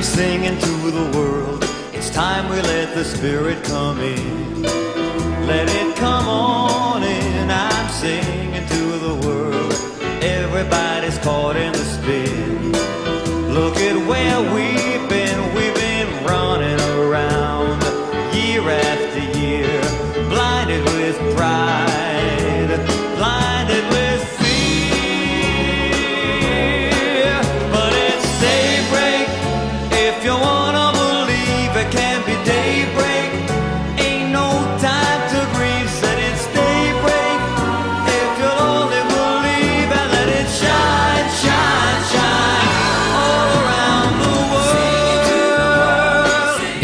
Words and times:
I'm 0.00 0.06
singing 0.06 0.58
to 0.58 0.90
the 0.90 1.18
world. 1.18 1.62
It's 1.92 2.08
time 2.08 2.48
we 2.48 2.56
let 2.62 2.94
the 2.94 3.04
spirit 3.04 3.62
come 3.62 4.00
in. 4.00 4.62
Let 4.62 5.68
it 5.68 5.94
come 5.96 6.26
on 6.26 7.02
in. 7.02 7.50
I'm 7.50 7.88
singing 7.90 8.66
to 8.66 8.84
the 8.98 9.14
world. 9.26 9.74
Everybody's 10.22 11.18
caught 11.18 11.56
in 11.56 11.72
the 11.74 11.84
spin. 11.84 12.72
Look 13.52 13.76
at 13.76 13.94
where 14.08 14.40
we've 14.54 14.89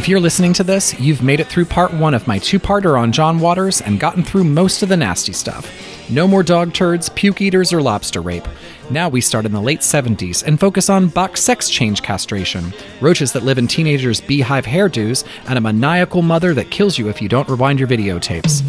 If 0.07 0.11
you're 0.11 0.21
listening 0.21 0.53
to 0.53 0.63
this, 0.63 0.97
you've 1.01 1.21
made 1.21 1.41
it 1.41 1.49
through 1.49 1.65
part 1.65 1.93
one 1.93 2.15
of 2.15 2.29
my 2.29 2.39
two 2.39 2.61
parter 2.61 2.97
on 2.97 3.11
John 3.11 3.41
Waters 3.41 3.81
and 3.81 3.99
gotten 3.99 4.23
through 4.23 4.45
most 4.45 4.85
of 4.85 4.89
the 4.89 4.97
nasty 4.97 5.33
stuff. 5.33 5.69
No 6.09 6.29
more 6.29 6.45
dog 6.45 6.73
turds, 6.73 7.09
puke 7.09 7.41
eaters, 7.41 7.73
or 7.73 7.83
lobster 7.83 8.21
rape. 8.21 8.47
Now 8.89 9.09
we 9.09 9.21
start 9.21 9.47
in 9.47 9.53
the 9.53 9.61
late 9.61 9.81
70s 9.81 10.45
and 10.45 10.61
focus 10.61 10.89
on 10.89 11.09
box 11.09 11.41
sex 11.43 11.69
change 11.69 12.03
castration, 12.03 12.73
roaches 13.01 13.33
that 13.33 13.43
live 13.43 13.59
in 13.59 13.67
teenagers' 13.67 14.21
beehive 14.21 14.65
hairdos, 14.65 15.25
and 15.49 15.59
a 15.59 15.61
maniacal 15.61 16.23
mother 16.23 16.55
that 16.55 16.71
kills 16.71 16.97
you 16.99 17.09
if 17.09 17.21
you 17.21 17.29
don't 17.29 17.49
rewind 17.49 17.81
your 17.81 17.89
videotapes. 17.89 18.61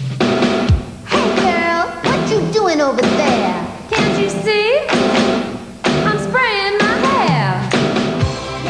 Hey 1.08 1.36
girl, 1.36 1.88
what 2.02 2.32
you 2.32 2.52
doing 2.52 2.82
over 2.82 3.04
there? 3.04 3.88
Can't 3.92 4.20
you 4.20 4.32
see? 4.32 4.88
I'm 5.84 6.18
spraying 6.18 6.80
my 6.80 6.96
hair. 7.06 7.70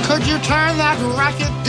Could 0.04 0.28
you 0.28 0.38
turn 0.40 0.78
that 0.78 1.00
racket 1.18 1.48
down? 1.48 1.58
I'm 1.64 1.67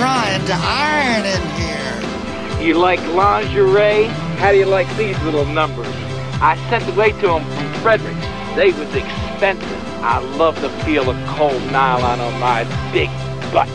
trying 0.00 0.42
to 0.46 0.54
iron 0.54 1.26
in 1.26 1.42
here. 1.60 2.66
You 2.66 2.78
like 2.78 3.00
lingerie? 3.08 4.04
How 4.40 4.50
do 4.50 4.56
you 4.56 4.64
like 4.64 4.88
these 4.96 5.20
little 5.24 5.44
numbers? 5.44 5.94
I 6.40 6.56
sent 6.70 6.88
away 6.88 7.12
to 7.20 7.26
them 7.26 7.44
from 7.44 7.74
Frederick. 7.82 8.16
They 8.56 8.72
was 8.72 8.88
expensive. 8.94 9.84
I 10.02 10.20
love 10.38 10.58
the 10.62 10.70
feel 10.84 11.10
of 11.10 11.16
cold 11.28 11.60
nylon 11.70 12.18
on 12.18 12.40
my 12.40 12.64
big 12.94 13.10
butt. 13.52 13.68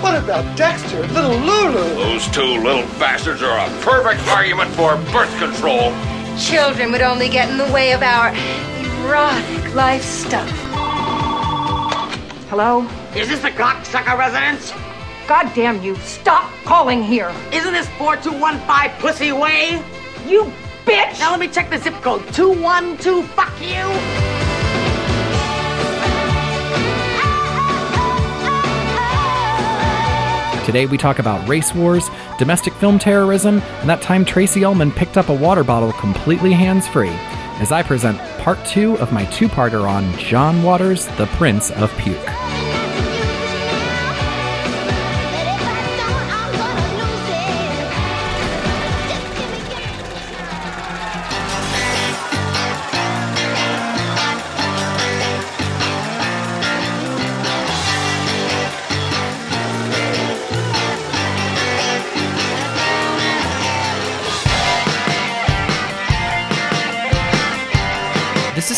What 0.00 0.16
about 0.16 0.56
Dexter, 0.56 1.06
little 1.08 1.36
Lulu? 1.36 1.96
Those 1.96 2.26
two 2.28 2.40
little 2.40 2.88
bastards 2.98 3.42
are 3.42 3.58
a 3.58 3.68
perfect 3.82 4.26
argument 4.28 4.70
for 4.70 4.96
birth 5.12 5.38
control. 5.38 5.92
Children 6.38 6.92
would 6.92 7.02
only 7.02 7.28
get 7.28 7.50
in 7.50 7.58
the 7.58 7.70
way 7.70 7.92
of 7.92 8.02
our 8.02 8.28
erotic 9.04 9.74
life 9.74 10.02
stuff. 10.02 10.48
Hello? 12.48 12.88
Is 13.14 13.28
this 13.28 13.42
the 13.42 13.50
cocksucker 13.50 14.18
residence? 14.18 14.72
God 15.26 15.52
damn 15.54 15.82
you, 15.82 15.94
stop 15.96 16.52
calling 16.64 17.02
here. 17.02 17.32
Isn't 17.52 17.72
this 17.72 17.88
4215 17.90 19.00
Pussy 19.00 19.32
Way? 19.32 19.82
You 20.26 20.52
bitch! 20.84 21.18
Now 21.18 21.30
let 21.30 21.40
me 21.40 21.48
check 21.48 21.70
the 21.70 21.78
zip 21.78 21.94
code. 22.02 22.22
212, 22.34 23.24
fuck 23.30 23.52
you! 23.60 24.32
Today 30.66 30.86
we 30.86 30.96
talk 30.96 31.18
about 31.18 31.46
race 31.48 31.74
wars, 31.74 32.08
domestic 32.38 32.72
film 32.74 32.98
terrorism, 32.98 33.58
and 33.80 33.90
that 33.90 34.00
time 34.00 34.24
Tracey 34.24 34.64
Ullman 34.64 34.92
picked 34.92 35.16
up 35.16 35.28
a 35.28 35.34
water 35.34 35.64
bottle 35.64 35.92
completely 35.92 36.52
hands 36.52 36.86
free. 36.86 37.10
As 37.60 37.72
I 37.72 37.82
present 37.82 38.18
part 38.38 38.64
two 38.64 38.96
of 38.98 39.12
my 39.12 39.24
two 39.26 39.48
parter 39.48 39.88
on 39.88 40.16
John 40.18 40.62
Waters, 40.62 41.06
the 41.18 41.26
Prince 41.36 41.70
of 41.72 41.90
Puke. 41.98 42.41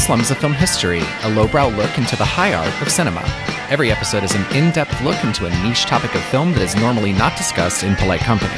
Slums 0.05 0.31
of 0.31 0.37
Film 0.37 0.53
History, 0.53 1.01
a 1.23 1.31
lowbrow 1.31 1.69
look 1.69 1.97
into 1.97 2.15
the 2.15 2.27
high 2.27 2.53
art 2.53 2.83
of 2.83 2.91
cinema. 2.91 3.23
Every 3.71 3.91
episode 3.91 4.23
is 4.23 4.35
an 4.35 4.45
in 4.55 4.71
depth 4.71 5.01
look 5.01 5.17
into 5.25 5.47
a 5.47 5.63
niche 5.63 5.87
topic 5.87 6.15
of 6.15 6.23
film 6.25 6.53
that 6.53 6.61
is 6.61 6.77
normally 6.77 7.15
not 7.15 7.39
discussed 7.39 7.83
in 7.83 7.97
polite 7.97 8.21
company. 8.21 8.53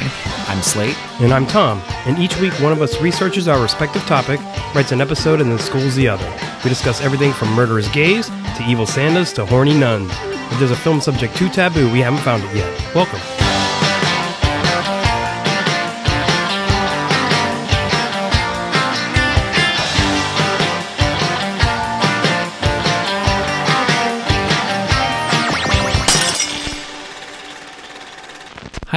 I'm 0.49 0.61
Slate. 0.61 0.97
And 1.21 1.31
I'm 1.31 1.47
Tom, 1.47 1.81
and 2.05 2.19
each 2.19 2.37
week 2.41 2.51
one 2.59 2.73
of 2.73 2.81
us 2.81 2.99
researches 2.99 3.47
our 3.47 3.61
respective 3.61 4.05
topic, 4.05 4.41
writes 4.75 4.91
an 4.91 4.99
episode, 4.99 5.39
and 5.39 5.49
then 5.49 5.57
schools 5.57 5.95
the 5.95 6.09
other. 6.09 6.29
We 6.65 6.69
discuss 6.69 6.99
everything 6.99 7.31
from 7.31 7.53
murderous 7.53 7.87
gays 7.93 8.27
to 8.27 8.65
evil 8.67 8.85
Santas 8.85 9.31
to 9.33 9.45
horny 9.45 9.73
nuns. 9.73 10.11
If 10.51 10.59
there's 10.59 10.71
a 10.71 10.75
film 10.75 10.99
subject 10.99 11.37
too 11.37 11.47
taboo, 11.47 11.89
we 11.93 11.99
haven't 11.99 12.19
found 12.19 12.43
it 12.43 12.53
yet. 12.57 12.93
Welcome. 12.93 13.21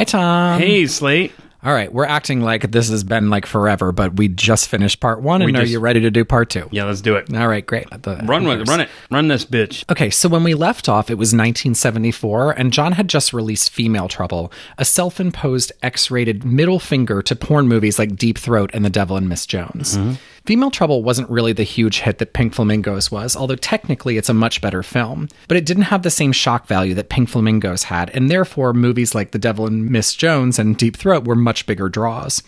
Hi, 0.00 0.04
Tom. 0.04 0.58
hey, 0.58 0.86
Slate. 0.86 1.30
All 1.62 1.74
right, 1.74 1.92
we're 1.92 2.06
acting 2.06 2.40
like 2.40 2.70
this 2.72 2.88
has 2.88 3.04
been 3.04 3.28
like 3.28 3.44
forever, 3.44 3.92
but 3.92 4.16
we 4.16 4.28
just 4.28 4.68
finished 4.68 4.98
part 4.98 5.20
one, 5.20 5.42
and 5.42 5.52
We 5.52 5.58
are 5.58 5.60
just- 5.60 5.72
you 5.72 5.78
ready 5.78 6.00
to 6.00 6.10
do 6.10 6.24
part 6.24 6.48
two? 6.48 6.66
Yeah, 6.70 6.84
let's 6.84 7.02
do 7.02 7.16
it. 7.16 7.26
All 7.36 7.46
right, 7.46 7.66
great. 7.66 7.90
Let 7.90 8.02
the- 8.04 8.16
Run 8.24 8.44
with 8.46 8.62
it. 8.62 8.68
Run 8.70 8.80
it. 8.80 8.88
Run 9.10 9.28
this 9.28 9.44
bitch. 9.44 9.84
Okay, 9.90 10.08
so 10.08 10.26
when 10.30 10.42
we 10.42 10.54
left 10.54 10.88
off, 10.88 11.10
it 11.10 11.18
was 11.18 11.34
1974, 11.34 12.52
and 12.52 12.72
John 12.72 12.92
had 12.92 13.08
just 13.08 13.34
released 13.34 13.68
Female 13.72 14.08
Trouble, 14.08 14.50
a 14.78 14.86
self 14.86 15.20
imposed 15.20 15.70
X 15.82 16.10
rated 16.10 16.46
middle 16.46 16.78
finger 16.80 17.20
to 17.20 17.36
porn 17.36 17.68
movies 17.68 17.98
like 17.98 18.16
Deep 18.16 18.38
Throat 18.38 18.70
and 18.72 18.82
The 18.82 18.88
Devil 18.88 19.18
and 19.18 19.28
Miss 19.28 19.44
Jones. 19.44 19.98
Mm-hmm. 19.98 20.12
Female 20.46 20.70
Trouble 20.70 21.02
wasn't 21.02 21.30
really 21.30 21.52
the 21.52 21.62
huge 21.62 22.00
hit 22.00 22.18
that 22.18 22.32
Pink 22.32 22.54
Flamingos 22.54 23.10
was, 23.10 23.36
although 23.36 23.56
technically 23.56 24.16
it's 24.16 24.28
a 24.28 24.34
much 24.34 24.60
better 24.60 24.82
film. 24.82 25.28
But 25.48 25.56
it 25.56 25.66
didn't 25.66 25.84
have 25.84 26.02
the 26.02 26.10
same 26.10 26.32
shock 26.32 26.66
value 26.66 26.94
that 26.94 27.08
Pink 27.08 27.28
Flamingos 27.28 27.84
had, 27.84 28.10
and 28.10 28.30
therefore 28.30 28.72
movies 28.72 29.14
like 29.14 29.30
The 29.30 29.38
Devil 29.38 29.66
and 29.66 29.90
Miss 29.90 30.14
Jones 30.14 30.58
and 30.58 30.76
Deep 30.76 30.96
Throat 30.96 31.24
were 31.24 31.36
much 31.36 31.66
bigger 31.66 31.88
draws. 31.88 32.42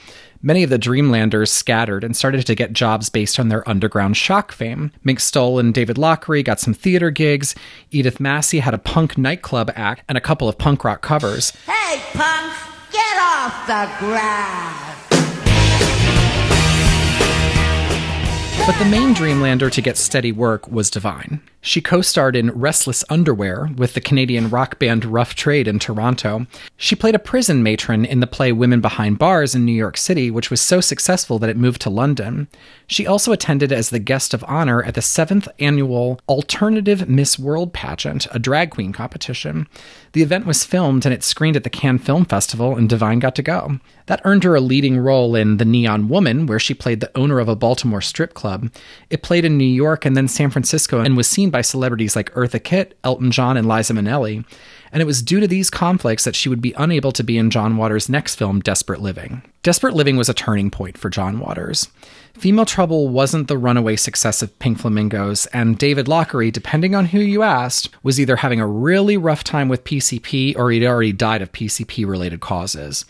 Many 0.45 0.65
of 0.65 0.71
the 0.71 0.79
Dreamlanders 0.79 1.53
scattered 1.53 2.03
and 2.03 2.17
started 2.17 2.45
to 2.47 2.57
get 2.57 2.73
jobs 2.73 3.09
based 3.09 3.39
on 3.39 3.49
their 3.49 3.69
underground 3.69 4.17
shock 4.17 4.51
fame. 4.51 4.91
Mink 5.05 5.21
Stole 5.21 5.61
and 5.61 5.73
David 5.73 5.97
Lochary 5.97 6.45
got 6.45 6.59
some 6.59 6.75
theater 6.75 7.11
gigs. 7.11 7.55
Edith 7.93 8.19
Massey 8.19 8.59
had 8.59 8.75
a 8.75 8.79
punk 8.79 9.17
nightclub 9.17 9.71
act 9.77 10.03
and 10.09 10.19
a 10.19 10.21
couple 10.21 10.49
of 10.49 10.59
punk 10.59 10.83
rock 10.83 11.01
covers. 11.01 11.53
Hey, 11.67 12.03
punks, 12.13 12.59
get 12.91 13.19
off 13.19 13.67
the 13.69 14.05
grass. 14.05 14.92
But 18.65 18.79
the 18.79 18.85
main 18.85 19.13
Dreamlander 19.13 19.73
to 19.73 19.83
get 19.83 19.99
steady 19.99 20.31
work 20.31 20.69
was 20.71 20.89
Divine. 20.89 21.41
She 21.63 21.81
co 21.81 22.01
starred 22.01 22.37
in 22.37 22.53
Restless 22.53 23.03
Underwear 23.11 23.71
with 23.77 23.95
the 23.95 24.01
Canadian 24.01 24.51
rock 24.51 24.79
band 24.79 25.05
Rough 25.05 25.35
Trade 25.35 25.67
in 25.67 25.81
Toronto. 25.81 26.47
She 26.77 26.95
played 26.95 27.17
a 27.17 27.21
prison 27.21 27.65
matron 27.65 28.05
in 28.05 28.21
the 28.21 28.27
play 28.29 28.53
Women 28.53 28.81
Behind 28.81 29.19
Bars 29.19 29.57
in 29.57 29.65
New 29.65 29.73
York 29.73 29.97
City, 29.97 30.31
which 30.31 30.49
was 30.49 30.61
so 30.61 30.81
successful 30.81 31.41
that 31.41 31.51
it 31.51 31.57
moved 31.57 31.81
to 31.83 31.91
London. 31.91 32.47
She 32.87 33.05
also 33.07 33.33
attended 33.33 33.73
as 33.73 33.91
the 33.91 33.99
guest 33.99 34.33
of 34.33 34.45
honor 34.47 34.83
at 34.83 34.95
the 34.95 35.01
7th 35.01 35.49
annual 35.59 36.21
Alternative 36.29 37.09
Miss 37.09 37.39
World 37.39 37.73
pageant, 37.73 38.29
a 38.31 38.39
drag 38.39 38.71
queen 38.71 38.93
competition. 38.93 39.67
The 40.13 40.23
event 40.23 40.45
was 40.45 40.65
filmed 40.65 41.07
and 41.07 41.15
it 41.15 41.25
screened 41.25 41.57
at 41.57 41.65
the 41.65 41.71
Cannes 41.71 41.99
Film 41.99 42.27
Festival, 42.27 42.77
and 42.77 42.89
Divine 42.89 43.19
got 43.19 43.35
to 43.37 43.43
go. 43.43 43.79
That 44.07 44.21
earned 44.25 44.45
her 44.45 44.55
a 44.55 44.61
leading 44.61 44.99
role 44.99 45.35
in 45.35 45.57
The 45.57 45.65
Neon 45.65 46.09
Woman, 46.09 46.47
where 46.47 46.59
she 46.59 46.75
played 46.75 47.01
the 47.01 47.17
owner 47.17 47.41
of 47.41 47.49
a 47.49 47.57
Baltimore 47.57 48.03
strip 48.03 48.35
club. 48.35 48.71
It 49.09 49.23
played 49.23 49.45
in 49.45 49.57
New 49.57 49.65
York 49.65 50.05
and 50.05 50.15
then 50.15 50.29
San 50.29 50.51
Francisco 50.51 51.01
and 51.01 51.17
was 51.17 51.27
seen 51.27 51.49
by 51.49 51.63
celebrities 51.63 52.15
like 52.15 52.33
Eartha 52.35 52.63
Kitt, 52.63 52.99
Elton 53.03 53.31
John, 53.31 53.57
and 53.57 53.67
Liza 53.67 53.95
Minnelli. 53.95 54.45
And 54.93 55.01
it 55.01 55.07
was 55.07 55.23
due 55.23 55.41
to 55.41 55.49
these 55.49 55.71
conflicts 55.71 56.25
that 56.25 56.37
she 56.37 56.51
would 56.51 56.61
be 56.61 56.75
unable 56.77 57.13
to 57.13 57.25
be 57.25 57.39
in 57.39 57.49
John 57.49 57.79
Waters' 57.79 58.11
next 58.11 58.35
film, 58.35 58.61
Desperate 58.61 59.01
Living. 59.01 59.43
Desperate 59.63 59.95
Living 59.95 60.19
was 60.19 60.29
a 60.29 60.35
turning 60.35 60.71
point 60.71 60.99
for 60.99 61.09
John 61.09 61.39
Waters. 61.39 61.89
Female 62.35 62.65
Trouble 62.65 63.09
wasn't 63.09 63.47
the 63.49 63.59
runaway 63.59 63.95
success 63.97 64.43
of 64.43 64.59
Pink 64.59 64.79
Flamingos, 64.79 65.47
and 65.47 65.79
David 65.79 66.07
Lochary, 66.07 66.53
depending 66.53 66.95
on 66.95 67.07
who 67.07 67.21
you 67.21 67.43
asked, 67.43 67.91
was 68.03 68.19
either 68.19 68.37
having 68.37 68.61
a 68.61 68.67
really 68.67 69.17
rough 69.17 69.45
time 69.45 69.69
with 69.69 69.85
PCP 69.85 70.57
or 70.57 70.71
he'd 70.71 70.85
already 70.85 71.13
died 71.13 71.43
of 71.43 71.53
PCP 71.53 72.07
related 72.07 72.41
causes. 72.41 73.05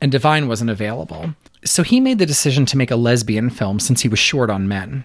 And 0.00 0.10
Divine 0.10 0.48
wasn't 0.48 0.70
available. 0.70 1.34
So 1.64 1.82
he 1.82 2.00
made 2.00 2.18
the 2.18 2.26
decision 2.26 2.66
to 2.66 2.76
make 2.76 2.90
a 2.90 2.96
lesbian 2.96 3.50
film 3.50 3.78
since 3.78 4.00
he 4.00 4.08
was 4.08 4.18
short 4.18 4.50
on 4.50 4.66
men. 4.66 5.04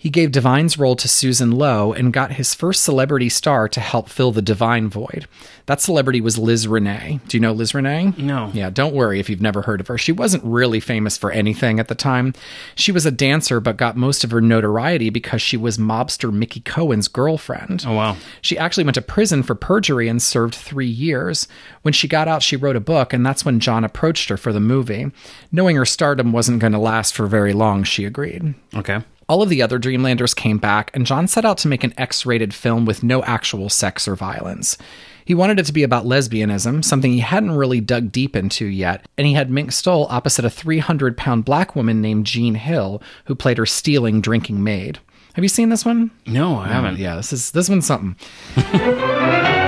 He 0.00 0.08
gave 0.08 0.32
Divine's 0.32 0.78
role 0.78 0.96
to 0.96 1.06
Susan 1.06 1.50
Lowe 1.50 1.92
and 1.92 2.10
got 2.10 2.32
his 2.32 2.54
first 2.54 2.82
celebrity 2.82 3.28
star 3.28 3.68
to 3.68 3.80
help 3.80 4.08
fill 4.08 4.32
the 4.32 4.40
Divine 4.40 4.88
void. 4.88 5.26
That 5.66 5.82
celebrity 5.82 6.22
was 6.22 6.38
Liz 6.38 6.66
Renay. 6.66 7.20
Do 7.28 7.36
you 7.36 7.40
know 7.42 7.52
Liz 7.52 7.72
Renay? 7.72 8.16
No. 8.16 8.50
Yeah, 8.54 8.70
don't 8.70 8.94
worry 8.94 9.20
if 9.20 9.28
you've 9.28 9.42
never 9.42 9.60
heard 9.60 9.78
of 9.78 9.88
her. 9.88 9.98
She 9.98 10.10
wasn't 10.10 10.42
really 10.42 10.80
famous 10.80 11.18
for 11.18 11.30
anything 11.30 11.78
at 11.78 11.88
the 11.88 11.94
time. 11.94 12.32
She 12.74 12.92
was 12.92 13.04
a 13.04 13.10
dancer, 13.10 13.60
but 13.60 13.76
got 13.76 13.94
most 13.94 14.24
of 14.24 14.30
her 14.30 14.40
notoriety 14.40 15.10
because 15.10 15.42
she 15.42 15.58
was 15.58 15.76
mobster 15.76 16.32
Mickey 16.32 16.60
Cohen's 16.60 17.06
girlfriend. 17.06 17.84
Oh, 17.86 17.92
wow. 17.92 18.16
She 18.40 18.56
actually 18.56 18.84
went 18.84 18.94
to 18.94 19.02
prison 19.02 19.42
for 19.42 19.54
perjury 19.54 20.08
and 20.08 20.22
served 20.22 20.54
three 20.54 20.86
years. 20.86 21.46
When 21.82 21.92
she 21.92 22.08
got 22.08 22.26
out, 22.26 22.42
she 22.42 22.56
wrote 22.56 22.74
a 22.74 22.80
book, 22.80 23.12
and 23.12 23.26
that's 23.26 23.44
when 23.44 23.60
John 23.60 23.84
approached 23.84 24.30
her 24.30 24.38
for 24.38 24.54
the 24.54 24.60
movie. 24.60 25.10
Knowing 25.52 25.76
her 25.76 25.84
stardom 25.84 26.32
wasn't 26.32 26.60
going 26.60 26.72
to 26.72 26.78
last 26.78 27.14
for 27.14 27.26
very 27.26 27.52
long, 27.52 27.84
she 27.84 28.06
agreed. 28.06 28.54
Okay. 28.74 29.00
All 29.30 29.42
of 29.42 29.48
the 29.48 29.62
other 29.62 29.78
Dreamlanders 29.78 30.34
came 30.34 30.58
back, 30.58 30.90
and 30.92 31.06
John 31.06 31.28
set 31.28 31.44
out 31.44 31.56
to 31.58 31.68
make 31.68 31.84
an 31.84 31.94
X 31.96 32.26
rated 32.26 32.52
film 32.52 32.84
with 32.84 33.04
no 33.04 33.22
actual 33.22 33.68
sex 33.68 34.08
or 34.08 34.16
violence. 34.16 34.76
He 35.24 35.36
wanted 35.36 35.60
it 35.60 35.66
to 35.66 35.72
be 35.72 35.84
about 35.84 36.04
lesbianism, 36.04 36.84
something 36.84 37.12
he 37.12 37.20
hadn't 37.20 37.52
really 37.52 37.80
dug 37.80 38.10
deep 38.10 38.34
into 38.34 38.66
yet, 38.66 39.06
and 39.16 39.28
he 39.28 39.34
had 39.34 39.48
Mink 39.48 39.70
Stole 39.70 40.08
opposite 40.10 40.44
a 40.44 40.50
300 40.50 41.16
pound 41.16 41.44
black 41.44 41.76
woman 41.76 42.02
named 42.02 42.26
Jean 42.26 42.56
Hill, 42.56 43.00
who 43.26 43.36
played 43.36 43.58
her 43.58 43.66
stealing 43.66 44.20
drinking 44.20 44.64
maid. 44.64 44.98
Have 45.34 45.44
you 45.44 45.48
seen 45.48 45.68
this 45.68 45.84
one? 45.84 46.10
No, 46.26 46.58
I 46.58 46.66
mm, 46.66 46.72
haven't. 46.72 46.98
Yeah, 46.98 47.14
this 47.14 47.32
is 47.32 47.52
this 47.52 47.68
one's 47.68 47.86
something. 47.86 48.16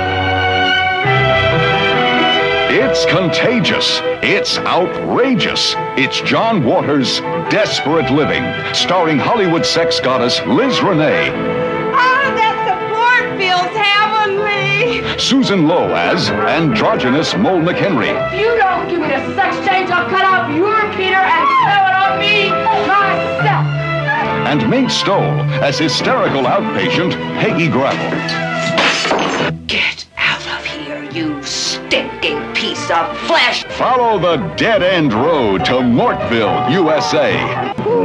It's 2.75 3.05
contagious. 3.05 4.01
It's 4.23 4.57
outrageous. 4.59 5.75
It's 5.99 6.21
John 6.23 6.65
Waters' 6.65 7.21
Desperate 7.51 8.11
Living, 8.11 8.43
starring 8.75 9.19
Hollywood 9.19 9.67
sex 9.67 10.01
goddess 10.01 10.41
Liz 10.47 10.77
Renay, 10.79 11.29
Oh, 11.95 12.35
that 12.35 12.57
support 12.65 13.37
feels 13.37 13.77
heavenly. 13.77 15.19
Susan 15.19 15.69
Lowe 15.69 15.95
as 15.95 16.31
androgynous 16.31 17.37
Mole 17.37 17.61
McHenry, 17.61 18.09
If 18.33 18.41
you 18.41 18.57
don't 18.57 18.89
give 18.89 19.01
me 19.01 19.09
the 19.09 19.35
sex 19.35 19.55
change, 19.69 19.91
I'll 19.91 20.09
cut 20.09 20.25
off 20.25 20.51
your 20.57 20.81
Peter 20.97 21.21
and 21.21 21.49
sew 21.69 21.83
it 21.89 21.95
on 21.95 22.19
me 22.19 22.49
myself. 22.89 23.67
and 24.49 24.71
Mink 24.71 24.89
Stole 24.91 25.41
as 25.63 25.79
hysterical 25.79 26.45
outpatient 26.45 27.13
Peggy 27.39 27.69
Gravel. 27.69 28.11
Get 29.67 30.07
out 30.17 30.47
of 30.59 30.65
here, 30.65 31.03
you 31.13 31.43
stinking 31.93 32.41
piece 32.55 32.91
of 32.91 33.19
flesh. 33.27 33.65
Follow 33.65 34.19
the 34.19 34.39
dead 34.57 34.83
end 34.83 35.13
road 35.13 35.63
to 35.63 35.73
Mortville, 35.73 36.71
USA. 36.71 37.37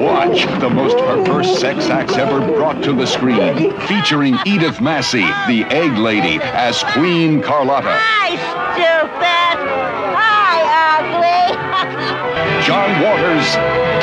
Watch 0.04 0.46
the 0.60 0.70
most 0.70 0.98
perverse 0.98 1.58
sex 1.58 1.86
acts 1.86 2.18
ever 2.18 2.42
brought 2.42 2.84
to 2.84 2.92
the 2.92 3.08
screen, 3.08 3.72
featuring 3.88 4.36
Edith 4.46 4.82
Massey, 4.82 5.22
the 5.48 5.64
Egg 5.70 5.94
Lady, 5.98 6.38
as 6.44 6.84
Queen 6.92 7.42
Carlotta. 7.42 7.96
Hi, 7.98 8.36
stupid. 8.76 9.58
Hi, 10.20 11.00
ugly. 11.00 12.66
John 12.68 13.02
Waters' 13.02 13.54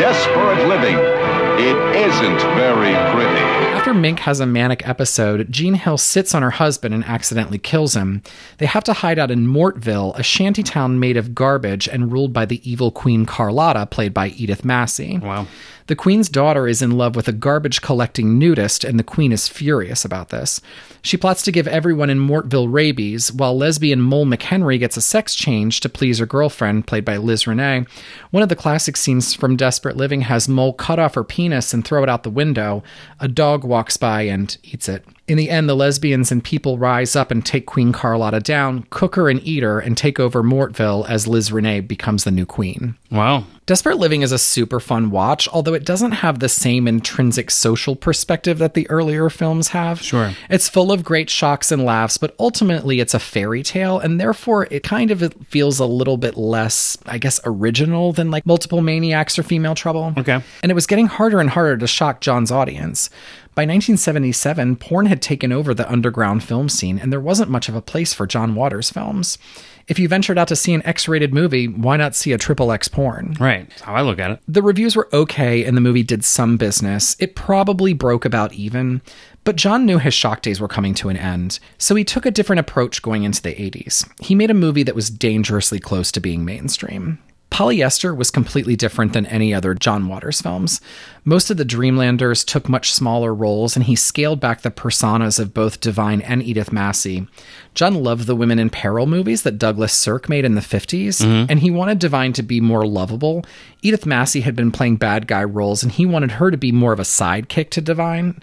Desperate 0.01 0.67
Living. 0.67 1.44
It 1.57 1.77
isn't 1.97 2.41
very 2.57 2.95
pretty. 3.15 3.45
After 3.75 3.95
Mink 3.95 4.21
has 4.21 4.41
a 4.41 4.47
manic 4.47 4.89
episode, 4.89 5.53
Jean 5.53 5.75
Hill 5.75 5.99
sits 5.99 6.35
on 6.35 6.43
her 6.43 6.51
husband 6.51 6.95
and 6.95 7.05
accidentally 7.05 7.59
kills 7.59 7.95
him. 7.95 8.23
They 8.59 8.67
have 8.67 8.83
to 8.85 8.93
hide 8.93 9.19
out 9.19 9.31
in 9.31 9.47
Mortville, 9.47 10.19
a 10.19 10.23
shantytown 10.23 10.99
made 10.99 11.17
of 11.17 11.35
garbage 11.35 11.87
and 11.89 12.11
ruled 12.11 12.33
by 12.33 12.45
the 12.45 12.69
evil 12.69 12.91
Queen 12.91 13.25
Carlotta, 13.27 13.87
played 13.87 14.13
by 14.15 14.29
Edith 14.29 14.65
Massey. 14.65 15.19
Wow. 15.19 15.47
The 15.87 15.97
queen's 15.97 16.31
daughter 16.31 16.67
is 16.67 16.81
in 16.81 16.93
love 16.93 17.15
with 17.15 17.29
a 17.29 17.33
garbage 17.33 17.83
collecting 17.83 18.39
nudist, 18.39 18.85
and 18.85 18.99
the 18.99 19.05
queen 19.05 19.33
is 19.33 19.49
furious 19.49 20.03
about 20.03 20.31
this. 20.31 20.63
She 21.03 21.19
plots 21.19 21.43
to 21.43 21.53
give 21.53 21.69
everyone 21.69 22.09
in 22.09 22.19
Mortville 22.19 22.73
rabies, 22.73 23.31
while 23.31 23.55
lesbian 23.55 24.01
Mole 24.01 24.25
McHenry 24.25 24.79
gets 24.79 24.97
a 24.97 25.03
sex 25.03 25.35
change 25.35 25.81
to 25.81 25.91
please 25.91 26.21
her 26.21 26.27
girlfriend, 26.27 26.87
played 26.87 27.05
by 27.05 27.19
Liz 27.19 27.45
Renay. 27.45 27.87
One 28.31 28.43
of 28.43 28.49
the 28.49 28.57
classic 28.57 28.97
scenes 28.97 29.35
from 29.35 29.57
Desperate 29.57 29.99
Living 29.99 30.23
has 30.23 30.49
Mole 30.49 30.73
cut 30.73 30.99
off 30.99 31.17
her 31.17 31.25
penis 31.25 31.75
and 31.75 31.85
throw 31.85 32.03
it 32.03 32.09
out 32.09 32.23
the 32.23 32.31
window. 32.31 32.83
A 33.21 33.29
dog 33.29 33.63
walks 33.63 33.99
by 33.99 34.23
and 34.23 34.57
eats 34.63 34.89
it. 34.89 35.05
In 35.27 35.39
the 35.39 35.49
end, 35.49 35.69
the 35.69 35.75
lesbians 35.75 36.31
and 36.31 36.45
people 36.45 36.77
rise 36.77 37.17
up 37.17 37.31
and 37.31 37.45
take 37.45 37.65
Queen 37.65 37.93
Carlotta 37.93 38.41
down, 38.41 38.87
cook 38.91 39.15
her 39.15 39.31
and 39.31 39.41
eat 39.43 39.63
her, 39.63 39.81
and 39.81 39.97
take 39.97 40.21
over 40.21 40.43
Mortville 40.43 41.09
as 41.09 41.27
Liz 41.27 41.49
Renay 41.49 41.87
becomes 41.87 42.25
the 42.25 42.31
new 42.31 42.45
queen. 42.45 42.97
Wow. 43.11 43.45
Desperate 43.65 43.97
Living 43.97 44.21
is 44.21 44.33
a 44.33 44.39
super 44.39 44.81
fun 44.81 45.11
watch, 45.11 45.49
although 45.49 45.73
it 45.73 45.87
doesn't 45.87 46.13
have 46.13 46.41
the 46.41 46.51
same 46.51 46.87
intrinsic 46.87 47.51
social 47.51 47.97
perspective 47.97 48.59
that 48.59 48.75
the 48.75 48.89
earlier 48.91 49.31
films 49.31 49.69
have. 49.69 50.03
Sure. 50.03 50.33
It's 50.51 50.69
full 50.69 50.93
of 50.93 51.03
great 51.03 51.31
shocks 51.31 51.73
and 51.73 51.83
laughs, 51.83 52.19
but 52.19 52.35
ultimately 52.39 53.01
it's 53.01 53.15
a 53.15 53.19
fairy 53.19 53.63
tale, 53.63 53.99
and 53.99 54.21
therefore 54.21 54.69
it 54.71 54.83
kind 54.83 55.11
of 55.11 55.33
feels 55.49 55.79
a 55.79 55.87
little 55.87 56.19
bit 56.19 56.37
less, 56.37 56.99
I 57.07 57.17
guess, 57.17 57.41
original 57.47 58.13
than 58.13 58.31
like 58.31 58.45
Multiple 58.45 58.83
Maniacs 58.83 59.39
or 59.39 59.43
Female 59.43 59.75
Trouble. 59.75 60.13
Okay. 60.19 60.43
And 60.63 60.71
it 60.71 60.75
was 60.75 60.87
getting 60.87 61.07
harder 61.07 61.41
and 61.41 61.49
harder 61.49 61.79
to 61.79 61.87
shock 61.87 62.21
John's 62.21 62.51
audience. 62.51 63.09
By 63.55 63.63
1977, 63.63 64.77
porn 64.77 65.07
had 65.07 65.23
taken 65.23 65.53
over 65.53 65.75
the 65.75 65.91
underground 65.91 66.43
film 66.43 66.69
scene, 66.69 66.99
and 66.99 67.13
there 67.13 67.21
wasn't 67.21 67.51
much 67.51 67.69
of 67.69 67.77
a 67.77 67.83
place 67.83 68.13
for 68.13 68.27
John 68.27 68.57
Waters 68.57 68.91
films. 68.91 69.39
If 69.87 69.99
you 69.99 70.09
ventured 70.09 70.39
out 70.39 70.49
to 70.49 70.57
see 70.57 70.75
an 70.75 70.85
X 70.85 71.07
rated 71.07 71.33
movie, 71.33 71.69
why 71.69 71.97
not 71.97 72.17
see 72.17 72.33
a 72.33 72.39
triple 72.39 72.73
X 72.73 72.89
porn? 72.89 73.37
Right. 73.39 73.69
That's 73.69 73.83
how 73.83 73.95
I 73.95 74.03
look 74.03 74.19
at 74.19 74.33
it. 74.33 74.41
The 74.49 74.63
reviews 74.63 74.97
were 74.97 75.09
okay, 75.13 75.65
and 75.65 75.77
the 75.77 75.81
movie 75.81 76.03
did 76.03 76.25
some 76.25 76.57
business. 76.57 77.15
It 77.21 77.37
probably 77.37 77.93
broke 77.93 78.25
about 78.25 78.55
even, 78.55 79.03
but 79.45 79.55
John 79.55 79.87
knew 79.87 79.99
his 79.99 80.15
shock 80.15 80.43
days 80.43 80.61
were 80.61 80.67
coming 80.67 80.95
to 80.95 81.09
an 81.09 81.17
end, 81.17 81.61
so 81.79 81.95
he 81.95 82.03
took 82.03 82.27
a 82.27 82.33
different 82.33 82.61
approach 82.61 83.03
going 83.03 83.23
into 83.23 83.41
the 83.41 83.55
80s. 83.55 84.09
He 84.21 84.35
made 84.35 84.51
a 84.51 84.55
movie 84.55 84.83
that 84.83 84.97
was 84.97 85.11
dangerously 85.11 85.79
close 85.79 86.11
to 86.13 86.21
being 86.21 86.45
mainstream. 86.45 87.21
Polyester 87.55 88.17
was 88.17 88.33
completely 88.33 88.75
different 88.75 89.13
than 89.13 89.27
any 89.27 89.55
other 89.55 89.75
John 89.75 90.09
Waters 90.09 90.41
films. 90.41 90.81
Most 91.25 91.53
of 91.53 91.57
the 91.57 91.65
Dreamlanders 91.65 92.43
took 92.43 92.69
much 92.69 92.93
smaller 92.93 93.33
roles, 93.33 93.77
and 93.77 93.85
he 93.85 93.95
scaled 93.95 94.41
back 94.41 94.63
the 94.63 94.73
personas 94.73 95.39
of 95.39 95.55
both 95.55 95.79
Divine 95.79 96.21
and 96.23 96.43
Edith 96.43 96.73
Massey. 96.73 97.29
John 97.77 97.95
loved 97.95 98.27
the 98.27 98.35
Women 98.35 98.59
in 98.59 98.71
Peril 98.71 99.07
movies 99.07 99.45
that 99.45 99.57
Douglas 99.57 99.93
Sirk 99.93 100.29
made 100.29 100.45
in 100.45 100.57
the 100.57 100.61
50s, 100.61 101.23
mm-hmm. 101.23 101.49
and 101.49 101.61
he 101.61 101.71
wanted 101.71 102.01
Divine 102.01 102.33
to 102.33 102.43
be 102.43 102.61
more 102.61 102.89
lovable. 102.89 103.45
Edith 103.83 104.05
Massey 104.05 104.41
had 104.41 104.57
been 104.57 104.73
playing 104.73 104.97
bad 104.97 105.29
guy 105.29 105.45
roles, 105.45 105.85
and 105.85 105.93
he 105.93 106.05
wanted 106.05 106.33
her 106.33 106.51
to 106.51 106.57
be 106.57 106.73
more 106.73 106.93
of 106.93 106.99
a 106.99 107.05
sidekick 107.05 107.71
to 107.71 107.81
Divine. 107.81 108.43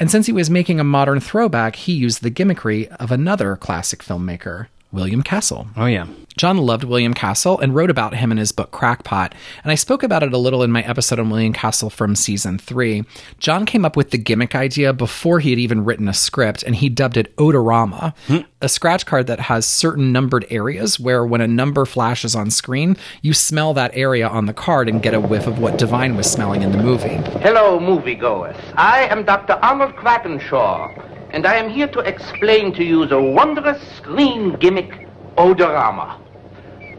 And 0.00 0.10
since 0.10 0.26
he 0.26 0.32
was 0.32 0.50
making 0.50 0.80
a 0.80 0.84
modern 0.84 1.20
throwback, 1.20 1.76
he 1.76 1.92
used 1.92 2.24
the 2.24 2.30
gimmickry 2.30 2.88
of 2.96 3.12
another 3.12 3.54
classic 3.54 4.02
filmmaker, 4.02 4.66
William 4.92 5.22
Castle. 5.22 5.66
Oh, 5.76 5.86
yeah. 5.86 6.06
John 6.38 6.56
loved 6.56 6.84
William 6.84 7.14
Castle 7.14 7.58
and 7.58 7.74
wrote 7.74 7.90
about 7.90 8.14
him 8.14 8.30
in 8.30 8.38
his 8.38 8.52
book 8.52 8.70
Crackpot, 8.70 9.34
and 9.64 9.72
I 9.72 9.74
spoke 9.74 10.04
about 10.04 10.22
it 10.22 10.32
a 10.32 10.38
little 10.38 10.62
in 10.62 10.70
my 10.70 10.82
episode 10.82 11.18
on 11.18 11.30
William 11.30 11.52
Castle 11.52 11.90
from 11.90 12.14
season 12.14 12.58
three. 12.58 13.04
John 13.40 13.66
came 13.66 13.84
up 13.84 13.96
with 13.96 14.10
the 14.12 14.18
gimmick 14.18 14.54
idea 14.54 14.92
before 14.92 15.40
he 15.40 15.50
had 15.50 15.58
even 15.58 15.84
written 15.84 16.06
a 16.06 16.14
script, 16.14 16.62
and 16.62 16.76
he 16.76 16.88
dubbed 16.88 17.16
it 17.16 17.34
Odorama, 17.36 18.14
hmm. 18.28 18.38
a 18.62 18.68
scratch 18.68 19.04
card 19.04 19.26
that 19.26 19.40
has 19.40 19.66
certain 19.66 20.12
numbered 20.12 20.46
areas 20.48 21.00
where 21.00 21.26
when 21.26 21.40
a 21.40 21.48
number 21.48 21.84
flashes 21.84 22.36
on 22.36 22.52
screen, 22.52 22.96
you 23.20 23.34
smell 23.34 23.74
that 23.74 23.90
area 23.94 24.28
on 24.28 24.46
the 24.46 24.54
card 24.54 24.88
and 24.88 25.02
get 25.02 25.12
a 25.12 25.20
whiff 25.20 25.48
of 25.48 25.58
what 25.58 25.76
Divine 25.76 26.14
was 26.14 26.30
smelling 26.30 26.62
in 26.62 26.70
the 26.70 26.78
movie. 26.80 27.16
Hello, 27.40 27.80
moviegoers. 27.80 28.56
I 28.76 29.08
am 29.08 29.24
Dr. 29.24 29.54
Arnold 29.54 29.96
Quackenshaw, 29.96 31.07
and 31.30 31.46
I 31.46 31.56
am 31.56 31.68
here 31.68 31.88
to 31.88 32.00
explain 32.00 32.72
to 32.74 32.84
you 32.84 33.06
the 33.06 33.20
wondrous 33.20 33.80
screen 33.96 34.54
gimmick, 34.56 35.06
Odorama. 35.36 36.18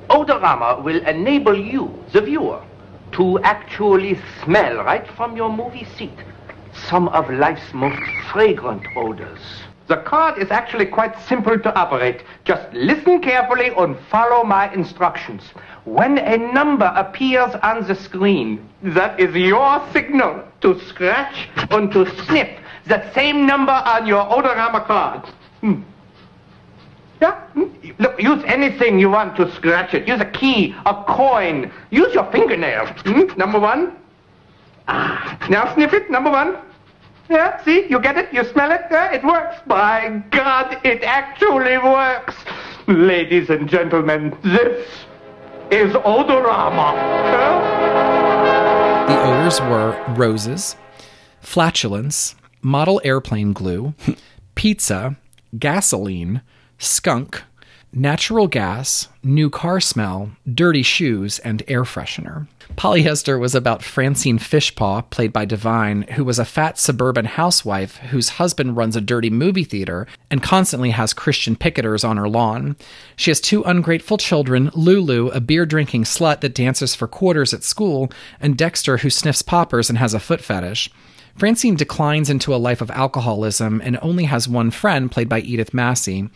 Odorama 0.10 0.84
will 0.84 1.06
enable 1.08 1.58
you, 1.58 2.04
the 2.12 2.22
viewer, 2.22 2.62
to 3.14 3.40
actually 3.40 4.20
smell 4.44 4.84
right 4.84 5.08
from 5.16 5.36
your 5.36 5.52
movie 5.52 5.88
seat 5.98 6.18
some 6.88 7.10
of 7.10 7.30
life's 7.30 7.74
most 7.74 8.02
fragrant 8.32 8.84
odors. 8.96 9.40
The 9.88 9.98
card 9.98 10.38
is 10.38 10.52
actually 10.52 10.86
quite 10.86 11.20
simple 11.20 11.58
to 11.58 11.76
operate. 11.76 12.24
Just 12.46 12.72
listen 12.74 13.22
carefully 13.22 13.72
and 13.76 13.98
follow 14.12 14.44
my 14.44 14.72
instructions. 14.72 15.42
When 15.86 16.20
a 16.20 16.38
number 16.38 16.94
appears 16.96 17.56
on 17.64 17.88
the 17.88 17.96
screen, 17.96 18.70
that 18.84 19.20
is 19.20 19.36
your 19.36 19.84
signal 19.92 20.44
to 20.62 20.80
scratch 20.82 21.50
and 21.72 21.92
to 21.92 22.06
snip 22.26 22.60
that 22.90 23.14
same 23.14 23.46
number 23.46 23.72
on 23.72 24.06
your 24.06 24.24
odorama 24.26 24.86
card. 24.86 25.26
Hmm. 25.62 25.82
Yeah? 27.22 27.40
Hmm? 27.54 27.66
Look, 28.00 28.22
use 28.22 28.44
anything 28.46 29.00
you 29.00 29.10
want 29.10 29.36
to 29.38 29.54
scratch 29.56 29.94
it. 29.94 30.08
Use 30.08 30.22
a 30.22 30.26
key, 30.26 30.76
a 30.86 31.04
coin. 31.08 31.72
Use 31.92 32.14
your 32.14 32.30
fingernail. 32.32 32.88
Hmm? 32.88 33.38
Number 33.38 33.60
one. 33.60 33.96
Ah, 34.88 35.38
now 35.50 35.74
sniff 35.76 35.94
it. 35.94 36.10
Number 36.10 36.32
one. 36.32 36.58
Yeah, 37.30 37.64
see? 37.64 37.86
You 37.90 38.00
get 38.02 38.18
it? 38.18 38.34
You 38.34 38.44
smell 38.44 38.72
it? 38.72 38.82
Yeah, 38.90 39.14
it 39.14 39.24
works. 39.24 39.58
By 39.68 40.24
God, 40.32 40.78
it 40.84 41.04
actually 41.04 41.78
works. 41.78 42.34
Ladies 42.88 43.52
and 43.52 43.70
gentlemen, 43.70 44.36
this 44.44 44.88
is 45.70 45.94
Odorama. 45.94 46.96
Huh? 47.30 49.06
The 49.08 49.22
odors 49.22 49.62
were 49.62 49.96
roses, 50.16 50.76
flatulence, 51.42 52.36
model 52.62 53.02
airplane 53.04 53.54
glue, 53.54 53.94
pizza, 54.56 55.16
gasoline, 55.58 56.42
skunk, 56.78 57.44
natural 57.92 58.48
gas, 58.48 59.08
new 59.24 59.50
car 59.50 59.80
smell, 59.80 60.32
dirty 60.52 60.84
shoes, 60.84 61.40
and 61.40 61.64
air 61.68 61.84
freshener. 61.84 62.48
Polyester 62.76 63.40
was 63.40 63.56
about 63.56 63.84
Francine 63.84 64.38
Fishpaw, 64.38 65.10
played 65.10 65.34
by 65.34 65.44
Divine, 65.44 66.04
who 66.04 66.24
was 66.24 66.40
a 66.40 66.46
fat 66.46 66.78
suburban 66.78 67.26
housewife 67.26 67.98
whose 67.98 68.30
husband 68.30 68.78
runs 68.78 68.96
a 68.96 69.02
dirty 69.02 69.30
movie 69.30 69.64
theater 69.64 70.08
and 70.30 70.44
constantly 70.44 70.92
has 70.92 71.14
Christian 71.14 71.56
picketers 71.56 72.08
on 72.08 72.18
her 72.18 72.30
lawn. 72.30 72.76
She 73.16 73.32
has 73.32 73.42
two 73.42 73.64
ungrateful 73.64 74.18
children 74.18 74.72
Lulu, 74.74 75.30
a 75.30 75.42
beer 75.42 75.66
drinking 75.66 76.04
slut 76.04 76.42
that 76.42 76.56
dances 76.56 76.96
for 76.96 77.08
quarters 77.08 77.54
at 77.54 77.64
school, 77.64 78.12
and 78.40 78.58
Dexter, 78.58 78.98
who 78.98 79.10
sniffs 79.10 79.42
poppers 79.42 79.90
and 79.90 79.98
has 79.98 80.14
a 80.14 80.20
foot 80.20 80.42
fetish. 80.42 80.92
Francine 81.40 81.76
declines 81.76 82.30
into 82.30 82.54
a 82.54 82.58
life 82.58 82.82
of 82.82 82.92
alcoholism 82.92 83.82
and 83.82 83.98
only 84.02 84.26
has 84.26 84.50
one 84.50 84.72
friend, 84.72 85.10
played 85.10 85.30
by 85.30 85.40
Edith 85.40 85.74
Massey. 85.74 86.28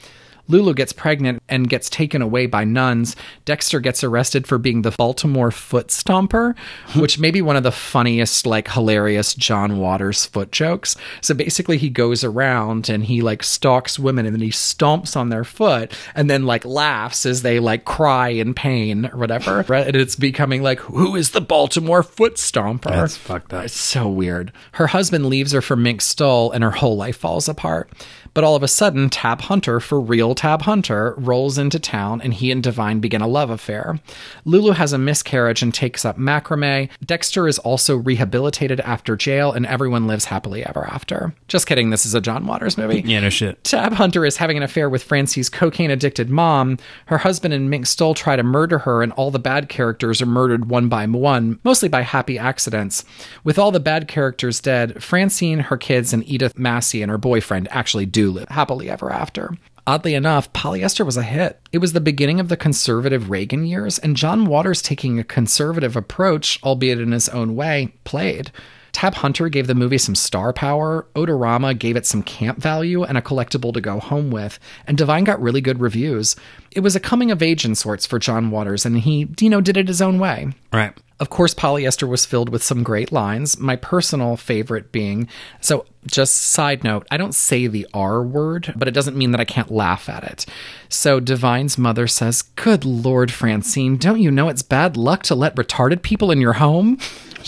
Lulu 0.47 0.73
gets 0.73 0.91
pregnant 0.93 1.41
and 1.47 1.69
gets 1.69 1.89
taken 1.89 2.21
away 2.21 2.45
by 2.45 2.63
nuns. 2.63 3.15
Dexter 3.45 3.79
gets 3.79 4.03
arrested 4.03 4.45
for 4.45 4.57
being 4.57 4.81
the 4.81 4.91
Baltimore 4.91 5.51
foot 5.51 5.87
stomper, 5.87 6.57
which 6.95 7.19
may 7.19 7.31
be 7.31 7.41
one 7.41 7.55
of 7.55 7.63
the 7.63 7.71
funniest, 7.71 8.45
like 8.45 8.69
hilarious 8.69 9.33
John 9.35 9.77
Waters 9.77 10.25
foot 10.25 10.51
jokes. 10.51 10.95
So 11.21 11.33
basically, 11.33 11.77
he 11.77 11.89
goes 11.89 12.23
around 12.23 12.89
and 12.89 13.05
he 13.05 13.21
like 13.21 13.43
stalks 13.43 13.97
women 13.97 14.25
and 14.25 14.35
then 14.35 14.41
he 14.41 14.49
stomps 14.49 15.15
on 15.15 15.29
their 15.29 15.43
foot 15.43 15.91
and 16.15 16.29
then 16.29 16.45
like 16.45 16.65
laughs 16.65 17.25
as 17.25 17.41
they 17.41 17.59
like 17.59 17.85
cry 17.85 18.29
in 18.29 18.53
pain 18.53 19.05
or 19.05 19.17
whatever. 19.17 19.61
and 19.73 19.95
it's 19.95 20.15
becoming 20.15 20.61
like, 20.61 20.79
who 20.79 21.15
is 21.15 21.31
the 21.31 21.41
Baltimore 21.41 22.03
foot 22.03 22.35
stomper? 22.35 22.83
That's 22.83 23.17
fucked 23.17 23.53
up. 23.53 23.65
It's 23.65 23.73
so 23.73 24.09
weird. 24.09 24.51
Her 24.73 24.87
husband 24.87 25.27
leaves 25.27 25.51
her 25.53 25.61
for 25.61 25.75
Mink 25.75 26.01
Stole 26.01 26.51
and 26.51 26.63
her 26.63 26.71
whole 26.71 26.97
life 26.97 27.17
falls 27.17 27.47
apart. 27.47 27.89
But 28.33 28.43
all 28.43 28.55
of 28.55 28.63
a 28.63 28.67
sudden, 28.67 29.09
Tab 29.09 29.41
Hunter, 29.41 29.79
for 29.79 29.99
real 29.99 30.33
Tab 30.33 30.63
Hunter, 30.63 31.13
rolls 31.17 31.57
into 31.57 31.79
town 31.79 32.21
and 32.21 32.33
he 32.33 32.51
and 32.51 32.63
Divine 32.63 32.99
begin 32.99 33.21
a 33.21 33.27
love 33.27 33.49
affair. 33.49 33.99
Lulu 34.45 34.71
has 34.71 34.93
a 34.93 34.97
miscarriage 34.97 35.61
and 35.61 35.73
takes 35.73 36.05
up 36.05 36.17
macrame. 36.17 36.89
Dexter 37.05 37.47
is 37.47 37.59
also 37.59 37.95
rehabilitated 37.95 38.79
after 38.81 39.15
jail 39.15 39.51
and 39.51 39.65
everyone 39.65 40.07
lives 40.07 40.25
happily 40.25 40.65
ever 40.65 40.85
after. 40.85 41.33
Just 41.47 41.67
kidding, 41.67 41.89
this 41.89 42.05
is 42.05 42.15
a 42.15 42.21
John 42.21 42.45
Waters 42.45 42.77
movie. 42.77 43.01
Yeah, 43.05 43.19
no 43.19 43.29
shit. 43.29 43.63
Tab 43.63 43.93
Hunter 43.93 44.25
is 44.25 44.37
having 44.37 44.57
an 44.57 44.63
affair 44.63 44.89
with 44.89 45.03
Francie's 45.03 45.49
cocaine 45.49 45.91
addicted 45.91 46.29
mom. 46.29 46.77
Her 47.07 47.19
husband 47.19 47.53
and 47.53 47.69
Mink 47.69 47.85
Stole 47.85 48.13
try 48.13 48.35
to 48.35 48.43
murder 48.43 48.79
her, 48.79 49.03
and 49.03 49.11
all 49.13 49.29
the 49.31 49.39
bad 49.39 49.69
characters 49.69 50.21
are 50.21 50.27
murdered 50.27 50.69
one 50.69 50.89
by 50.89 51.05
one, 51.05 51.59
mostly 51.63 51.89
by 51.89 52.01
happy 52.01 52.39
accidents. 52.39 53.03
With 53.43 53.59
all 53.59 53.71
the 53.71 53.79
bad 53.79 54.07
characters 54.07 54.59
dead, 54.59 55.03
Francine, 55.03 55.59
her 55.59 55.77
kids, 55.77 56.13
and 56.13 56.27
Edith 56.27 56.57
Massey 56.57 57.01
and 57.01 57.11
her 57.11 57.17
boyfriend 57.17 57.67
actually 57.71 58.05
do 58.05 58.22
live 58.31 58.49
happily 58.49 58.89
ever 58.89 59.11
after. 59.11 59.57
Oddly 59.85 60.13
enough, 60.13 60.53
polyester 60.53 61.05
was 61.05 61.17
a 61.17 61.23
hit. 61.23 61.59
It 61.73 61.79
was 61.79 61.91
the 61.91 61.99
beginning 61.99 62.39
of 62.39 62.47
the 62.47 62.55
conservative 62.55 63.29
Reagan 63.29 63.65
years, 63.65 63.99
and 63.99 64.15
John 64.15 64.45
Waters 64.45 64.81
taking 64.81 65.19
a 65.19 65.25
conservative 65.25 65.97
approach, 65.97 66.57
albeit 66.63 67.01
in 67.01 67.11
his 67.11 67.27
own 67.29 67.55
way, 67.55 67.93
played. 68.05 68.51
Tab 68.93 69.15
Hunter 69.15 69.49
gave 69.49 69.67
the 69.67 69.75
movie 69.75 69.97
some 69.97 70.15
star 70.15 70.53
power, 70.53 71.07
Odorama 71.15 71.77
gave 71.77 71.97
it 71.97 72.05
some 72.05 72.23
camp 72.23 72.59
value 72.59 73.03
and 73.03 73.17
a 73.17 73.21
collectible 73.21 73.73
to 73.73 73.81
go 73.81 73.99
home 73.99 74.31
with, 74.31 74.59
and 74.87 74.97
Divine 74.97 75.23
got 75.23 75.41
really 75.41 75.61
good 75.61 75.81
reviews. 75.81 76.35
It 76.71 76.79
was 76.79 76.95
a 76.95 76.99
coming 76.99 77.31
of 77.31 77.41
age 77.41 77.65
in 77.65 77.75
sorts 77.75 78.05
for 78.05 78.19
John 78.19 78.51
Waters, 78.51 78.85
and 78.85 78.99
he, 78.99 79.27
you 79.39 79.49
know, 79.49 79.61
did 79.61 79.77
it 79.77 79.87
his 79.87 80.01
own 80.01 80.19
way. 80.19 80.53
Right. 80.71 80.93
Of 81.19 81.29
course, 81.29 81.53
polyester 81.53 82.07
was 82.07 82.25
filled 82.25 82.49
with 82.49 82.63
some 82.63 82.83
great 82.83 83.11
lines. 83.11 83.57
My 83.57 83.75
personal 83.75 84.35
favorite 84.35 84.91
being 84.91 85.27
so, 85.61 85.85
just 86.05 86.35
side 86.35 86.83
note, 86.83 87.07
I 87.09 87.17
don't 87.17 87.35
say 87.35 87.67
the 87.67 87.87
R 87.93 88.21
word, 88.21 88.73
but 88.75 88.87
it 88.87 88.93
doesn't 88.93 89.17
mean 89.17 89.31
that 89.31 89.39
I 89.39 89.45
can't 89.45 89.71
laugh 89.71 90.09
at 90.09 90.23
it. 90.23 90.45
So, 90.89 91.19
Divine's 91.19 91.77
mother 91.77 92.07
says, 92.07 92.41
Good 92.41 92.83
Lord, 92.83 93.31
Francine, 93.31 93.97
don't 93.97 94.21
you 94.21 94.31
know 94.31 94.49
it's 94.49 94.63
bad 94.63 94.97
luck 94.97 95.23
to 95.23 95.35
let 95.35 95.55
retarded 95.55 96.01
people 96.01 96.29
in 96.29 96.41
your 96.41 96.53
home? 96.53 96.97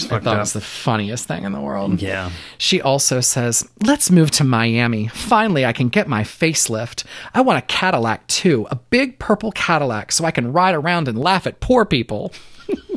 I 0.03 0.07
fucked 0.07 0.23
thought 0.25 0.33
it 0.33 0.35
up. 0.35 0.39
was 0.41 0.53
the 0.53 0.61
funniest 0.61 1.27
thing 1.27 1.43
in 1.43 1.51
the 1.51 1.61
world. 1.61 2.01
Yeah. 2.01 2.31
She 2.57 2.81
also 2.81 3.21
says, 3.21 3.67
Let's 3.83 4.11
move 4.11 4.31
to 4.31 4.43
Miami. 4.43 5.07
Finally, 5.07 5.65
I 5.65 5.73
can 5.73 5.89
get 5.89 6.07
my 6.07 6.23
facelift. 6.23 7.05
I 7.33 7.41
want 7.41 7.59
a 7.59 7.61
Cadillac 7.63 8.27
too, 8.27 8.67
a 8.69 8.75
big 8.75 9.19
purple 9.19 9.51
Cadillac, 9.51 10.11
so 10.11 10.25
I 10.25 10.31
can 10.31 10.51
ride 10.51 10.75
around 10.75 11.07
and 11.07 11.17
laugh 11.17 11.47
at 11.47 11.59
poor 11.59 11.85
people. 11.85 12.31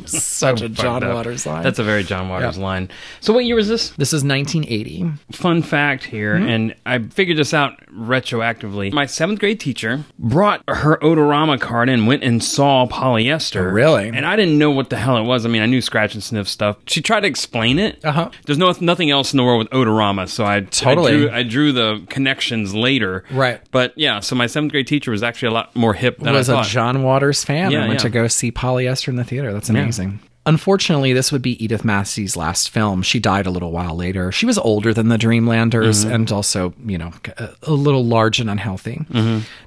Such 0.05 0.61
a 0.61 0.69
John 0.69 1.03
up. 1.03 1.13
Waters 1.13 1.45
line. 1.45 1.63
That's 1.63 1.77
a 1.79 1.83
very 1.83 2.03
John 2.03 2.29
Waters 2.29 2.57
Yeah. 2.57 2.63
line. 2.63 2.89
So 3.19 3.31
what 3.33 3.45
year 3.45 3.55
was 3.55 3.67
this? 3.67 3.89
This 3.91 4.11
is 4.13 4.23
1980. 4.23 5.05
Fun 5.31 5.61
fact 5.61 6.03
here, 6.05 6.35
Mm-hmm. 6.35 6.49
and 6.49 6.75
I 6.85 6.99
figured 6.99 7.37
this 7.37 7.53
out 7.53 7.73
retroactively. 7.93 8.91
My 8.91 9.05
seventh 9.05 9.39
grade 9.39 9.59
teacher 9.59 10.03
brought 10.17 10.63
her 10.67 10.97
Odorama 10.97 11.59
card 11.59 11.89
and 11.89 12.07
went 12.07 12.23
and 12.23 12.43
saw 12.43 12.87
polyester. 12.87 13.71
Really? 13.71 14.07
And 14.09 14.25
I 14.25 14.35
didn't 14.35 14.57
know 14.57 14.71
what 14.71 14.89
the 14.89 14.97
hell 14.97 15.17
it 15.17 15.23
was. 15.23 15.45
I 15.45 15.49
mean, 15.49 15.61
I 15.61 15.65
knew 15.65 15.81
scratch 15.81 16.13
and 16.13 16.23
sniff 16.23 16.47
stuff. 16.47 16.77
She 16.87 17.01
tried 17.01 17.21
to 17.21 17.27
explain 17.27 17.79
it. 17.79 18.03
Uh 18.03 18.11
huh. 18.11 18.29
There's 18.45 18.57
no 18.57 18.73
nothing 18.81 19.11
else 19.11 19.33
in 19.33 19.37
the 19.37 19.43
world 19.43 19.59
with 19.59 19.69
Odorama, 19.69 20.27
so 20.27 20.45
I 20.45 20.61
Totally. 20.61 21.11
I 21.13 21.17
drew, 21.17 21.29
I 21.31 21.43
drew 21.43 21.71
the 21.71 22.05
connections 22.09 22.73
later. 22.73 23.23
Right. 23.31 23.61
But 23.71 23.93
yeah, 23.95 24.19
so 24.21 24.35
my 24.35 24.47
seventh 24.47 24.71
grade 24.71 24.87
teacher 24.87 25.11
was 25.11 25.23
actually 25.23 25.49
a 25.49 25.53
lot 25.53 25.75
more 25.75 25.93
hip 25.93 26.19
than 26.19 26.33
was 26.33 26.49
I 26.49 26.53
a 26.53 26.55
thought. 26.57 26.67
John 26.67 27.03
Waters 27.03 27.43
fan 27.43 27.71
Yeah, 27.71 27.79
and 27.79 27.87
went 27.89 27.99
yeah. 27.99 28.03
to 28.03 28.09
go 28.09 28.27
see 28.27 28.51
polyester 28.51 29.09
in 29.09 29.15
the 29.15 29.23
theater. 29.23 29.51
That's 29.59 29.69
amazing. 29.69 30.19
Unfortunately, 30.45 31.13
this 31.13 31.31
would 31.31 31.41
be 31.43 31.63
Edith 31.63 31.83
Massey's 31.85 32.35
last 32.35 32.69
film. 32.71 33.03
She 33.03 33.19
died 33.19 33.45
a 33.45 33.51
little 33.51 33.71
while 33.71 33.95
later. 33.95 34.31
She 34.31 34.47
was 34.47 34.57
older 34.57 34.93
than 34.95 35.09
the 35.09 35.17
Dreamlanders 35.17 36.05
Mm-hmm. 36.05 36.13
and 36.15 36.31
also, 36.31 36.73
you 36.83 36.97
know, 36.97 37.11
a, 37.37 37.49
a 37.63 37.71
little 37.71 38.03
large 38.05 38.39
and 38.39 38.49
unhealthy. 38.49 39.05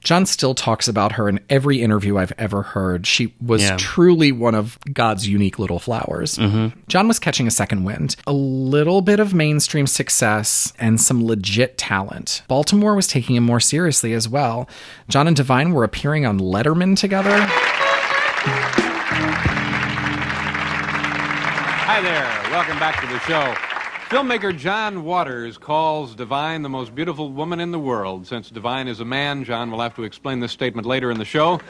John 0.03 0.27
still 0.27 0.55
talks 0.55 0.89
about 0.89 1.13
her 1.13 1.29
in 1.29 1.39
every 1.51 1.83
interview 1.83 2.17
I've 2.17 2.33
ever 2.37 2.63
heard. 2.63 3.07
She 3.07 3.33
was 3.41 3.63
Yeah. 3.63 3.77
truly 3.77 4.33
one 4.33 4.57
of 4.57 4.77
God's 4.93 5.29
unique 5.29 5.59
little 5.59 5.79
flowers. 5.79 6.37
John 6.89 7.07
was 7.07 7.19
catching 7.21 7.47
a 7.47 7.51
second 7.53 7.85
wind, 7.85 8.17
a 8.27 8.33
little 8.33 9.03
bit 9.03 9.21
of 9.21 9.35
mainstream 9.35 9.87
success, 9.87 10.73
and 10.81 11.01
some 11.01 11.25
legit 11.25 11.79
talent. 11.79 12.43
Baltimore 12.49 12.97
was 12.97 13.07
taking 13.07 13.37
him 13.37 13.45
more 13.45 13.61
seriously 13.61 14.15
as 14.15 14.29
well. 14.29 14.69
John 15.09 15.29
and 15.29 15.37
Divine 15.37 15.73
were 15.73 15.85
appearing 15.85 16.27
on 16.27 16.41
Letterman 16.41 16.97
together. 16.97 17.47
Hi 21.85 22.01
there. 22.01 22.53
Welcome 22.53 22.79
back 22.79 23.01
to 23.01 23.07
the 23.09 23.19
show. 23.21 23.53
Filmmaker 24.09 24.57
John 24.57 25.03
Waters 25.03 25.59
calls 25.59 26.15
Divine 26.15 26.63
the 26.63 26.69
most 26.69 26.95
beautiful 26.95 27.33
woman 27.33 27.59
in 27.59 27.73
the 27.73 27.79
world. 27.79 28.25
Since 28.25 28.51
Divine 28.51 28.87
is 28.87 29.01
a 29.01 29.05
man, 29.05 29.43
John 29.43 29.69
will 29.69 29.81
have 29.81 29.97
to 29.97 30.05
explain 30.05 30.39
this 30.39 30.53
statement 30.53 30.87
later 30.87 31.11
in 31.11 31.19
the 31.19 31.25
show. 31.25 31.61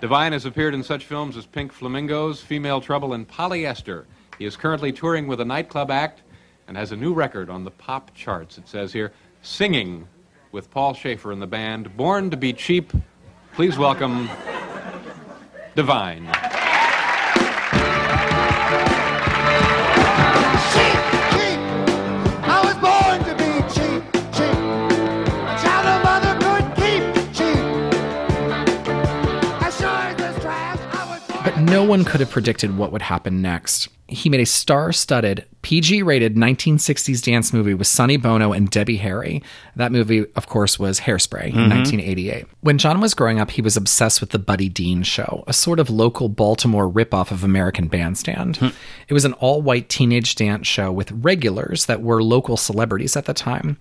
Divine 0.00 0.32
has 0.32 0.44
appeared 0.44 0.74
in 0.74 0.84
such 0.84 1.06
films 1.06 1.36
as 1.36 1.44
Pink 1.44 1.72
Flamingos, 1.72 2.40
Female 2.40 2.80
Trouble, 2.80 3.14
and 3.14 3.26
Polyester. 3.26 4.04
He 4.38 4.44
is 4.44 4.54
currently 4.54 4.92
touring 4.92 5.26
with 5.26 5.40
a 5.40 5.44
nightclub 5.44 5.90
act 5.90 6.22
and 6.68 6.76
has 6.76 6.92
a 6.92 6.96
new 6.96 7.12
record 7.12 7.50
on 7.50 7.64
the 7.64 7.72
pop 7.72 8.14
charts. 8.14 8.58
It 8.58 8.68
says 8.68 8.92
here, 8.92 9.12
Singing 9.42 10.06
with 10.52 10.70
Paul 10.70 10.94
Shaffer 10.94 11.32
and 11.32 11.42
the 11.42 11.48
band, 11.48 11.96
Born 11.96 12.30
to 12.30 12.36
be 12.36 12.52
Cheap. 12.52 12.92
Please 13.54 13.76
welcome 13.76 14.30
Divine. 15.74 16.30
No 31.70 31.84
one 31.84 32.04
could 32.04 32.20
have 32.20 32.30
predicted 32.30 32.76
what 32.76 32.92
would 32.92 33.02
happen 33.02 33.42
next. 33.42 33.88
he 34.10 34.30
made 34.30 34.40
a 34.40 34.46
star 34.46 34.90
studded, 34.90 35.44
PG 35.60 36.02
rated 36.02 36.34
1960s 36.34 37.22
dance 37.22 37.52
movie 37.52 37.74
with 37.74 37.86
Sonny 37.86 38.16
Bono 38.16 38.52
and 38.52 38.70
Debbie 38.70 38.96
Harry. 38.96 39.42
That 39.76 39.92
movie, 39.92 40.24
of 40.34 40.46
course, 40.46 40.78
was 40.78 41.00
Hairspray 41.00 41.48
in 41.48 41.52
mm-hmm. 41.52 41.70
1988. 41.70 42.46
When 42.62 42.78
John 42.78 43.02
was 43.02 43.12
growing 43.12 43.38
up, 43.38 43.50
he 43.50 43.60
was 43.60 43.76
obsessed 43.76 44.22
with 44.22 44.30
the 44.30 44.38
Buddy 44.38 44.70
Dean 44.70 45.02
Show, 45.02 45.44
a 45.46 45.52
sort 45.52 45.78
of 45.78 45.90
local 45.90 46.30
Baltimore 46.30 46.90
ripoff 46.90 47.30
of 47.30 47.44
American 47.44 47.86
Bandstand. 47.86 48.56
Hmm. 48.56 48.68
It 49.08 49.12
was 49.12 49.26
an 49.26 49.34
all 49.34 49.60
white 49.60 49.90
teenage 49.90 50.36
dance 50.36 50.66
show 50.66 50.90
with 50.90 51.12
regulars 51.12 51.84
that 51.84 52.00
were 52.00 52.22
local 52.22 52.56
celebrities 52.56 53.14
at 53.14 53.26
the 53.26 53.34
time. 53.34 53.76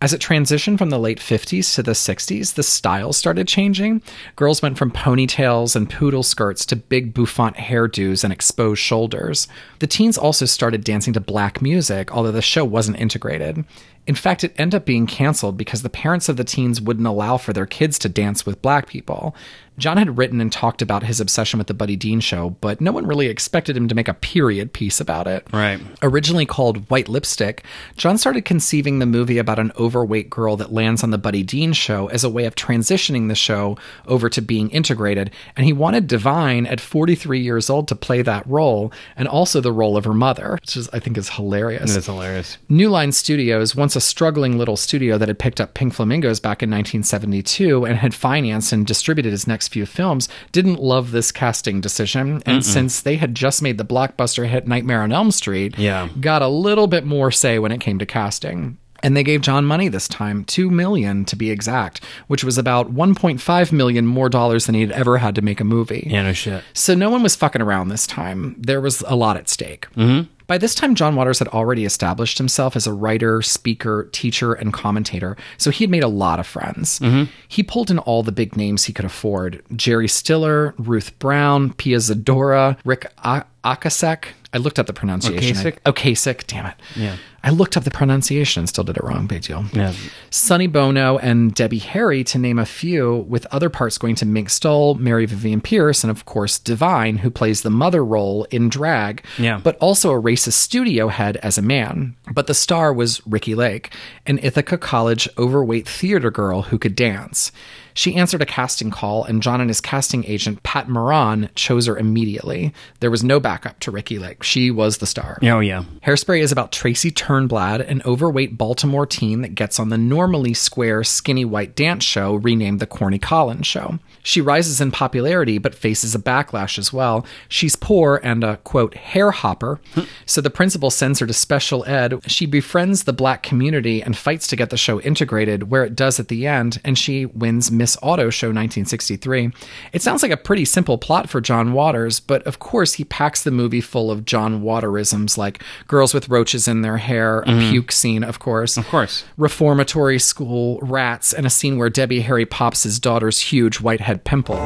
As 0.00 0.12
it 0.12 0.20
transitioned 0.20 0.78
from 0.78 0.90
the 0.90 0.98
late 0.98 1.18
50s 1.18 1.74
to 1.74 1.82
the 1.82 1.90
60s, 1.90 2.54
the 2.54 2.62
styles 2.62 3.16
started 3.16 3.48
changing. 3.48 4.00
Girls 4.36 4.62
went 4.62 4.78
from 4.78 4.92
ponytails 4.92 5.74
and 5.74 5.90
poodle 5.90 6.22
skirts 6.22 6.64
to 6.66 6.76
big 6.76 7.12
bouffant 7.12 7.56
hairdos 7.56 8.22
and 8.22 8.32
exposed 8.32 8.80
shoulders. 8.80 9.48
The 9.80 9.88
teens 9.88 10.16
also 10.16 10.46
started 10.46 10.84
dancing 10.84 11.14
to 11.14 11.20
black 11.20 11.60
music, 11.60 12.12
although 12.12 12.30
the 12.30 12.40
show 12.40 12.64
wasn't 12.64 13.00
integrated. 13.00 13.64
In 14.06 14.14
fact, 14.14 14.44
it 14.44 14.54
ended 14.56 14.76
up 14.76 14.86
being 14.86 15.08
canceled 15.08 15.56
because 15.56 15.82
the 15.82 15.90
parents 15.90 16.28
of 16.28 16.36
the 16.36 16.44
teens 16.44 16.80
wouldn't 16.80 17.06
allow 17.06 17.36
for 17.36 17.52
their 17.52 17.66
kids 17.66 17.98
to 17.98 18.08
dance 18.08 18.46
with 18.46 18.62
black 18.62 18.86
people. 18.86 19.34
John 19.78 19.96
had 19.96 20.18
written 20.18 20.40
and 20.40 20.52
talked 20.52 20.82
about 20.82 21.04
his 21.04 21.20
obsession 21.20 21.58
with 21.58 21.68
the 21.68 21.74
Buddy 21.74 21.96
Dean 21.96 22.20
show, 22.20 22.50
but 22.60 22.80
no 22.80 22.92
one 22.92 23.06
really 23.06 23.28
expected 23.28 23.76
him 23.76 23.88
to 23.88 23.94
make 23.94 24.08
a 24.08 24.14
period 24.14 24.72
piece 24.72 25.00
about 25.00 25.26
it. 25.26 25.46
Right. 25.52 25.80
Originally 26.02 26.46
called 26.46 26.90
White 26.90 27.08
Lipstick, 27.08 27.64
John 27.96 28.18
started 28.18 28.44
conceiving 28.44 28.98
the 28.98 29.06
movie 29.06 29.38
about 29.38 29.58
an 29.58 29.72
overweight 29.78 30.28
girl 30.28 30.56
that 30.56 30.72
lands 30.72 31.02
on 31.04 31.10
the 31.10 31.18
Buddy 31.18 31.42
Dean 31.42 31.72
show 31.72 32.08
as 32.08 32.24
a 32.24 32.30
way 32.30 32.44
of 32.44 32.56
transitioning 32.56 33.28
the 33.28 33.34
show 33.34 33.78
over 34.06 34.28
to 34.28 34.42
being 34.42 34.70
integrated, 34.70 35.30
and 35.56 35.64
he 35.64 35.72
wanted 35.72 36.06
Divine 36.06 36.66
at 36.66 36.80
43 36.80 37.40
years 37.40 37.70
old 37.70 37.86
to 37.88 37.94
play 37.94 38.22
that 38.22 38.46
role 38.46 38.92
and 39.16 39.28
also 39.28 39.60
the 39.60 39.72
role 39.72 39.96
of 39.96 40.04
her 40.04 40.14
mother, 40.14 40.58
which 40.60 40.76
is 40.76 40.88
I 40.92 40.98
think 40.98 41.16
is 41.16 41.30
hilarious. 41.30 41.94
That's 41.94 42.06
hilarious. 42.06 42.58
New 42.68 42.88
Line 42.88 43.12
Studios, 43.12 43.76
once 43.76 43.94
a 43.94 44.00
struggling 44.00 44.58
little 44.58 44.76
studio 44.76 45.18
that 45.18 45.28
had 45.28 45.38
picked 45.38 45.60
up 45.60 45.74
Pink 45.74 45.94
Flamingos 45.94 46.40
back 46.40 46.62
in 46.62 46.70
1972 46.70 47.84
and 47.84 47.96
had 47.96 48.14
financed 48.14 48.72
and 48.72 48.86
distributed 48.86 49.30
his 49.30 49.46
next 49.46 49.67
few 49.68 49.86
films, 49.86 50.28
didn't 50.52 50.80
love 50.80 51.10
this 51.12 51.30
casting 51.32 51.80
decision. 51.80 52.42
And 52.46 52.62
Mm-mm. 52.62 52.64
since 52.64 53.00
they 53.00 53.16
had 53.16 53.34
just 53.34 53.62
made 53.62 53.78
the 53.78 53.84
blockbuster 53.84 54.48
hit 54.48 54.66
Nightmare 54.66 55.02
on 55.02 55.12
Elm 55.12 55.30
Street, 55.30 55.78
Yeah. 55.78 56.08
got 56.20 56.42
a 56.42 56.48
little 56.48 56.86
bit 56.86 57.04
more 57.04 57.30
say 57.30 57.58
when 57.58 57.72
it 57.72 57.80
came 57.80 57.98
to 57.98 58.06
casting. 58.06 58.76
And 59.00 59.16
they 59.16 59.22
gave 59.22 59.42
John 59.42 59.64
money 59.64 59.86
this 59.86 60.08
time, 60.08 60.42
2 60.44 60.70
million 60.72 61.24
to 61.26 61.36
be 61.36 61.50
exact, 61.52 62.02
which 62.26 62.42
was 62.42 62.58
about 62.58 62.92
1.5 62.92 63.70
million 63.70 64.06
more 64.06 64.28
dollars 64.28 64.66
than 64.66 64.74
he'd 64.74 64.90
ever 64.90 65.18
had 65.18 65.36
to 65.36 65.42
make 65.42 65.60
a 65.60 65.64
movie. 65.64 66.08
Yeah, 66.10 66.24
no 66.24 66.32
shit. 66.32 66.64
So 66.72 66.96
no 66.96 67.08
one 67.08 67.22
was 67.22 67.36
fucking 67.36 67.62
around 67.62 67.88
this 67.90 68.08
time. 68.08 68.56
There 68.58 68.80
was 68.80 69.02
a 69.06 69.14
lot 69.14 69.36
at 69.36 69.48
stake. 69.48 69.86
Mm-hmm. 69.94 70.28
By 70.48 70.56
this 70.58 70.74
time, 70.74 70.94
John 70.94 71.14
Waters 71.14 71.38
had 71.38 71.48
already 71.48 71.84
established 71.84 72.38
himself 72.38 72.74
as 72.74 72.86
a 72.86 72.92
writer, 72.92 73.42
speaker, 73.42 74.08
teacher, 74.12 74.54
and 74.54 74.72
commentator, 74.72 75.36
so 75.58 75.70
he 75.70 75.84
had 75.84 75.90
made 75.90 76.02
a 76.02 76.08
lot 76.08 76.40
of 76.40 76.46
friends. 76.46 76.98
Mhm. 77.00 77.28
He 77.46 77.62
pulled 77.62 77.90
in 77.90 77.98
all 77.98 78.22
the 78.22 78.32
big 78.32 78.56
names 78.56 78.84
he 78.84 78.92
could 78.94 79.04
afford 79.04 79.62
Jerry 79.76 80.08
Stiller, 80.08 80.74
Ruth 80.78 81.16
Brown, 81.18 81.74
Pia 81.74 81.98
Zadora, 81.98 82.78
Rick 82.84 83.12
A- 83.22 83.44
Akasek. 83.64 84.24
I 84.52 84.58
looked 84.58 84.78
up 84.78 84.86
the 84.86 84.92
pronunciation. 84.94 85.56
Ocasek? 85.56 85.76
I- 85.84 85.90
Ocasek, 85.92 86.46
damn 86.46 86.66
it. 86.66 86.74
Yeah. 86.96 87.16
I 87.44 87.50
looked 87.50 87.76
up 87.76 87.84
the 87.84 87.90
pronunciation 87.90 88.60
and 88.62 88.68
still 88.68 88.82
did 88.84 88.96
it 88.96 89.04
wrong. 89.04 89.26
Big 89.26 89.42
deal. 89.42 89.64
Yeah. 89.72 89.92
Sonny 90.30 90.66
Bono 90.66 91.18
and 91.18 91.54
Debbie 91.54 91.78
Harry, 91.78 92.24
to 92.24 92.38
name 92.38 92.58
a 92.58 92.64
few, 92.66 93.26
with 93.28 93.46
other 93.50 93.68
parts 93.68 93.98
going 93.98 94.14
to 94.16 94.26
Mink 94.26 94.48
Stole, 94.50 94.94
Mary 94.94 95.26
Vivian 95.26 95.60
Pearce, 95.60 96.02
and 96.02 96.10
of 96.10 96.24
course 96.24 96.58
Divine, 96.58 97.18
who 97.18 97.30
plays 97.30 97.60
the 97.62 97.70
mother 97.70 98.04
role 98.04 98.44
in 98.50 98.68
drag, 98.68 99.22
Yeah. 99.38 99.60
but 99.62 99.76
also 99.76 100.10
a 100.12 100.20
racist 100.20 100.52
studio 100.54 101.08
head 101.08 101.36
as 101.38 101.58
a 101.58 101.62
man. 101.62 102.16
But 102.32 102.46
the 102.48 102.54
star 102.54 102.92
was 102.92 103.20
Ricki 103.26 103.54
Lake, 103.54 103.92
an 104.26 104.38
Ithaca 104.42 104.78
College 104.78 105.28
overweight 105.38 105.86
theater 105.88 106.30
girl 106.30 106.62
who 106.62 106.78
could 106.78 106.96
dance. 106.96 107.52
She 107.98 108.14
answered 108.14 108.40
a 108.42 108.46
casting 108.46 108.92
call, 108.92 109.24
and 109.24 109.42
John 109.42 109.60
and 109.60 109.68
his 109.68 109.80
casting 109.80 110.24
agent, 110.24 110.62
Pat 110.62 110.88
Moran, 110.88 111.50
chose 111.56 111.86
her 111.86 111.98
immediately. 111.98 112.72
There 113.00 113.10
was 113.10 113.24
no 113.24 113.40
backup 113.40 113.80
to 113.80 113.90
Ricki 113.90 114.20
Lake. 114.20 114.44
She 114.44 114.70
was 114.70 114.98
the 114.98 115.06
star. 115.06 115.36
Oh, 115.42 115.58
yeah. 115.58 115.82
Hairspray 116.06 116.40
is 116.40 116.52
about 116.52 116.70
Tracy 116.70 117.10
Turnblad, 117.10 117.80
an 117.90 118.00
overweight 118.04 118.56
Baltimore 118.56 119.04
teen 119.04 119.42
that 119.42 119.56
gets 119.56 119.80
on 119.80 119.88
the 119.88 119.98
normally 119.98 120.54
square, 120.54 121.02
skinny 121.02 121.44
white 121.44 121.74
dance 121.74 122.04
show 122.04 122.36
renamed 122.36 122.78
the 122.78 122.86
Corny 122.86 123.18
Collins 123.18 123.66
Show. 123.66 123.98
She 124.22 124.40
rises 124.40 124.80
in 124.80 124.92
popularity 124.92 125.58
but 125.58 125.74
faces 125.74 126.14
a 126.14 126.20
backlash 126.20 126.78
as 126.78 126.92
well. 126.92 127.26
She's 127.48 127.74
poor 127.74 128.20
and 128.22 128.44
a 128.44 128.58
quote 128.58 128.94
hair 128.94 129.32
hopper, 129.32 129.80
so 130.24 130.40
the 130.40 130.50
principal 130.50 130.90
sends 130.90 131.18
her 131.18 131.26
to 131.26 131.32
special 131.32 131.84
ed. 131.86 132.20
She 132.30 132.46
befriends 132.46 133.04
the 133.04 133.12
black 133.12 133.42
community 133.42 134.02
and 134.02 134.16
fights 134.16 134.46
to 134.48 134.56
get 134.56 134.70
the 134.70 134.76
show 134.76 135.00
integrated, 135.00 135.70
where 135.70 135.82
it 135.82 135.96
does 135.96 136.20
at 136.20 136.28
the 136.28 136.46
end, 136.46 136.80
and 136.84 136.96
she 136.96 137.26
wins 137.26 137.72
Miss 137.72 137.87
Auto 138.02 138.30
Show 138.30 138.48
1963. 138.48 139.50
It 139.92 140.02
sounds 140.02 140.22
like 140.22 140.32
a 140.32 140.36
pretty 140.36 140.64
simple 140.64 140.98
plot 140.98 141.28
for 141.30 141.40
John 141.40 141.72
Waters, 141.72 142.20
but 142.20 142.42
of 142.46 142.58
course 142.58 142.94
he 142.94 143.04
packs 143.04 143.42
the 143.42 143.50
movie 143.50 143.80
full 143.80 144.10
of 144.10 144.24
John 144.24 144.62
Waterisms 144.62 145.38
like 145.38 145.62
girls 145.86 146.12
with 146.12 146.28
roaches 146.28 146.68
in 146.68 146.82
their 146.82 146.98
hair, 146.98 147.40
a 147.40 147.46
Mhm. 147.48 147.70
puke 147.70 147.92
scene, 147.92 148.22
of 148.24 148.38
course. 148.38 148.76
Of 148.76 148.88
course. 148.88 149.24
Reformatory 149.36 150.18
school 150.18 150.78
rats, 150.82 151.32
and 151.32 151.46
a 151.46 151.50
scene 151.50 151.78
where 151.78 151.88
Debbie 151.90 152.20
Harry 152.20 152.44
pops 152.46 152.82
his 152.82 152.98
daughter's 152.98 153.38
huge 153.38 153.80
whitehead 153.80 154.24
pimple. 154.24 154.56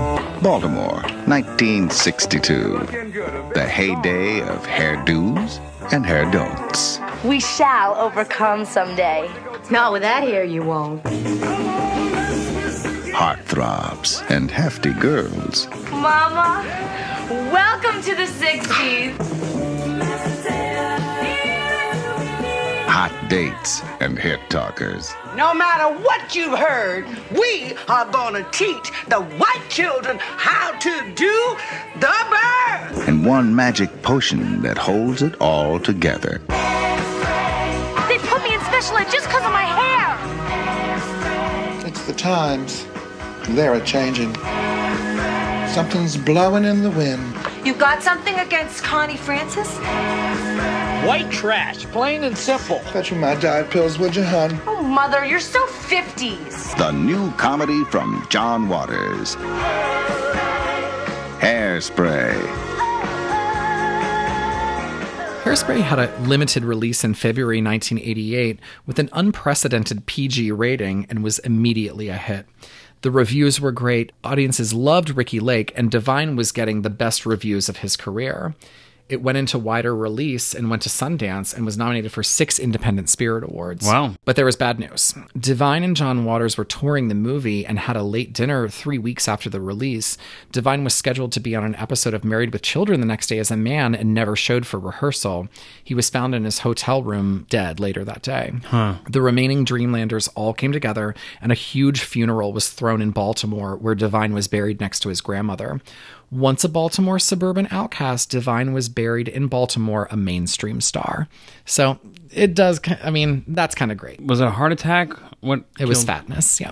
Baltimore, 0.42 1.02
1962. 1.26 2.86
The 3.54 3.66
heyday 3.66 4.40
of 4.42 4.66
hairdos 4.66 5.58
and 5.92 6.04
hair 6.06 6.30
don'ts. 6.30 6.98
We 7.24 7.40
shall 7.40 7.94
overcome 7.96 8.64
someday. 8.64 9.30
Not 9.70 9.92
with 9.92 10.02
that 10.02 10.22
hair, 10.24 10.44
you 10.44 10.62
won't. 10.62 11.02
Heartthrobs 13.12 14.28
and 14.30 14.50
hefty 14.50 14.94
girls. 14.94 15.68
Mama, 15.90 16.64
welcome 17.52 18.00
to 18.02 18.14
the 18.14 18.24
60s. 18.24 19.16
Hot 22.88 23.12
dates 23.28 23.82
and 24.00 24.18
hit 24.18 24.40
talkers. 24.48 25.12
No 25.36 25.52
matter 25.52 25.92
what 26.02 26.34
you've 26.34 26.58
heard, 26.58 27.06
we 27.30 27.74
are 27.86 28.10
going 28.10 28.32
to 28.32 28.50
teach 28.50 28.90
the 29.08 29.20
white 29.20 29.66
children 29.68 30.18
how 30.18 30.72
to 30.78 31.12
do 31.14 31.56
the 32.00 32.16
bird. 32.30 33.08
And 33.08 33.26
one 33.26 33.54
magic 33.54 34.02
potion 34.02 34.62
that 34.62 34.78
holds 34.78 35.20
it 35.20 35.38
all 35.38 35.78
together. 35.78 36.40
They 38.08 38.18
put 38.18 38.42
me 38.42 38.54
in 38.54 38.60
special 38.62 38.96
ed 38.96 39.10
just 39.10 39.26
because 39.26 39.44
of 39.44 39.52
my 39.52 39.64
hair. 39.64 40.18
It's 41.86 42.06
the 42.06 42.14
times. 42.14 42.86
They're 43.50 43.74
a 43.74 43.84
changing. 43.84 44.34
Something's 45.72 46.16
blowing 46.16 46.64
in 46.64 46.82
the 46.82 46.90
wind. 46.90 47.34
You 47.64 47.74
got 47.74 48.02
something 48.02 48.38
against 48.38 48.82
Connie 48.82 49.16
Francis? 49.16 49.78
White 51.06 51.30
trash, 51.30 51.84
plain 51.86 52.24
and 52.24 52.36
simple. 52.36 52.78
Fetch 52.78 53.10
me 53.10 53.18
my 53.18 53.34
diet 53.34 53.70
pills, 53.70 53.98
would 53.98 54.14
you, 54.14 54.22
hun? 54.22 54.60
Oh, 54.66 54.82
mother, 54.82 55.24
you're 55.24 55.40
so 55.40 55.64
50s. 55.66 56.76
The 56.76 56.92
new 56.92 57.30
comedy 57.32 57.84
from 57.84 58.26
John 58.30 58.68
Waters. 58.68 59.36
Hairspray. 61.40 62.40
Hairspray 65.42 65.80
had 65.80 65.98
a 65.98 66.16
limited 66.20 66.64
release 66.64 67.02
in 67.02 67.14
February 67.14 67.60
1988 67.60 68.60
with 68.86 69.00
an 69.00 69.08
unprecedented 69.12 70.06
PG 70.06 70.52
rating 70.52 71.06
and 71.10 71.24
was 71.24 71.40
immediately 71.40 72.08
a 72.08 72.16
hit. 72.16 72.46
The 73.02 73.10
reviews 73.10 73.60
were 73.60 73.72
great, 73.72 74.12
audiences 74.22 74.72
loved 74.72 75.10
Ricki 75.10 75.40
Lake, 75.40 75.72
and 75.74 75.90
Divine 75.90 76.36
was 76.36 76.52
getting 76.52 76.82
the 76.82 76.90
best 76.90 77.26
reviews 77.26 77.68
of 77.68 77.78
his 77.78 77.96
career. 77.96 78.54
It 79.08 79.20
went 79.22 79.38
into 79.38 79.58
wider 79.58 79.94
release 79.94 80.54
and 80.54 80.70
went 80.70 80.82
to 80.82 80.88
Sundance 80.88 81.54
and 81.54 81.66
was 81.66 81.76
nominated 81.76 82.12
for 82.12 82.22
six 82.22 82.58
Independent 82.58 83.10
Spirit 83.10 83.44
Awards. 83.44 83.86
Wow. 83.86 84.14
But 84.24 84.36
there 84.36 84.46
was 84.46 84.56
bad 84.56 84.78
news. 84.78 85.14
Divine 85.38 85.82
and 85.82 85.94
John 85.94 86.24
Waters 86.24 86.56
were 86.56 86.64
touring 86.64 87.08
the 87.08 87.14
movie 87.14 87.66
and 87.66 87.78
had 87.78 87.96
a 87.96 88.02
late 88.02 88.32
dinner 88.32 88.68
three 88.68 88.98
weeks 88.98 89.28
after 89.28 89.50
the 89.50 89.60
release. 89.60 90.16
Divine 90.50 90.82
was 90.82 90.94
scheduled 90.94 91.32
to 91.32 91.40
be 91.40 91.54
on 91.54 91.64
an 91.64 91.74
episode 91.76 92.14
of 92.14 92.24
Married 92.24 92.52
with 92.52 92.62
Children 92.62 93.00
the 93.00 93.06
next 93.06 93.26
day 93.26 93.38
as 93.38 93.50
a 93.50 93.56
man 93.56 93.94
and 93.94 94.14
never 94.14 94.34
showed 94.34 94.66
for 94.66 94.78
rehearsal. 94.78 95.48
He 95.84 95.94
was 95.94 96.08
found 96.08 96.34
in 96.34 96.44
his 96.44 96.60
hotel 96.60 97.02
room 97.02 97.46
dead 97.50 97.80
later 97.80 98.04
that 98.04 98.22
day. 98.22 98.52
Huh. 98.64 98.96
The 99.10 99.20
remaining 99.20 99.64
Dreamlanders 99.64 100.28
all 100.28 100.54
came 100.54 100.72
together, 100.72 101.14
and 101.40 101.52
a 101.52 101.56
huge 101.56 102.00
funeral 102.00 102.52
was 102.52 102.70
thrown 102.70 103.02
in 103.02 103.10
Baltimore 103.10 103.76
where 103.76 103.94
Divine 103.94 104.32
was 104.32 104.48
buried 104.48 104.80
next 104.80 105.00
to 105.00 105.08
his 105.08 105.20
grandmother. 105.20 105.80
Once 106.30 106.64
a 106.64 106.68
Baltimore 106.68 107.18
suburban 107.18 107.68
outcast, 107.70 108.30
Divine 108.30 108.72
was 108.72 108.88
buried 108.94 109.28
in 109.28 109.46
Baltimore, 109.48 110.08
a 110.10 110.16
mainstream 110.16 110.80
star. 110.80 111.28
So 111.64 111.98
it 112.32 112.54
does, 112.54 112.80
I 113.02 113.10
mean, 113.10 113.44
that's 113.48 113.74
kind 113.74 113.90
of 113.92 113.98
great. 113.98 114.20
Was 114.20 114.40
it 114.40 114.46
a 114.46 114.50
heart 114.50 114.72
attack? 114.72 115.12
What? 115.40 115.64
It 115.78 115.86
was 115.86 116.04
fatness, 116.04 116.60
yeah. 116.60 116.70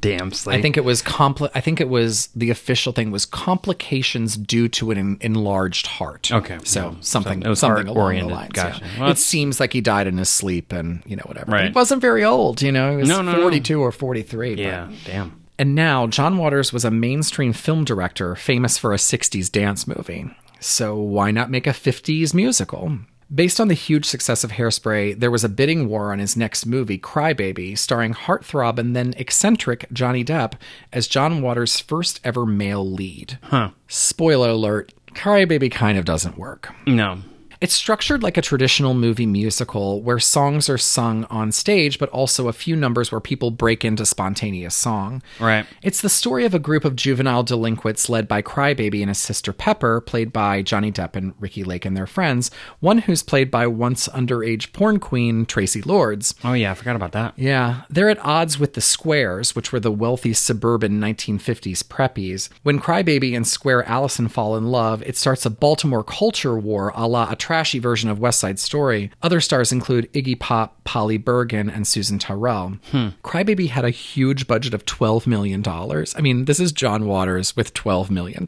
Damn 0.00 0.32
slate. 0.32 0.58
I 0.58 0.62
think 0.62 0.76
it 0.76 0.84
was 0.84 1.00
compli- 1.00 1.50
I 1.54 1.60
think 1.60 1.80
it 1.80 1.88
was 1.88 2.28
the 2.34 2.50
official 2.50 2.92
thing 2.92 3.12
was 3.12 3.24
complications 3.24 4.36
due 4.36 4.68
to 4.70 4.90
an 4.90 4.98
en- 4.98 5.18
enlarged 5.20 5.86
heart. 5.86 6.32
Okay, 6.32 6.58
so 6.64 6.90
yeah. 6.90 6.94
something 7.02 7.42
So 7.44 7.54
something 7.54 7.86
along 7.86 8.16
the 8.18 8.24
lines. 8.24 8.50
Gotcha. 8.52 8.82
yeah. 8.84 9.00
Well, 9.00 9.10
it 9.10 9.18
seems 9.18 9.60
like 9.60 9.72
he 9.72 9.80
died 9.80 10.08
in 10.08 10.18
his 10.18 10.28
sleep, 10.28 10.72
and 10.72 11.02
you 11.06 11.14
know 11.14 11.22
whatever. 11.26 11.52
Right. 11.52 11.66
He 11.66 11.72
wasn't 11.72 12.00
very 12.00 12.24
old. 12.24 12.62
You 12.62 12.72
know, 12.72 12.90
he 12.90 12.96
was 12.96 13.08
No, 13.08 13.22
no, 13.22 13.32
no. 13.32 13.42
forty-two 13.42 13.80
or 13.80 13.92
forty-three. 13.92 14.56
but- 14.56 14.60
Yeah, 14.62 14.90
damn. 15.04 15.40
And 15.56 15.74
now, 15.76 16.06
John 16.08 16.38
Waters 16.38 16.72
was 16.72 16.84
a 16.86 16.90
mainstream 16.90 17.52
film 17.52 17.84
director 17.84 18.34
famous 18.34 18.78
for 18.78 18.94
a 18.94 18.96
60s 18.96 19.52
dance 19.52 19.86
movie. 19.86 20.34
So 20.60 20.96
why 20.96 21.30
not 21.30 21.50
make 21.50 21.66
a 21.66 21.70
50s 21.70 22.32
musical? 22.34 22.98
Based 23.32 23.60
on 23.60 23.68
the 23.68 23.74
huge 23.74 24.06
success 24.06 24.42
of 24.42 24.52
Hairspray, 24.52 25.18
there 25.18 25.30
was 25.30 25.44
a 25.44 25.48
bidding 25.48 25.88
war 25.88 26.12
on 26.12 26.18
his 26.18 26.36
next 26.36 26.66
movie, 26.66 26.98
Crybaby, 26.98 27.78
starring 27.78 28.12
heartthrob 28.12 28.76
and 28.78 28.94
then 28.94 29.14
eccentric 29.16 29.86
Johnny 29.92 30.24
Depp 30.24 30.54
as 30.92 31.06
John 31.06 31.40
Waters' 31.40 31.78
first 31.78 32.20
ever 32.24 32.44
male 32.44 32.84
lead. 32.88 33.38
Huh. 33.42 33.70
Spoiler 33.86 34.50
alert, 34.50 34.92
Crybaby 35.14 35.70
kind 35.70 35.96
of 35.96 36.04
doesn't 36.04 36.38
work. 36.38 36.74
No. 36.86 37.20
It's 37.60 37.74
structured 37.74 38.22
like 38.22 38.38
a 38.38 38.42
traditional 38.42 38.94
movie 38.94 39.26
musical 39.26 40.00
where 40.00 40.18
songs 40.18 40.70
are 40.70 40.78
sung 40.78 41.24
on 41.24 41.52
stage, 41.52 41.98
but 41.98 42.08
also 42.08 42.48
a 42.48 42.54
few 42.54 42.74
numbers 42.74 43.12
where 43.12 43.20
people 43.20 43.50
break 43.50 43.84
into 43.84 44.06
spontaneous 44.06 44.74
song. 44.74 45.22
Right. 45.38 45.66
It's 45.82 46.00
the 46.00 46.08
story 46.08 46.46
of 46.46 46.54
a 46.54 46.58
group 46.58 46.86
of 46.86 46.96
juvenile 46.96 47.42
delinquents 47.42 48.08
led 48.08 48.26
by 48.26 48.40
Crybaby 48.40 49.00
and 49.02 49.10
his 49.10 49.18
sister 49.18 49.52
Pepper, 49.52 50.00
played 50.00 50.32
by 50.32 50.62
Johnny 50.62 50.90
Depp 50.90 51.16
and 51.16 51.34
Ricki 51.38 51.62
Lake 51.62 51.84
and 51.84 51.94
their 51.94 52.06
friends, 52.06 52.50
one 52.80 52.96
who's 52.96 53.22
played 53.22 53.50
by 53.50 53.66
once 53.66 54.08
underage 54.08 54.72
porn 54.72 54.98
queen 54.98 55.44
Traci 55.44 55.84
Lords. 55.84 56.34
Oh 56.42 56.54
yeah, 56.54 56.70
I 56.70 56.74
forgot 56.74 56.96
about 56.96 57.12
that. 57.12 57.34
Yeah, 57.36 57.82
they're 57.90 58.08
at 58.08 58.24
odds 58.24 58.58
with 58.58 58.72
the 58.72 58.80
Squares, 58.80 59.54
which 59.54 59.70
were 59.70 59.80
the 59.80 59.92
wealthy 59.92 60.32
suburban 60.32 60.98
1950s 60.98 61.84
preppies. 61.84 62.48
When 62.62 62.80
Crybaby 62.80 63.36
and 63.36 63.46
Square 63.46 63.84
Allison 63.84 64.28
fall 64.28 64.56
in 64.56 64.68
love, 64.68 65.02
it 65.02 65.18
starts 65.18 65.44
a 65.44 65.50
Baltimore 65.50 66.02
culture 66.04 66.58
war 66.58 66.90
a 66.94 67.06
la 67.06 67.30
a 67.30 67.36
trashy 67.50 67.80
version 67.80 68.08
of 68.08 68.20
West 68.20 68.38
Side 68.38 68.60
Story. 68.60 69.10
Other 69.22 69.40
stars 69.40 69.72
include 69.72 70.12
Iggy 70.12 70.38
Pop, 70.38 70.84
Polly 70.84 71.16
Bergen, 71.16 71.68
and 71.68 71.84
Susan 71.84 72.16
Tyrrell. 72.16 72.78
Crybaby 73.24 73.70
had 73.70 73.84
a 73.84 73.90
huge 73.90 74.46
budget 74.46 74.72
of 74.72 74.86
$12 74.86 75.26
million. 75.26 75.60
I 75.66 76.20
mean, 76.20 76.44
this 76.44 76.60
is 76.60 76.70
John 76.70 77.06
Waters 77.08 77.56
with 77.56 77.74
$12 77.74 78.08
million. 78.08 78.46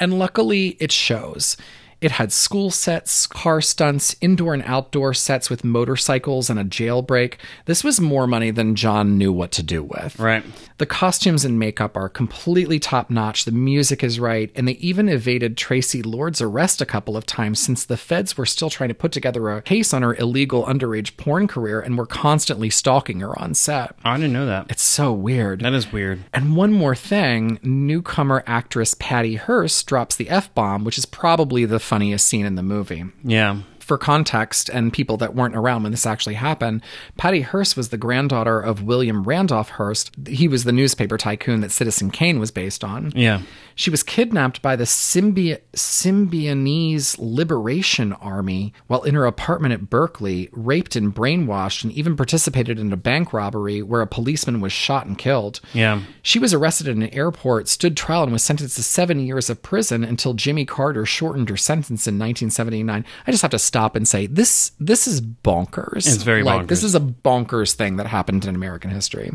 And 0.00 0.18
luckily, 0.18 0.76
it 0.80 0.90
shows. 0.90 1.56
It 2.00 2.12
had 2.12 2.32
school 2.32 2.70
sets, 2.70 3.26
car 3.26 3.60
stunts, 3.60 4.16
indoor 4.20 4.54
and 4.54 4.62
outdoor 4.64 5.12
sets 5.12 5.50
with 5.50 5.64
motorcycles 5.64 6.48
and 6.48 6.58
a 6.58 6.64
jailbreak. 6.64 7.34
This 7.66 7.84
was 7.84 8.00
more 8.00 8.26
money 8.26 8.50
than 8.50 8.74
John 8.74 9.18
knew 9.18 9.32
what 9.32 9.52
to 9.52 9.62
do 9.62 9.82
with. 9.82 10.18
Right. 10.18 10.42
The 10.78 10.86
costumes 10.86 11.44
and 11.44 11.58
makeup 11.58 11.98
are 11.98 12.08
completely 12.08 12.78
top 12.78 13.10
notch. 13.10 13.44
The 13.44 13.52
music 13.52 14.02
is 14.02 14.18
right. 14.18 14.50
And 14.54 14.66
they 14.66 14.72
even 14.72 15.10
evaded 15.10 15.56
Traci 15.56 16.04
Lord's 16.04 16.40
arrest 16.40 16.80
a 16.80 16.86
couple 16.86 17.18
of 17.18 17.26
times 17.26 17.60
since 17.60 17.84
the 17.84 17.98
feds 17.98 18.38
were 18.38 18.46
still 18.46 18.70
trying 18.70 18.88
to 18.88 18.94
put 18.94 19.12
together 19.12 19.50
a 19.50 19.60
case 19.60 19.92
on 19.92 20.00
her 20.00 20.14
illegal 20.14 20.64
underage 20.64 21.18
porn 21.18 21.46
career 21.46 21.80
and 21.80 21.98
were 21.98 22.06
constantly 22.06 22.70
stalking 22.70 23.20
her 23.20 23.38
on 23.38 23.52
set. 23.52 23.94
I 24.04 24.16
didn't 24.16 24.32
know 24.32 24.46
that. 24.46 24.70
It's 24.70 24.82
so 24.82 25.12
weird. 25.12 25.60
That 25.60 25.74
is 25.74 25.92
weird. 25.92 26.20
And 26.32 26.56
one 26.56 26.72
more 26.72 26.94
thing 26.94 27.58
newcomer 27.62 28.42
actress 28.46 28.94
Patty 28.98 29.36
Hearst 29.36 29.86
drops 29.86 30.16
the 30.16 30.30
F 30.30 30.54
bomb, 30.54 30.84
which 30.84 30.96
is 30.96 31.04
probably 31.04 31.66
the 31.66 31.78
funniest 31.90 32.28
scene 32.28 32.46
in 32.46 32.54
the 32.54 32.62
movie. 32.62 33.04
Yeah. 33.24 33.62
For 33.90 33.98
context 33.98 34.68
and 34.68 34.92
people 34.92 35.16
that 35.16 35.34
weren't 35.34 35.56
around 35.56 35.82
when 35.82 35.90
this 35.90 36.06
actually 36.06 36.36
happened, 36.36 36.80
Patty 37.16 37.40
Hearst 37.40 37.76
was 37.76 37.88
the 37.88 37.96
granddaughter 37.96 38.60
of 38.60 38.84
William 38.84 39.24
Randolph 39.24 39.70
Hearst. 39.70 40.12
He 40.28 40.46
was 40.46 40.62
the 40.62 40.70
newspaper 40.70 41.18
tycoon 41.18 41.60
that 41.62 41.72
Citizen 41.72 42.12
Kane 42.12 42.38
was 42.38 42.52
based 42.52 42.84
on. 42.84 43.12
Yeah. 43.16 43.42
She 43.74 43.90
was 43.90 44.04
kidnapped 44.04 44.62
by 44.62 44.76
the 44.76 44.84
Symbi- 44.84 45.58
Symbionese 45.72 47.16
Liberation 47.18 48.12
Army 48.12 48.72
while 48.86 49.02
in 49.02 49.14
her 49.14 49.26
apartment 49.26 49.72
at 49.72 49.90
Berkeley, 49.90 50.50
raped 50.52 50.94
and 50.94 51.12
brainwashed, 51.12 51.82
and 51.82 51.92
even 51.92 52.14
participated 52.14 52.78
in 52.78 52.92
a 52.92 52.96
bank 52.96 53.32
robbery 53.32 53.82
where 53.82 54.02
a 54.02 54.06
policeman 54.06 54.60
was 54.60 54.72
shot 54.72 55.06
and 55.06 55.18
killed. 55.18 55.60
Yeah. 55.72 56.02
She 56.22 56.38
was 56.38 56.52
arrested 56.52 56.88
in 56.88 57.02
an 57.02 57.08
airport, 57.14 57.68
stood 57.68 57.96
trial, 57.96 58.22
and 58.22 58.32
was 58.32 58.44
sentenced 58.44 58.76
to 58.76 58.82
seven 58.82 59.18
years 59.18 59.50
of 59.50 59.62
prison 59.62 60.04
until 60.04 60.34
Jimmy 60.34 60.64
Carter 60.64 61.06
shortened 61.06 61.48
her 61.48 61.56
sentence 61.56 62.06
in 62.06 62.18
1979. 62.18 63.04
I 63.26 63.30
just 63.30 63.42
have 63.42 63.50
to 63.52 63.58
stop 63.58 63.79
and 63.96 64.06
say 64.06 64.26
this: 64.26 64.72
this 64.78 65.06
is 65.06 65.20
bonkers. 65.20 65.98
It's 66.06 66.22
very 66.22 66.42
like 66.42 66.62
bonkers. 66.62 66.68
this 66.68 66.84
is 66.84 66.94
a 66.94 67.00
bonkers 67.00 67.72
thing 67.74 67.96
that 67.96 68.06
happened 68.06 68.44
in 68.44 68.54
American 68.54 68.90
history. 68.90 69.32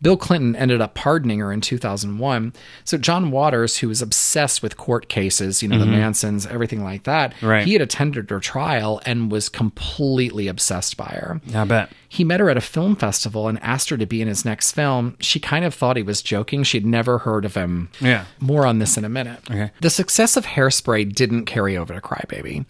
Bill 0.00 0.16
Clinton 0.16 0.56
ended 0.56 0.80
up 0.80 0.96
pardoning 0.96 1.38
her 1.38 1.52
in 1.52 1.60
2001. 1.60 2.52
So 2.82 2.98
John 2.98 3.30
Waters, 3.30 3.76
who 3.76 3.86
was 3.86 4.02
obsessed 4.02 4.60
with 4.60 4.76
court 4.76 5.08
cases, 5.08 5.62
you 5.62 5.68
know, 5.68 5.78
the 5.78 5.84
Mhm. 5.84 5.90
Mansons, 5.92 6.44
everything 6.44 6.82
like 6.82 7.04
that, 7.04 7.32
Right. 7.40 7.64
he 7.64 7.74
had 7.74 7.82
attended 7.82 8.28
her 8.30 8.40
trial 8.40 9.00
and 9.06 9.30
was 9.30 9.48
completely 9.48 10.48
obsessed 10.48 10.96
by 10.96 11.04
her. 11.04 11.40
I 11.54 11.64
bet. 11.64 11.90
He 12.08 12.24
met 12.24 12.40
her 12.40 12.50
at 12.50 12.56
a 12.56 12.60
film 12.60 12.96
festival 12.96 13.46
and 13.46 13.62
asked 13.62 13.90
her 13.90 13.96
to 13.96 14.04
be 14.06 14.20
in 14.20 14.26
his 14.26 14.44
next 14.44 14.72
film. 14.72 15.14
She 15.20 15.38
kind 15.38 15.64
of 15.64 15.72
thought 15.72 15.96
he 15.96 16.02
was 16.02 16.20
joking. 16.20 16.64
She'd 16.64 16.84
never 16.84 17.18
heard 17.18 17.44
of 17.44 17.54
him. 17.54 17.88
Yeah. 18.00 18.24
More 18.40 18.66
on 18.66 18.80
this 18.80 18.96
in 18.96 19.04
a 19.04 19.08
minute. 19.08 19.38
Okay. 19.48 19.70
The 19.82 19.90
success 19.90 20.36
of 20.36 20.46
Hairspray 20.46 21.14
didn't 21.14 21.44
carry 21.44 21.76
over 21.76 21.94
to 21.94 22.00
Crybaby. 22.00 22.64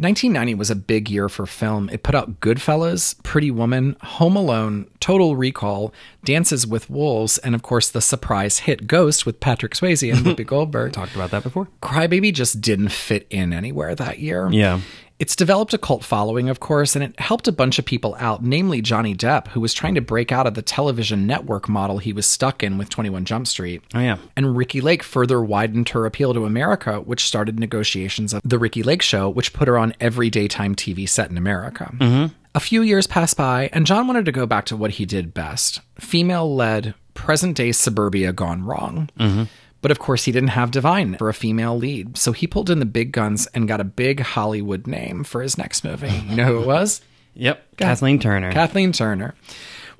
1990 0.00 0.54
was 0.54 0.70
a 0.70 0.74
big 0.74 1.10
year 1.10 1.28
for 1.28 1.44
film. 1.44 1.90
It 1.90 2.02
put 2.02 2.14
out 2.14 2.40
Goodfellas, 2.40 3.22
Pretty 3.22 3.50
Woman, 3.50 3.96
Home 4.02 4.34
Alone, 4.34 4.90
Total 4.98 5.36
Recall, 5.36 5.92
Dances 6.24 6.66
with 6.66 6.88
Wolves, 6.88 7.36
and 7.38 7.54
of 7.54 7.62
course 7.62 7.90
the 7.90 8.00
surprise 8.00 8.60
hit 8.60 8.86
Ghost 8.86 9.26
with 9.26 9.40
Patrick 9.40 9.74
Swayze 9.74 10.10
and 10.10 10.24
Whoopi 10.24 10.46
Goldberg. 10.46 10.92
Talked 10.94 11.14
about 11.14 11.30
that 11.32 11.42
before. 11.42 11.68
Crybaby 11.82 12.32
just 12.32 12.62
didn't 12.62 12.88
fit 12.88 13.26
in 13.28 13.52
anywhere 13.52 13.94
that 13.94 14.20
year. 14.20 14.50
Yeah. 14.50 14.80
It's 15.20 15.36
developed 15.36 15.74
a 15.74 15.78
cult 15.78 16.02
following, 16.02 16.48
of 16.48 16.60
course, 16.60 16.96
and 16.96 17.04
it 17.04 17.20
helped 17.20 17.46
a 17.46 17.52
bunch 17.52 17.78
of 17.78 17.84
people 17.84 18.16
out, 18.18 18.42
namely 18.42 18.80
Johnny 18.80 19.14
Depp, 19.14 19.48
who 19.48 19.60
was 19.60 19.74
trying 19.74 19.94
to 19.96 20.00
break 20.00 20.32
out 20.32 20.46
of 20.46 20.54
the 20.54 20.62
television 20.62 21.26
network 21.26 21.68
model 21.68 21.98
he 21.98 22.14
was 22.14 22.24
stuck 22.24 22.62
in 22.62 22.78
with 22.78 22.88
21 22.88 23.26
Jump 23.26 23.46
Street. 23.46 23.82
Oh 23.94 24.00
yeah. 24.00 24.16
And 24.34 24.56
Ricki 24.56 24.80
Lake 24.80 25.02
further 25.02 25.42
widened 25.42 25.90
her 25.90 26.06
appeal 26.06 26.32
to 26.32 26.46
America, 26.46 27.00
which 27.00 27.26
started 27.26 27.60
negotiations 27.60 28.32
of 28.32 28.40
The 28.46 28.58
Ricki 28.58 28.82
Lake 28.82 29.02
Show, 29.02 29.28
which 29.28 29.52
put 29.52 29.68
her 29.68 29.76
on 29.76 29.92
every 30.00 30.30
daytime 30.30 30.74
TV 30.74 31.06
set 31.06 31.30
in 31.30 31.36
America. 31.36 31.92
Mhm. 31.98 32.32
A 32.54 32.60
few 32.60 32.80
years 32.80 33.06
passed 33.06 33.36
by, 33.36 33.68
and 33.74 33.86
John 33.86 34.06
wanted 34.06 34.24
to 34.24 34.32
go 34.32 34.46
back 34.46 34.64
to 34.66 34.76
what 34.76 34.92
he 34.92 35.04
did 35.04 35.34
best 35.34 35.82
female 35.98 36.56
led, 36.56 36.94
present 37.12 37.58
day 37.58 37.72
suburbia 37.72 38.32
gone 38.32 38.64
wrong. 38.64 39.10
Mhm. 39.20 39.48
But 39.82 39.90
of 39.90 39.98
course, 39.98 40.24
he 40.24 40.32
didn't 40.32 40.50
have 40.50 40.70
Divine 40.70 41.16
for 41.16 41.28
a 41.28 41.34
female 41.34 41.76
lead, 41.76 42.18
so 42.18 42.32
he 42.32 42.46
pulled 42.46 42.68
in 42.70 42.80
the 42.80 42.86
big 42.86 43.12
guns 43.12 43.46
and 43.54 43.66
got 43.66 43.80
a 43.80 43.84
big 43.84 44.20
Hollywood 44.20 44.86
name 44.86 45.24
for 45.24 45.40
his 45.42 45.56
next 45.56 45.84
movie. 45.84 46.12
You 46.28 46.36
know 46.36 46.44
who 46.46 46.60
it 46.60 46.66
was? 46.66 47.00
Yep. 47.34 47.76
Kathleen 47.76 48.18
Turner. 48.18 48.50
Kathleen 48.52 48.90
Turner. 48.90 49.34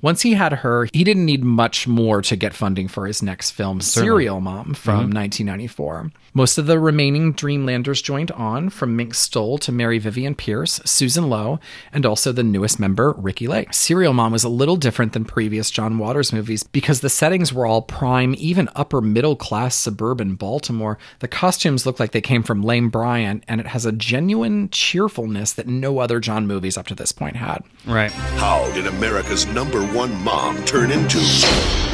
Once 0.01 0.21
he 0.21 0.33
had 0.33 0.51
her, 0.53 0.87
he 0.93 1.03
didn't 1.03 1.25
need 1.25 1.43
much 1.43 1.87
more 1.87 2.21
to 2.21 2.35
get 2.35 2.53
funding 2.53 2.87
for 2.87 3.05
his 3.07 3.21
next 3.21 3.51
film, 3.51 3.79
Certainly. 3.81 4.07
Serial 4.07 4.41
Mom, 4.41 4.73
from 4.73 5.11
Mhm. 5.11 5.13
1994. 5.13 6.11
Most 6.33 6.57
of 6.57 6.65
the 6.65 6.79
remaining 6.79 7.33
Dreamlanders 7.33 8.01
joined 8.01 8.31
on, 8.31 8.69
from 8.69 8.95
Mink 8.95 9.13
Stole 9.13 9.57
to 9.59 9.71
Mary 9.71 9.99
Vivian 9.99 10.33
Pearce, 10.33 10.79
Susan 10.85 11.29
Lowe, 11.29 11.59
and 11.91 12.05
also 12.05 12.31
the 12.31 12.41
newest 12.43 12.79
member, 12.79 13.13
Ricki 13.17 13.47
Lake. 13.47 13.73
Serial 13.73 14.13
Mom 14.13 14.31
was 14.31 14.45
a 14.45 14.49
little 14.49 14.77
different 14.77 15.11
than 15.11 15.25
previous 15.25 15.69
John 15.69 15.97
Waters 15.97 16.31
movies 16.31 16.63
because 16.63 17.01
the 17.01 17.09
settings 17.09 17.51
were 17.53 17.65
all 17.65 17.81
prime, 17.81 18.33
even 18.37 18.69
upper 18.75 19.01
middle 19.01 19.35
class 19.35 19.75
suburban 19.75 20.35
Baltimore. 20.35 20.97
The 21.19 21.27
costumes 21.27 21.85
look 21.85 21.99
like 21.99 22.11
they 22.11 22.21
came 22.21 22.43
from 22.43 22.61
Lane 22.61 22.87
Bryant, 22.87 23.43
and 23.49 23.59
it 23.59 23.67
has 23.67 23.85
a 23.85 23.91
genuine 23.91 24.69
cheerfulness 24.71 25.51
that 25.53 25.67
no 25.67 25.99
other 25.99 26.21
John 26.21 26.47
movies 26.47 26.77
up 26.77 26.87
to 26.87 26.95
this 26.95 27.11
point 27.11 27.35
had. 27.35 27.61
Right. 27.85 28.11
How 28.11 28.71
did 28.73 28.87
America's 28.87 29.45
number 29.47 29.81
one 29.93 30.23
mom 30.23 30.63
turn 30.63 30.89
into 30.89 31.19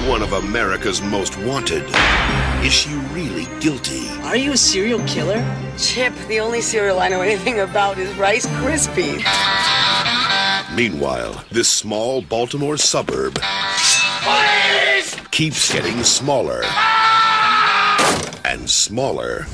one 0.07 0.21
of 0.21 0.33
America's 0.33 1.01
most 1.01 1.35
wanted? 1.39 1.83
Is 2.63 2.71
she 2.71 2.93
really 3.11 3.47
guilty? 3.59 4.07
Are 4.21 4.37
you 4.37 4.51
a 4.51 4.57
serial 4.57 4.99
killer? 5.07 5.43
Chip, 5.79 6.13
the 6.27 6.39
only 6.39 6.61
cereal 6.61 6.99
I 6.99 7.07
know 7.07 7.21
anything 7.21 7.59
about 7.59 7.97
is 7.97 8.15
Rice 8.15 8.45
Krispies. 8.45 9.23
Meanwhile, 10.75 11.43
this 11.49 11.69
small 11.69 12.21
Baltimore 12.21 12.77
suburb 12.77 13.39
keeps 15.31 15.73
getting 15.73 16.03
smaller 16.03 16.61
and 18.45 18.69
smaller. 18.69 19.47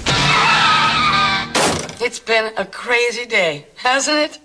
It's 2.01 2.19
been 2.19 2.51
a 2.57 2.65
crazy 2.65 3.25
day, 3.25 3.67
hasn't 3.75 4.17
it? 4.17 4.42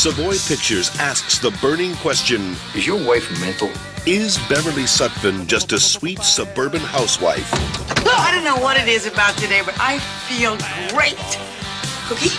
Savoy 0.00 0.38
Pictures 0.48 0.88
asks 0.98 1.38
the 1.40 1.50
burning 1.60 1.94
question 1.96 2.56
Is 2.74 2.86
your 2.86 2.96
wife 3.06 3.30
mental? 3.38 3.70
Is 4.06 4.38
Beverly 4.48 4.84
Sutphin 4.84 5.46
just 5.46 5.72
a 5.72 5.78
sweet 5.78 6.20
suburban 6.20 6.80
housewife? 6.80 7.46
I 8.08 8.32
don't 8.34 8.42
know 8.42 8.56
what 8.64 8.80
it 8.80 8.88
is 8.88 9.06
about 9.06 9.36
today, 9.36 9.60
but 9.62 9.74
I 9.78 9.98
feel 9.98 10.56
great. 10.96 11.18
Cookie? 12.08 12.30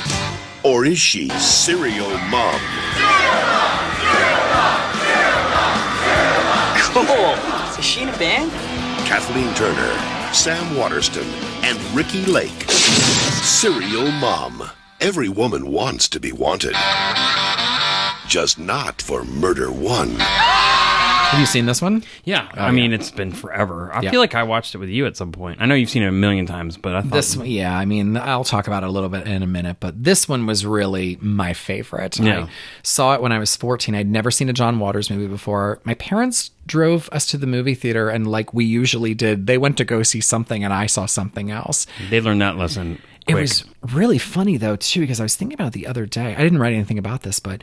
Or 0.68 0.86
is 0.86 0.98
she 0.98 1.30
serial 1.38 2.10
mom? 2.30 2.60
Cool. 6.82 7.78
Is 7.78 7.86
she 7.86 8.02
in 8.02 8.10
a 8.10 8.18
band? 8.18 8.50
Kathleen 9.06 9.54
Turner, 9.54 10.34
Sam 10.34 10.76
Waterston, 10.76 11.28
and 11.62 11.78
Ricki 11.96 12.26
Lake. 12.26 12.72
Serial 12.72 14.12
Mom. 14.14 14.68
Every 15.00 15.30
woman 15.30 15.72
wants 15.72 16.10
to 16.10 16.20
be 16.20 16.32
wanted. 16.32 16.76
Just 18.32 18.58
not 18.58 19.02
for 19.02 19.26
Murder 19.26 19.70
One. 19.70 20.16
Have 20.18 21.38
you 21.38 21.46
seen 21.46 21.66
this 21.66 21.82
one? 21.82 22.02
Yeah, 22.24 22.48
Oh, 22.56 22.62
I 22.64 22.72
mean 22.72 22.92
yeah. 22.92 22.96
it's 22.96 23.12
been 23.12 23.34
forever. 23.34 23.92
I 23.94 24.00
Yeah. 24.04 24.10
feel 24.12 24.22
like 24.22 24.36
I 24.36 24.44
watched 24.44 24.74
it 24.74 24.78
with 24.78 24.88
you 24.88 25.06
at 25.06 25.18
some 25.18 25.34
point. 25.34 25.58
I 25.62 25.66
know 25.66 25.76
you've 25.76 25.90
seen 25.90 26.02
it 26.04 26.08
a 26.08 26.14
million 26.14 26.46
times, 26.46 26.78
but 26.78 26.96
I 26.96 27.02
thought 27.02 27.12
This, 27.12 27.36
yeah, 27.36 27.78
I 27.78 27.84
mean, 27.84 28.16
I'll 28.16 28.46
talk 28.46 28.68
about 28.68 28.84
it 28.84 28.88
a 28.88 28.90
little 28.90 29.10
bit 29.10 29.28
in 29.28 29.44
a 29.44 29.48
minute, 29.48 29.78
but 29.82 30.02
this 30.02 30.30
one 30.30 30.46
was 30.46 30.66
really 30.66 31.18
my 31.20 31.52
favorite. 31.52 32.20
Yeah. 32.20 32.44
I 32.44 32.48
saw 32.84 33.14
it 33.16 33.22
when 33.22 33.34
I 33.34 33.38
was 33.40 33.54
14. 33.58 33.96
I'd 33.96 34.08
never 34.10 34.32
seen 34.32 34.48
a 34.48 34.54
John 34.54 34.80
Waters 34.80 35.10
movie 35.10 35.28
before. 35.28 35.82
My 35.84 35.96
parents 35.96 36.52
drove 36.68 37.10
us 37.12 37.26
to 37.28 37.38
the 37.38 37.48
movie 37.48 37.76
theater, 37.76 38.08
and 38.10 38.26
like 38.26 38.54
we 38.54 38.64
usually 38.64 39.14
did, 39.14 39.46
they 39.46 39.58
went 39.58 39.76
to 39.76 39.84
go 39.84 40.04
see 40.04 40.22
something, 40.22 40.64
and 40.64 40.74
I 40.74 40.86
saw 40.86 41.06
something 41.06 41.52
else. 41.52 41.86
they 42.10 42.22
learned 42.22 42.40
that 42.42 42.56
lesson. 42.56 43.02
It 43.28 43.36
was 43.36 43.66
really 43.94 44.18
funny 44.18 44.58
though 44.58 44.76
too 44.78 45.02
because 45.02 45.20
I 45.20 45.24
was 45.24 45.36
thinking 45.36 45.54
about 45.54 45.68
it 45.68 45.74
the 45.74 45.86
other 45.88 46.06
day. 46.06 46.34
I 46.36 46.42
didn't 46.42 46.58
write 46.60 46.74
anything 46.74 46.98
about 46.98 47.22
this, 47.22 47.40
but 47.40 47.62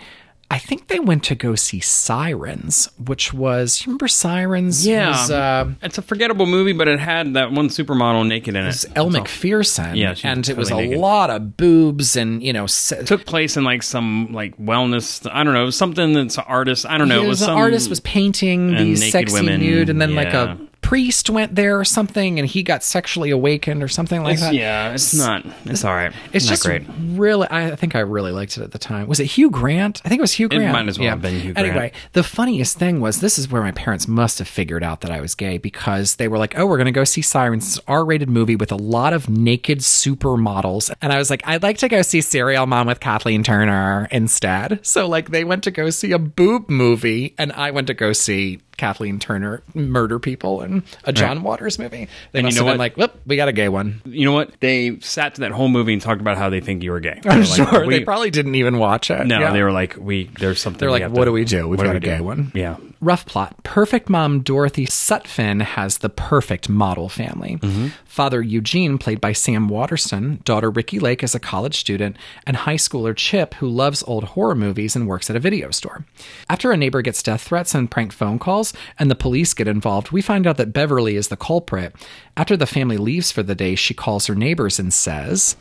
I 0.50 0.58
think 0.58 0.88
they 0.88 0.98
went 0.98 1.24
to 1.24 1.34
go 1.34 1.54
see 1.56 1.78
Sirens, 1.80 2.88
which 2.98 3.34
was 3.34 3.82
you 3.82 3.90
remember 3.90 4.08
Sirens? 4.08 4.86
Yeah, 4.86 5.10
was, 5.10 5.30
uh, 5.30 5.72
it's 5.82 5.98
a 5.98 6.02
forgettable 6.02 6.46
movie, 6.46 6.72
but 6.72 6.88
it 6.88 6.98
had 6.98 7.34
that 7.34 7.52
one 7.52 7.68
supermodel 7.68 8.26
naked 8.26 8.56
in 8.56 8.64
it. 8.64 8.66
was 8.66 8.86
Elle 8.96 9.10
Macpherson. 9.10 9.96
Yeah, 9.96 10.10
was 10.10 10.24
and 10.24 10.48
it 10.48 10.56
was 10.56 10.70
a 10.70 10.76
naked. 10.76 10.98
lot 10.98 11.28
of 11.28 11.58
boobs 11.58 12.16
and 12.16 12.42
you 12.42 12.54
know. 12.54 12.66
Se- 12.66 13.04
took 13.04 13.26
place 13.26 13.58
in 13.58 13.64
like 13.64 13.82
some 13.82 14.32
like 14.32 14.56
wellness. 14.56 15.28
I 15.30 15.44
don't 15.44 15.52
know, 15.54 15.68
something 15.68 16.14
that's 16.14 16.38
an 16.38 16.44
artist. 16.46 16.86
I 16.86 16.96
don't 16.96 17.08
know. 17.08 17.20
Yeah, 17.20 17.26
it 17.26 17.28
was 17.28 17.40
the 17.40 17.46
some 17.46 17.58
artist 17.58 17.90
was 17.90 18.00
painting 18.00 18.74
these 18.74 19.12
sexy 19.12 19.34
women, 19.34 19.60
nude, 19.60 19.90
and 19.90 20.00
then 20.00 20.14
like 20.14 20.32
a 20.32 20.58
priest 20.80 21.28
went 21.28 21.54
there 21.54 21.78
or 21.78 21.84
something, 21.84 22.38
and 22.38 22.48
he 22.48 22.62
got 22.62 22.82
sexually 22.82 23.30
awakened 23.30 23.82
or 23.82 23.88
something 23.88 24.22
like 24.22 24.34
It's- 24.34 24.50
that. 24.50 24.54
yeah, 24.54 24.92
it's 24.92 25.14
not. 25.14 25.44
It's 25.66 25.84
all 25.84 25.94
right. 25.94 26.12
It's 26.32 26.46
not 26.46 26.50
just 26.50 26.64
great. 26.64 26.82
really. 27.10 27.46
I 27.50 27.74
think 27.76 27.94
I 27.94 28.00
really 28.00 28.32
liked 28.32 28.56
it 28.56 28.62
at 28.62 28.70
the 28.72 28.78
time. 28.78 29.06
Was 29.06 29.20
it 29.20 29.26
Hugh 29.26 29.50
Grant? 29.50 30.00
I 30.04 30.08
think 30.08 30.18
it 30.20 30.22
was 30.22 30.32
Hugh 30.32 30.46
It 30.46 30.56
Grant. 30.56 30.72
might 30.72 30.88
as 30.88 30.98
well 30.98 31.10
have 31.10 31.20
been 31.22 31.34
Hugh 31.40 31.52
Grant. 31.52 31.68
Anyway, 31.68 31.92
the 32.12 32.22
funniest 32.22 32.78
thing 32.78 33.00
was 33.00 33.20
this 33.20 33.38
is 33.38 33.50
where 33.50 33.60
my 33.62 33.72
parents 33.72 34.08
must 34.08 34.38
have 34.38 34.48
figured 34.48 34.82
out 34.82 35.02
that 35.02 35.10
I 35.10 35.20
was 35.20 35.34
gay 35.34 35.58
because 35.58 36.16
they 36.16 36.28
were 36.28 36.38
like, 36.38 36.58
"Oh, 36.58 36.64
we're 36.66 36.76
going 36.78 36.86
to 36.86 36.92
go 36.92 37.04
see 37.04 37.22
Sirens, 37.22 37.66
It's 37.68 37.76
an 37.78 37.84
R-rated 37.88 38.30
movie 38.30 38.56
with 38.56 38.72
a 38.72 38.76
lot 38.76 39.12
of 39.12 39.28
naked 39.28 39.80
supermodels," 39.80 40.90
and 41.02 41.12
I 41.12 41.18
was 41.18 41.30
like, 41.30 41.42
"I'd 41.46 41.62
like 41.62 41.78
to 41.78 41.88
go 41.88 42.02
see 42.02 42.20
Serial 42.20 42.66
Mom 42.66 42.86
with 42.86 43.00
Kathleen 43.00 43.42
Turner 43.42 44.08
instead." 44.10 44.80
So 44.82 45.06
like, 45.08 45.30
they 45.30 45.44
went 45.44 45.64
to 45.64 45.70
go 45.70 45.90
see 45.90 46.12
a 46.12 46.18
boob 46.18 46.68
movie, 46.70 47.34
and 47.38 47.52
I 47.52 47.70
went 47.70 47.86
to 47.88 47.94
go 47.94 48.12
see. 48.12 48.60
Kathleen 48.78 49.18
Turner 49.18 49.62
murder 49.74 50.18
people 50.18 50.62
and 50.62 50.82
a 51.04 51.12
John 51.12 51.42
Waters 51.42 51.78
movie. 51.78 52.08
They 52.32 52.38
And 52.40 52.48
you 52.48 52.54
know 52.58 52.64
have 52.64 52.72
been 52.72 52.78
what? 52.78 52.78
like, 52.78 52.96
"Whoop, 52.96 53.20
we 53.26 53.36
got 53.36 53.48
a 53.48 53.52
gay 53.52 53.68
one." 53.68 54.00
You 54.06 54.24
know 54.24 54.32
what? 54.32 54.52
They 54.60 54.98
sat 55.00 55.34
to 55.34 55.40
that 55.42 55.50
whole 55.50 55.68
movie 55.68 55.92
and 55.92 56.00
talked 56.00 56.20
about 56.22 56.38
how 56.38 56.48
they 56.48 56.60
think 56.60 56.82
you 56.82 56.92
were 56.92 57.00
gay. 57.00 57.20
I'm 57.22 57.22
They 57.24 57.34
were 57.34 57.40
like, 57.40 57.70
sure 57.72 57.86
we- 57.86 57.98
they 57.98 58.04
probably 58.04 58.30
didn't 58.30 58.54
even 58.54 58.78
watch 58.78 59.10
it. 59.10 59.26
No, 59.26 59.40
Yeah. 59.40 59.52
they 59.52 59.62
were 59.62 59.72
like, 59.72 59.96
we. 59.98 60.30
There's 60.38 60.60
something. 60.60 60.78
They're 60.80 60.88
we 60.88 60.92
like, 60.94 61.02
have 61.02 61.12
what 61.12 61.24
to- 61.24 61.24
do 61.26 61.32
we 61.32 61.44
do? 61.44 61.68
We've 61.68 61.78
got 61.78 61.90
we 61.90 61.96
a 61.96 62.00
gay 62.00 62.16
do?" 62.18 62.24
one. 62.24 62.52
Yeah. 62.54 62.76
Rough 63.00 63.26
plot. 63.26 63.62
Perfect 63.62 64.08
mom 64.08 64.40
Dorothy 64.40 64.84
Sutphin 64.84 65.62
has 65.62 65.98
the 65.98 66.08
perfect 66.08 66.68
model 66.68 67.08
family. 67.08 67.58
Mm-hmm. 67.58 67.88
Father 68.04 68.42
Eugene, 68.42 68.98
played 68.98 69.20
by 69.20 69.32
Sam 69.32 69.68
Waterston, 69.68 70.40
daughter 70.44 70.68
Ricki 70.68 70.98
Lake 70.98 71.22
is 71.22 71.32
a 71.32 71.40
college 71.40 71.76
student, 71.76 72.16
and 72.44 72.56
high 72.56 72.74
schooler 72.74 73.14
Chip, 73.14 73.54
who 73.54 73.68
loves 73.68 74.02
old 74.02 74.24
horror 74.24 74.56
movies 74.56 74.96
and 74.96 75.06
works 75.06 75.30
at 75.30 75.36
a 75.36 75.40
video 75.40 75.70
store. 75.70 76.04
After 76.50 76.72
a 76.72 76.76
neighbor 76.76 77.00
gets 77.00 77.22
death 77.22 77.42
threats 77.42 77.72
and 77.72 77.88
prank 77.88 78.12
phone 78.12 78.40
calls, 78.40 78.72
and 78.98 79.08
the 79.08 79.14
police 79.14 79.54
get 79.54 79.68
involved, 79.68 80.10
we 80.10 80.20
find 80.20 80.46
out 80.46 80.56
that 80.56 80.72
Beverly 80.72 81.14
is 81.14 81.28
the 81.28 81.36
culprit. 81.36 81.94
After 82.36 82.56
the 82.56 82.66
family 82.66 82.96
leaves 82.96 83.30
for 83.30 83.44
the 83.44 83.54
day, 83.54 83.76
she 83.76 83.94
calls 83.94 84.26
her 84.26 84.34
neighbors 84.34 84.80
and 84.80 84.92
says, 84.92 85.56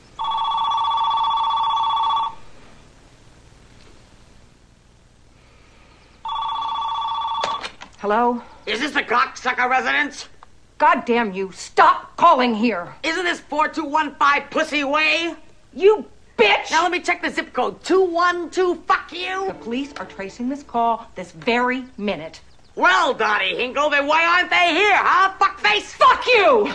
Hello? 8.00 8.44
Is 8.68 8.80
this 8.80 8.92
the 8.92 9.02
cocksucker 9.02 9.68
residence? 9.68 10.30
God 10.78 11.04
damn 11.06 11.34
you. 11.34 11.52
Stop 11.52 12.16
calling 12.16 12.54
here. 12.54 12.94
Isn't 13.02 13.26
this 13.26 13.40
4215 13.40 14.50
Pussy 14.52 14.84
Way? 14.84 15.34
You 15.74 16.06
bitch! 16.38 16.70
Now 16.70 16.84
let 16.84 16.92
me 16.92 17.00
check 17.00 17.24
the 17.24 17.32
zip 17.32 17.54
code. 17.54 17.84
212, 17.84 18.86
fuck 18.86 19.12
you. 19.12 19.48
The 19.48 19.56
police 19.56 19.94
are 19.98 20.06
tracing 20.06 20.48
this 20.48 20.62
call 20.62 21.10
this 21.16 21.32
very 21.32 21.86
minute. 21.98 22.40
Well, 22.76 23.16
Dottie 23.16 23.56
Hinkle, 23.56 23.90
then 23.90 24.06
why 24.06 24.24
aren't 24.28 24.52
they 24.52 24.76
here, 24.76 24.96
huh, 24.96 25.34
fuckface? 25.40 25.96
Fuck 25.98 26.28
you! 26.28 26.72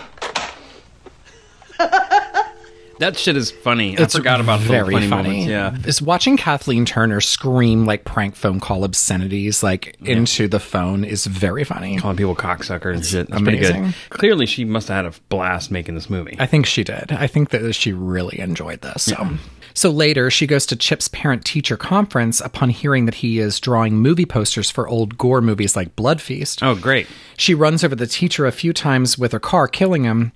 That 3.02 3.16
shit 3.16 3.36
is 3.36 3.50
funny. 3.50 3.94
It's 3.94 4.14
I 4.14 4.18
forgot 4.18 4.40
about 4.40 4.60
the 4.60 4.68
little 4.68 4.86
very 4.86 4.94
funny, 4.94 5.08
funny. 5.08 5.28
moments. 5.46 5.46
Yeah. 5.48 5.88
is 5.88 6.00
watching 6.00 6.36
Kathleen 6.36 6.84
Turner 6.84 7.20
scream 7.20 7.84
like 7.84 8.04
prank 8.04 8.36
phone 8.36 8.60
call 8.60 8.84
obscenities 8.84 9.60
like 9.60 9.96
into 10.04 10.46
the 10.46 10.60
phone 10.60 11.04
is 11.04 11.26
very 11.26 11.64
funny. 11.64 11.98
Calling 11.98 12.16
people 12.16 12.36
cocksuckers 12.36 12.94
and 12.94 13.04
shit. 13.04 13.28
That's 13.28 13.42
pretty 13.42 13.58
amazing. 13.58 13.82
good. 13.82 13.94
Clearly, 14.10 14.46
she 14.46 14.64
must 14.64 14.86
have 14.86 15.04
had 15.04 15.14
a 15.14 15.20
blast 15.30 15.72
making 15.72 15.96
this 15.96 16.08
movie. 16.08 16.36
I 16.38 16.46
think 16.46 16.64
she 16.64 16.84
did. 16.84 17.10
I 17.10 17.26
think 17.26 17.50
that 17.50 17.74
she 17.74 17.92
really 17.92 18.38
enjoyed 18.38 18.82
this. 18.82 19.02
So. 19.02 19.30
So 19.74 19.90
later, 19.90 20.30
she 20.30 20.46
goes 20.46 20.66
to 20.66 20.76
Chip's 20.76 21.08
parent 21.08 21.44
teacher 21.44 21.76
conference 21.76 22.40
upon 22.40 22.68
hearing 22.70 23.06
that 23.06 23.14
he 23.16 23.38
is 23.38 23.58
drawing 23.58 23.94
movie 23.96 24.26
posters 24.26 24.70
for 24.70 24.86
old 24.86 25.16
gore 25.16 25.40
movies 25.40 25.74
like 25.76 25.96
Blood 25.96 26.20
Feast. 26.20 26.62
Oh, 26.62 26.74
great. 26.74 27.06
She 27.38 27.54
runs 27.54 27.82
over 27.82 27.94
the 27.96 28.06
teacher 28.06 28.46
a 28.46 28.52
few 28.52 28.72
times 28.74 29.16
with 29.18 29.32
her 29.32 29.40
car, 29.40 29.66
killing 29.68 30.04
him. 30.04 30.32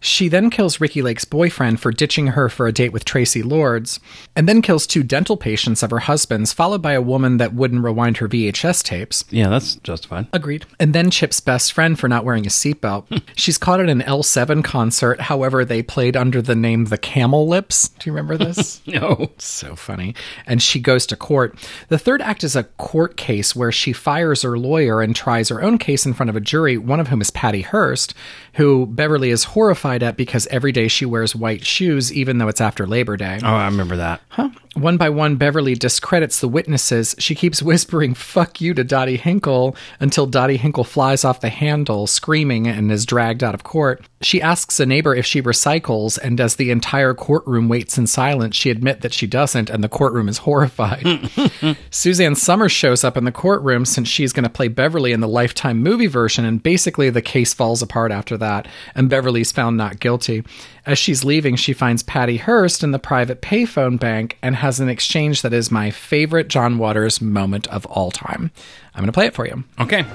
she 0.00 0.28
then 0.28 0.48
kills 0.48 0.80
Ricki 0.80 1.02
Lake's 1.02 1.26
boyfriend 1.26 1.80
for 1.80 1.90
ditching 1.90 2.07
her 2.16 2.48
for 2.48 2.66
a 2.66 2.72
date 2.72 2.92
with 2.92 3.04
Traci 3.04 3.44
Lords, 3.44 4.00
and 4.34 4.48
then 4.48 4.62
kills 4.62 4.86
two 4.86 5.02
dental 5.02 5.36
patients 5.36 5.82
of 5.82 5.90
her 5.90 6.00
husband's, 6.00 6.52
followed 6.52 6.82
by 6.82 6.92
a 6.92 7.02
woman 7.02 7.36
that 7.36 7.54
wouldn't 7.54 7.84
rewind 7.84 8.18
her 8.18 8.28
VHS 8.28 8.82
tapes. 8.82 9.24
Yeah, 9.30 9.48
that's 9.48 9.76
justified. 9.76 10.26
Agreed. 10.32 10.66
And 10.80 10.94
then 10.94 11.10
Chip's 11.10 11.40
best 11.40 11.72
friend 11.72 11.98
for 11.98 12.08
not 12.08 12.24
wearing 12.24 12.46
a 12.46 12.50
seatbelt. 12.50 13.08
Hmm. 13.08 13.18
She's 13.36 13.58
caught 13.58 13.80
at 13.80 13.88
an 13.88 14.00
L7 14.00 14.64
concert. 14.64 15.20
However, 15.20 15.64
they 15.64 15.82
played 15.82 16.16
under 16.16 16.42
the 16.42 16.54
name 16.54 16.86
The 16.86 16.98
Camel 16.98 17.48
Lips. 17.48 17.88
Do 17.88 18.10
you 18.10 18.12
remember 18.12 18.36
this? 18.36 18.80
no. 18.86 19.30
So 19.38 19.76
funny. 19.76 20.14
And 20.46 20.62
she 20.62 20.80
goes 20.80 21.06
to 21.06 21.16
court. 21.16 21.58
The 21.88 21.98
third 21.98 22.22
act 22.22 22.44
is 22.44 22.56
a 22.56 22.64
court 22.64 23.16
case 23.16 23.54
where 23.54 23.72
she 23.72 23.92
fires 23.92 24.42
her 24.42 24.58
lawyer 24.58 25.00
and 25.00 25.14
tries 25.14 25.48
her 25.48 25.62
own 25.62 25.78
case 25.78 26.06
in 26.06 26.14
front 26.14 26.30
of 26.30 26.36
a 26.36 26.40
jury, 26.40 26.78
one 26.78 27.00
of 27.00 27.08
whom 27.08 27.20
is 27.20 27.30
Patty 27.30 27.62
Hearst, 27.62 28.14
who 28.58 28.86
Beverly 28.86 29.30
is 29.30 29.44
horrified 29.44 30.02
at 30.02 30.16
because 30.16 30.48
every 30.48 30.72
day 30.72 30.88
she 30.88 31.06
wears 31.06 31.34
white 31.34 31.64
shoes, 31.64 32.12
even 32.12 32.38
though 32.38 32.48
it's 32.48 32.60
after 32.60 32.88
Labor 32.88 33.16
Day. 33.16 33.38
Oh, 33.40 33.46
I 33.46 33.66
remember 33.66 33.96
that. 33.96 34.20
Huh? 34.30 34.50
One 34.78 34.96
by 34.96 35.08
one, 35.08 35.36
Beverly 35.36 35.74
discredits 35.74 36.40
the 36.40 36.48
witnesses. 36.48 37.14
She 37.18 37.34
keeps 37.34 37.62
whispering, 37.68 38.14
fuck 38.14 38.60
you 38.60 38.74
to 38.74 38.84
Dottie 38.84 39.16
Hinkle 39.16 39.76
until 39.98 40.26
Dottie 40.26 40.56
Hinkle 40.56 40.84
flies 40.84 41.24
off 41.24 41.40
the 41.40 41.48
handle, 41.48 42.06
screaming, 42.06 42.66
and 42.68 42.92
is 42.92 43.04
dragged 43.04 43.42
out 43.42 43.54
of 43.54 43.64
court. 43.64 44.06
She 44.20 44.42
asks 44.42 44.80
a 44.80 44.86
neighbor 44.86 45.14
if 45.14 45.26
she 45.26 45.42
recycles, 45.42 46.18
and 46.18 46.40
as 46.40 46.56
the 46.56 46.70
entire 46.70 47.14
courtroom 47.14 47.68
waits 47.68 47.98
in 47.98 48.06
silence, 48.06 48.56
she 48.56 48.70
admits 48.70 49.02
that 49.02 49.12
she 49.12 49.26
doesn't, 49.26 49.70
and 49.70 49.82
the 49.82 49.88
courtroom 49.88 50.28
is 50.28 50.38
horrified. 50.48 51.30
Suzanne 51.90 52.34
Somers 52.34 52.72
shows 52.72 53.04
up 53.04 53.16
in 53.16 53.24
the 53.24 53.32
courtroom 53.32 53.84
since 53.84 54.08
she's 54.08 54.32
going 54.32 54.44
to 54.44 54.48
play 54.48 54.68
Beverly 54.68 55.12
in 55.12 55.20
the 55.20 55.28
Lifetime 55.28 55.82
movie 55.82 56.06
version, 56.06 56.44
and 56.44 56.62
basically 56.62 57.10
the 57.10 57.22
case 57.22 57.54
falls 57.54 57.82
apart 57.82 58.12
after 58.12 58.36
that, 58.36 58.66
and 58.94 59.10
Beverly's 59.10 59.52
found 59.52 59.76
not 59.76 60.00
guilty. 60.00 60.44
As 60.88 60.98
she's 60.98 61.22
leaving, 61.22 61.56
she 61.56 61.74
finds 61.74 62.02
Patty 62.02 62.38
Hearst 62.38 62.82
in 62.82 62.92
the 62.92 62.98
private 62.98 63.42
payphone 63.42 64.00
bank 64.00 64.38
and 64.40 64.56
has 64.56 64.80
an 64.80 64.88
exchange 64.88 65.42
that 65.42 65.52
is 65.52 65.70
my 65.70 65.90
favorite 65.90 66.48
John 66.48 66.78
Waters 66.78 67.20
moment 67.20 67.66
of 67.66 67.84
all 67.84 68.10
time. 68.10 68.50
I'm 68.94 69.02
going 69.02 69.08
to 69.08 69.12
play 69.12 69.26
it 69.26 69.34
for 69.34 69.46
you. 69.46 69.64
Okay. 69.78 70.06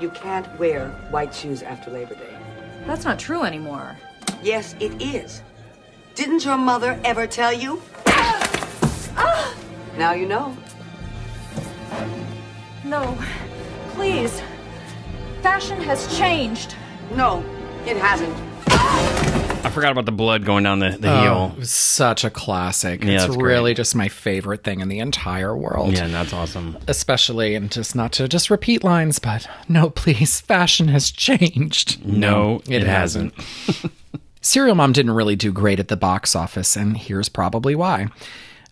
You 0.00 0.08
can't 0.08 0.48
wear 0.58 0.88
white 1.10 1.34
shoes 1.34 1.62
after 1.62 1.90
Labor 1.90 2.14
Day. 2.14 2.34
That's 2.86 3.04
not 3.04 3.18
true 3.18 3.42
anymore. 3.42 3.94
Yes, 4.42 4.74
it 4.80 5.02
is. 5.02 5.42
Didn't 6.14 6.46
your 6.46 6.56
mother 6.56 6.98
ever 7.04 7.26
tell 7.26 7.52
you? 7.52 7.82
Now 9.98 10.12
you 10.12 10.26
know. 10.26 10.56
No. 12.84 13.18
Please. 13.90 14.40
Fashion 15.42 15.78
has 15.82 16.16
changed. 16.16 16.74
No, 17.14 17.44
it 17.86 17.96
hasn't. 17.96 18.34
I 19.64 19.70
forgot 19.70 19.92
about 19.92 20.06
the 20.06 20.12
blood 20.12 20.44
going 20.44 20.64
down 20.64 20.80
the, 20.80 20.90
the 20.90 21.10
Oh, 21.10 21.48
heel. 21.50 21.64
such 21.64 22.24
a 22.24 22.30
classic. 22.30 23.02
Yeah, 23.04 23.12
it's 23.12 23.24
that's 23.24 23.36
great. 23.36 23.52
really 23.52 23.74
just 23.74 23.94
my 23.94 24.08
favorite 24.08 24.64
thing 24.64 24.80
in 24.80 24.88
the 24.88 24.98
entire 24.98 25.56
world. 25.56 25.94
Yeah, 25.94 26.08
that's 26.08 26.32
awesome. 26.32 26.76
Especially, 26.88 27.54
and 27.54 27.70
just 27.70 27.94
not 27.94 28.12
to 28.12 28.28
just 28.28 28.50
repeat 28.50 28.82
lines, 28.84 29.18
but 29.18 29.48
no, 29.68 29.88
please, 29.90 30.40
fashion 30.42 30.88
has 30.88 31.10
changed. 31.10 32.04
No, 32.04 32.60
it 32.68 32.82
hasn't. 32.82 33.34
Serial 34.42 34.74
Mom 34.74 34.92
didn't 34.92 35.12
really 35.12 35.36
do 35.36 35.52
great 35.52 35.78
at 35.78 35.88
the 35.88 35.96
box 35.96 36.34
office, 36.34 36.76
and 36.76 36.96
here's 36.96 37.28
probably 37.28 37.74
why. 37.76 38.08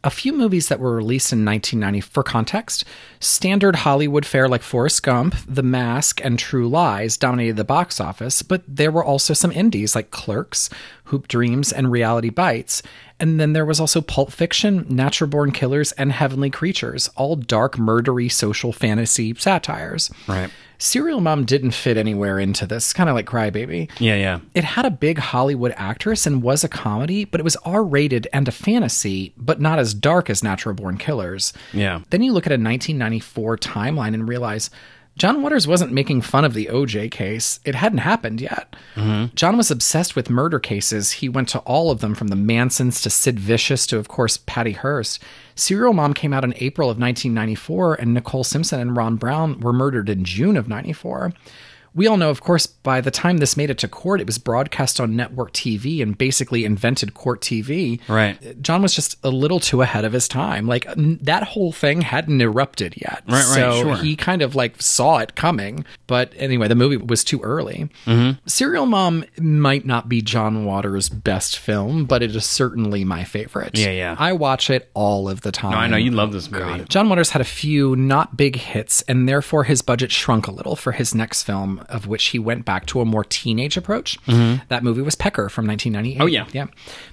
A 0.02 0.10
few 0.10 0.32
movies 0.32 0.68
that 0.68 0.80
were 0.80 0.96
released 0.96 1.30
in 1.30 1.44
1990, 1.44 2.00
for 2.00 2.22
context, 2.22 2.84
standard 3.18 3.76
Hollywood 3.76 4.24
fare 4.24 4.48
like 4.48 4.62
Forrest 4.62 5.02
Gump, 5.02 5.34
The 5.46 5.62
Mask, 5.62 6.24
and 6.24 6.38
True 6.38 6.66
Lies 6.66 7.18
dominated 7.18 7.56
the 7.56 7.64
box 7.64 8.00
office, 8.00 8.40
but 8.40 8.62
there 8.66 8.90
were 8.90 9.04
also 9.04 9.34
some 9.34 9.52
indies 9.52 9.94
like 9.94 10.10
Clerks, 10.10 10.70
Hoop 11.04 11.28
Dreams, 11.28 11.70
and 11.70 11.92
Reality 11.92 12.30
Bites. 12.30 12.82
And 13.18 13.38
then 13.38 13.52
there 13.52 13.66
was 13.66 13.78
also 13.78 14.00
Pulp 14.00 14.32
Fiction, 14.32 14.86
Natural 14.88 15.28
Born 15.28 15.52
Killers, 15.52 15.92
and 15.92 16.12
Heavenly 16.12 16.48
Creatures, 16.48 17.10
all 17.16 17.36
dark, 17.36 17.76
murdery 17.76 18.32
social 18.32 18.72
fantasy 18.72 19.34
satires. 19.34 20.10
Right. 20.26 20.50
Serial 20.80 21.20
Mom 21.20 21.44
didn't 21.44 21.72
fit 21.72 21.96
anywhere 21.96 22.38
into 22.38 22.66
this, 22.66 22.92
kind 22.92 23.08
of 23.10 23.14
like 23.14 23.26
Crybaby. 23.26 23.90
Yeah, 24.00 24.16
yeah. 24.16 24.40
It 24.54 24.64
had 24.64 24.86
a 24.86 24.90
big 24.90 25.18
Hollywood 25.18 25.74
actress 25.76 26.26
and 26.26 26.42
was 26.42 26.64
a 26.64 26.68
comedy, 26.68 27.24
but 27.24 27.38
it 27.38 27.44
was 27.44 27.56
R 27.56 27.84
rated 27.84 28.26
and 28.32 28.48
a 28.48 28.52
fantasy, 28.52 29.34
but 29.36 29.60
not 29.60 29.78
as 29.78 29.92
dark 29.92 30.30
as 30.30 30.42
Natural 30.42 30.74
Born 30.74 30.96
Killers. 30.96 31.52
Yeah. 31.72 32.00
Then 32.08 32.22
you 32.22 32.32
look 32.32 32.46
at 32.46 32.52
a 32.52 32.54
1994 32.54 33.58
timeline 33.58 34.14
and 34.14 34.26
realize 34.26 34.70
John 35.16 35.42
Waters 35.42 35.66
wasn't 35.66 35.92
making 35.92 36.22
fun 36.22 36.46
of 36.46 36.54
the 36.54 36.66
OJ 36.66 37.10
case. 37.10 37.60
It 37.66 37.74
hadn't 37.74 37.98
happened 37.98 38.40
yet. 38.40 38.74
Mm-hmm. 38.94 39.34
John 39.34 39.58
was 39.58 39.70
obsessed 39.70 40.16
with 40.16 40.30
murder 40.30 40.58
cases. 40.58 41.12
He 41.12 41.28
went 41.28 41.48
to 41.50 41.58
all 41.60 41.90
of 41.90 42.00
them, 42.00 42.14
from 42.14 42.28
the 42.28 42.36
Mansons 42.36 43.02
to 43.02 43.10
Sid 43.10 43.38
Vicious 43.38 43.86
to, 43.88 43.98
of 43.98 44.08
course, 44.08 44.38
Patty 44.38 44.72
Hearst. 44.72 45.22
Serial 45.60 45.92
Mom 45.92 46.14
came 46.14 46.32
out 46.32 46.42
in 46.42 46.54
April 46.56 46.88
of 46.88 46.98
1994, 46.98 47.94
and 47.96 48.14
Nicole 48.14 48.44
Simpson 48.44 48.80
and 48.80 48.96
Ron 48.96 49.16
Brown 49.16 49.60
were 49.60 49.74
murdered 49.74 50.08
in 50.08 50.24
June 50.24 50.56
of 50.56 50.68
94. 50.68 51.34
We 51.94 52.06
all 52.06 52.16
know, 52.16 52.30
of 52.30 52.40
course, 52.40 52.66
by 52.66 53.00
the 53.00 53.10
time 53.10 53.38
this 53.38 53.56
made 53.56 53.70
it 53.70 53.78
to 53.78 53.88
court, 53.88 54.20
it 54.20 54.26
was 54.26 54.38
broadcast 54.38 55.00
on 55.00 55.16
network 55.16 55.52
TV 55.52 56.02
and 56.02 56.16
basically 56.16 56.64
invented 56.64 57.14
court 57.14 57.40
TV. 57.40 58.00
Right. 58.08 58.60
John 58.62 58.82
was 58.82 58.94
just 58.94 59.16
a 59.24 59.30
little 59.30 59.60
too 59.60 59.82
ahead 59.82 60.04
of 60.04 60.12
his 60.12 60.28
time. 60.28 60.66
Like 60.66 60.86
n- 60.86 61.18
that 61.22 61.42
whole 61.42 61.72
thing 61.72 62.02
hadn't 62.02 62.40
erupted 62.40 62.94
yet. 62.96 63.22
Right, 63.26 63.34
right, 63.34 63.42
So 63.44 63.82
sure. 63.82 63.96
he 63.96 64.14
kind 64.16 64.42
of 64.42 64.54
like 64.54 64.80
saw 64.80 65.18
it 65.18 65.34
coming. 65.34 65.84
But 66.06 66.32
anyway, 66.36 66.68
the 66.68 66.74
movie 66.74 66.96
was 66.96 67.24
too 67.24 67.40
early. 67.42 67.88
Mhm. 68.06 68.38
Serial 68.46 68.86
Mom 68.86 69.24
might 69.40 69.84
not 69.86 70.08
be 70.08 70.22
John 70.22 70.64
Waters' 70.64 71.08
best 71.08 71.58
film, 71.58 72.04
but 72.04 72.22
it 72.22 72.34
is 72.34 72.44
certainly 72.46 73.04
my 73.04 73.24
favorite. 73.24 73.76
Yeah, 73.76 73.90
yeah. 73.90 74.16
I 74.18 74.32
watch 74.32 74.70
it 74.70 74.90
all 74.94 75.28
of 75.28 75.40
the 75.40 75.52
time. 75.52 75.72
No, 75.72 75.76
I 75.78 75.86
know 75.88 75.96
you 75.96 76.10
love 76.12 76.32
this 76.32 76.50
movie. 76.50 76.64
God. 76.78 76.88
John 76.88 77.08
Waters 77.08 77.30
had 77.30 77.40
a 77.42 77.44
few 77.44 77.96
not 77.96 78.36
big 78.36 78.56
hits, 78.56 79.02
and 79.02 79.28
therefore 79.28 79.64
his 79.64 79.82
budget 79.82 80.12
shrunk 80.12 80.46
a 80.46 80.50
little 80.52 80.76
for 80.76 80.92
his 80.92 81.14
next 81.14 81.42
film, 81.44 81.79
of 81.88 82.06
which 82.06 82.26
he 82.26 82.38
went 82.38 82.64
back 82.64 82.86
to 82.86 83.00
a 83.00 83.04
more 83.04 83.24
teenage 83.24 83.76
approach. 83.76 84.18
Mhm. 84.26 84.62
That 84.68 84.82
movie 84.84 85.02
was 85.02 85.14
Pecker 85.14 85.48
from 85.48 85.66
1998. 85.66 86.20
Oh, 86.22 86.26
yeah. 86.26 86.46
Yeah. 86.52 86.66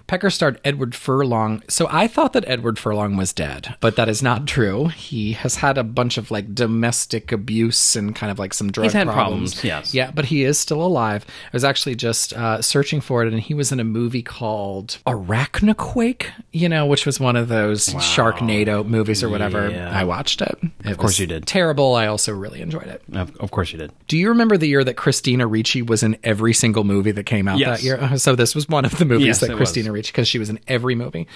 Pecker 0.08 0.30
starred 0.30 0.60
Edward 0.64 0.96
Furlong. 0.96 1.62
So 1.68 1.88
I 1.92 2.08
thought 2.08 2.32
that 2.34 2.46
Edward 2.48 2.80
Furlong 2.80 3.18
was 3.18 3.34
dead, 3.34 3.76
but 3.82 3.96
that 3.98 4.08
is 4.08 4.24
not 4.24 4.48
true. 4.48 4.88
He 4.88 5.34
has 5.34 5.56
had 5.56 5.78
a 5.78 5.84
bunch 5.84 6.18
of 6.18 6.32
like 6.32 6.56
domestic 6.56 7.32
abuse 7.34 7.96
and 7.96 8.16
kind 8.16 8.32
of 8.32 8.40
like 8.40 8.54
some 8.54 8.72
drug 8.72 8.86
He's 8.86 8.94
had 8.94 9.08
problems. 9.08 9.54
problems, 9.56 9.64
yes. 9.66 9.94
Yeah, 9.94 10.12
but 10.14 10.26
he 10.26 10.44
is 10.44 10.58
still 10.58 10.82
alive. 10.82 11.26
I 11.28 11.50
was 11.52 11.66
actually 11.66 11.96
just 11.96 12.32
uh, 12.34 12.62
searching 12.62 13.02
for 13.02 13.24
it, 13.24 13.34
and 13.34 13.42
he 13.42 13.54
was 13.54 13.72
in 13.74 13.80
a 13.82 13.84
movie 13.84 14.22
called 14.24 14.98
Arachnoquake, 15.06 16.28
you 16.52 16.70
know, 16.70 16.86
which 16.86 17.06
was 17.06 17.20
one 17.20 17.36
of 17.36 17.48
those 17.48 17.88
Sharknado 17.90 18.86
movies 18.86 19.24
or 19.24 19.30
whatever. 19.30 19.70
Yeah. 19.70 19.92
I 19.98 20.04
watched 20.04 20.42
it. 20.42 20.58
It 20.84 20.92
Of 20.92 20.98
course 20.98 21.20
you 21.20 21.28
did. 21.28 21.46
Terrible. 21.48 21.96
I 21.96 22.08
also 22.08 22.34
really 22.34 22.62
enjoyed 22.62 22.88
it. 22.88 23.02
Of, 23.14 23.36
of 23.38 23.52
course 23.52 23.72
you 23.72 23.78
did. 23.78 23.92
Do 24.08 24.18
you 24.18 24.30
remember 24.30 24.57
the 24.58 24.68
year 24.68 24.84
that 24.84 24.96
Christina 24.96 25.48
Ricci 25.48 25.82
was 25.82 26.04
in 26.04 26.18
every 26.24 26.54
single 26.54 26.84
movie 26.84 27.12
that 27.12 27.26
came 27.26 27.48
out 27.48 27.60
Yes. 27.60 27.80
that 27.80 27.86
year? 27.86 27.98
Uh, 28.00 28.18
So 28.18 28.36
this 28.36 28.56
was 28.56 28.68
one 28.68 28.86
of 28.86 28.98
the 28.98 29.06
movies 29.06 29.28
Yes, 29.28 29.40
that 29.42 29.56
Christina 29.56 29.92
was. 29.92 29.98
Ricci, 30.00 30.12
because 30.12 30.28
she 30.28 30.40
was 30.40 30.50
in 30.50 30.60
every 30.68 30.96
movie. 30.96 31.28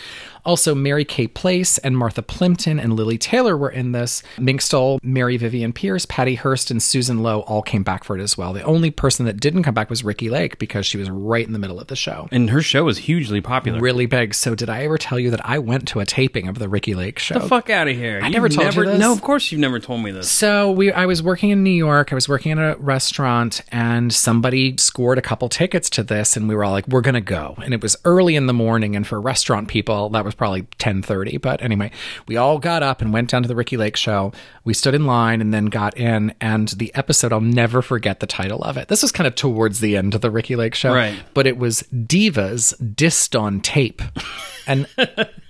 Also, 0.46 0.74
Mary 0.74 1.06
Kay 1.06 1.28
Place 1.28 1.78
and 1.80 1.98
Martha 1.98 2.22
Plimpton 2.22 2.80
and 2.80 2.94
Lili 2.94 3.18
Taylor 3.18 3.56
were 3.56 3.70
in 3.70 3.92
this. 3.92 4.24
Mink 4.40 4.62
Stole, 4.62 5.00
Mary 5.04 5.38
Vivian 5.38 5.72
Pearce, 5.72 6.06
Patty 6.08 6.36
Hearst, 6.36 6.72
and 6.72 6.82
Susan 6.82 7.22
Lowe 7.22 7.42
all 7.42 7.62
came 7.62 7.84
back 7.84 8.04
for 8.04 8.18
it 8.18 8.22
as 8.22 8.38
well. 8.38 8.52
The 8.54 8.64
only 8.64 8.90
person 8.92 9.26
that 9.28 9.40
didn't 9.40 9.64
come 9.64 9.74
back 9.76 9.90
was 9.90 10.04
Ricki 10.04 10.30
Lake 10.30 10.58
because 10.58 10.86
she 10.86 10.98
was 10.98 11.10
right 11.10 11.46
in 11.46 11.54
the 11.54 11.60
middle 11.60 11.80
of 11.80 11.88
the 11.88 11.96
show. 11.96 12.28
And 12.32 12.50
her 12.50 12.62
show 12.62 12.84
was 12.86 12.98
hugely 12.98 13.40
popular. 13.42 13.80
Really 13.80 14.08
big. 14.08 14.34
So, 14.34 14.56
did 14.56 14.70
I 14.70 14.84
ever 14.84 14.98
tell 14.98 15.20
you 15.20 15.30
that 15.32 15.46
I 15.48 15.60
went 15.60 15.88
to 15.90 16.00
a 16.00 16.06
taping 16.06 16.48
of 16.48 16.58
the 16.58 16.68
Ricki 16.68 16.96
Lake 16.96 17.20
show? 17.20 17.36
The 17.40 17.48
fuck 17.48 17.70
out 17.70 17.88
of 17.88 17.96
here. 17.96 18.20
I 18.22 18.26
You've 18.28 18.34
never 18.34 18.50
told 18.50 18.76
you 18.76 18.86
this. 18.86 19.00
No, 19.00 19.12
of 19.14 19.22
course 19.22 19.52
you've 19.52 19.62
never 19.62 19.80
told 19.80 20.02
me 20.02 20.12
this. 20.12 20.30
So 20.32 20.72
we, 20.72 20.92
I 20.92 21.06
was 21.06 21.22
working 21.22 21.52
in 21.52 21.64
New 21.64 21.70
York. 21.70 22.12
I 22.12 22.16
was 22.16 22.28
working 22.28 22.52
at 22.54 22.58
a 22.58 22.76
restaurant, 22.80 23.02
and 23.20 24.14
somebody 24.14 24.76
scored 24.78 25.18
a 25.18 25.22
couple 25.22 25.50
tickets 25.50 25.90
to 25.92 26.04
this, 26.04 26.38
and 26.38 26.48
we 26.48 26.56
were 26.56 26.64
all 26.64 26.72
like, 26.72 26.88
"We're 26.88 27.02
gonna 27.02 27.22
go." 27.22 27.56
And 27.64 27.74
it 27.74 27.82
was 27.82 27.96
early 28.06 28.36
in 28.36 28.46
the 28.46 28.54
morning, 28.54 28.96
and 28.96 29.06
for 29.06 29.20
restaurant 29.20 29.68
people, 29.68 30.10
that 30.10 30.24
was 30.24 30.36
probably 30.36 30.64
ten 30.78 31.02
thirty. 31.02 31.38
But 31.38 31.62
anyway, 31.62 31.92
we 32.28 32.38
all 32.38 32.58
got 32.60 32.84
up 32.84 33.02
and 33.02 33.12
went 33.12 33.30
down 33.30 33.42
to 33.44 33.48
the 33.48 33.56
Ricki 33.56 33.78
Lake 33.78 33.96
show. 33.98 34.32
We 34.64 34.74
stood 34.74 34.96
in 34.96 35.06
line, 35.06 35.42
and 35.42 35.54
then 35.54 35.66
got 35.66 35.98
in. 35.98 36.34
And 36.40 36.70
the 36.70 36.94
episode, 36.96 37.34
I'll 37.34 37.42
never 37.42 37.82
forget 37.82 38.20
the 38.20 38.28
title 38.28 38.64
of 38.64 38.78
it. 38.78 38.88
This 38.88 39.02
was 39.02 39.12
kind 39.12 39.28
of 39.28 39.36
towards 39.36 39.80
the 39.80 39.98
end 39.98 40.16
of 40.16 40.22
the 40.22 40.32
Ricki 40.32 40.56
Lake 40.56 40.76
show, 40.76 40.94
Right. 40.94 41.20
But 41.34 41.48
it 41.48 41.58
was 41.58 41.84
Divas 41.94 42.74
Dissed 42.96 43.40
on 43.40 43.62
Tape, 43.62 44.02
and 44.68 44.88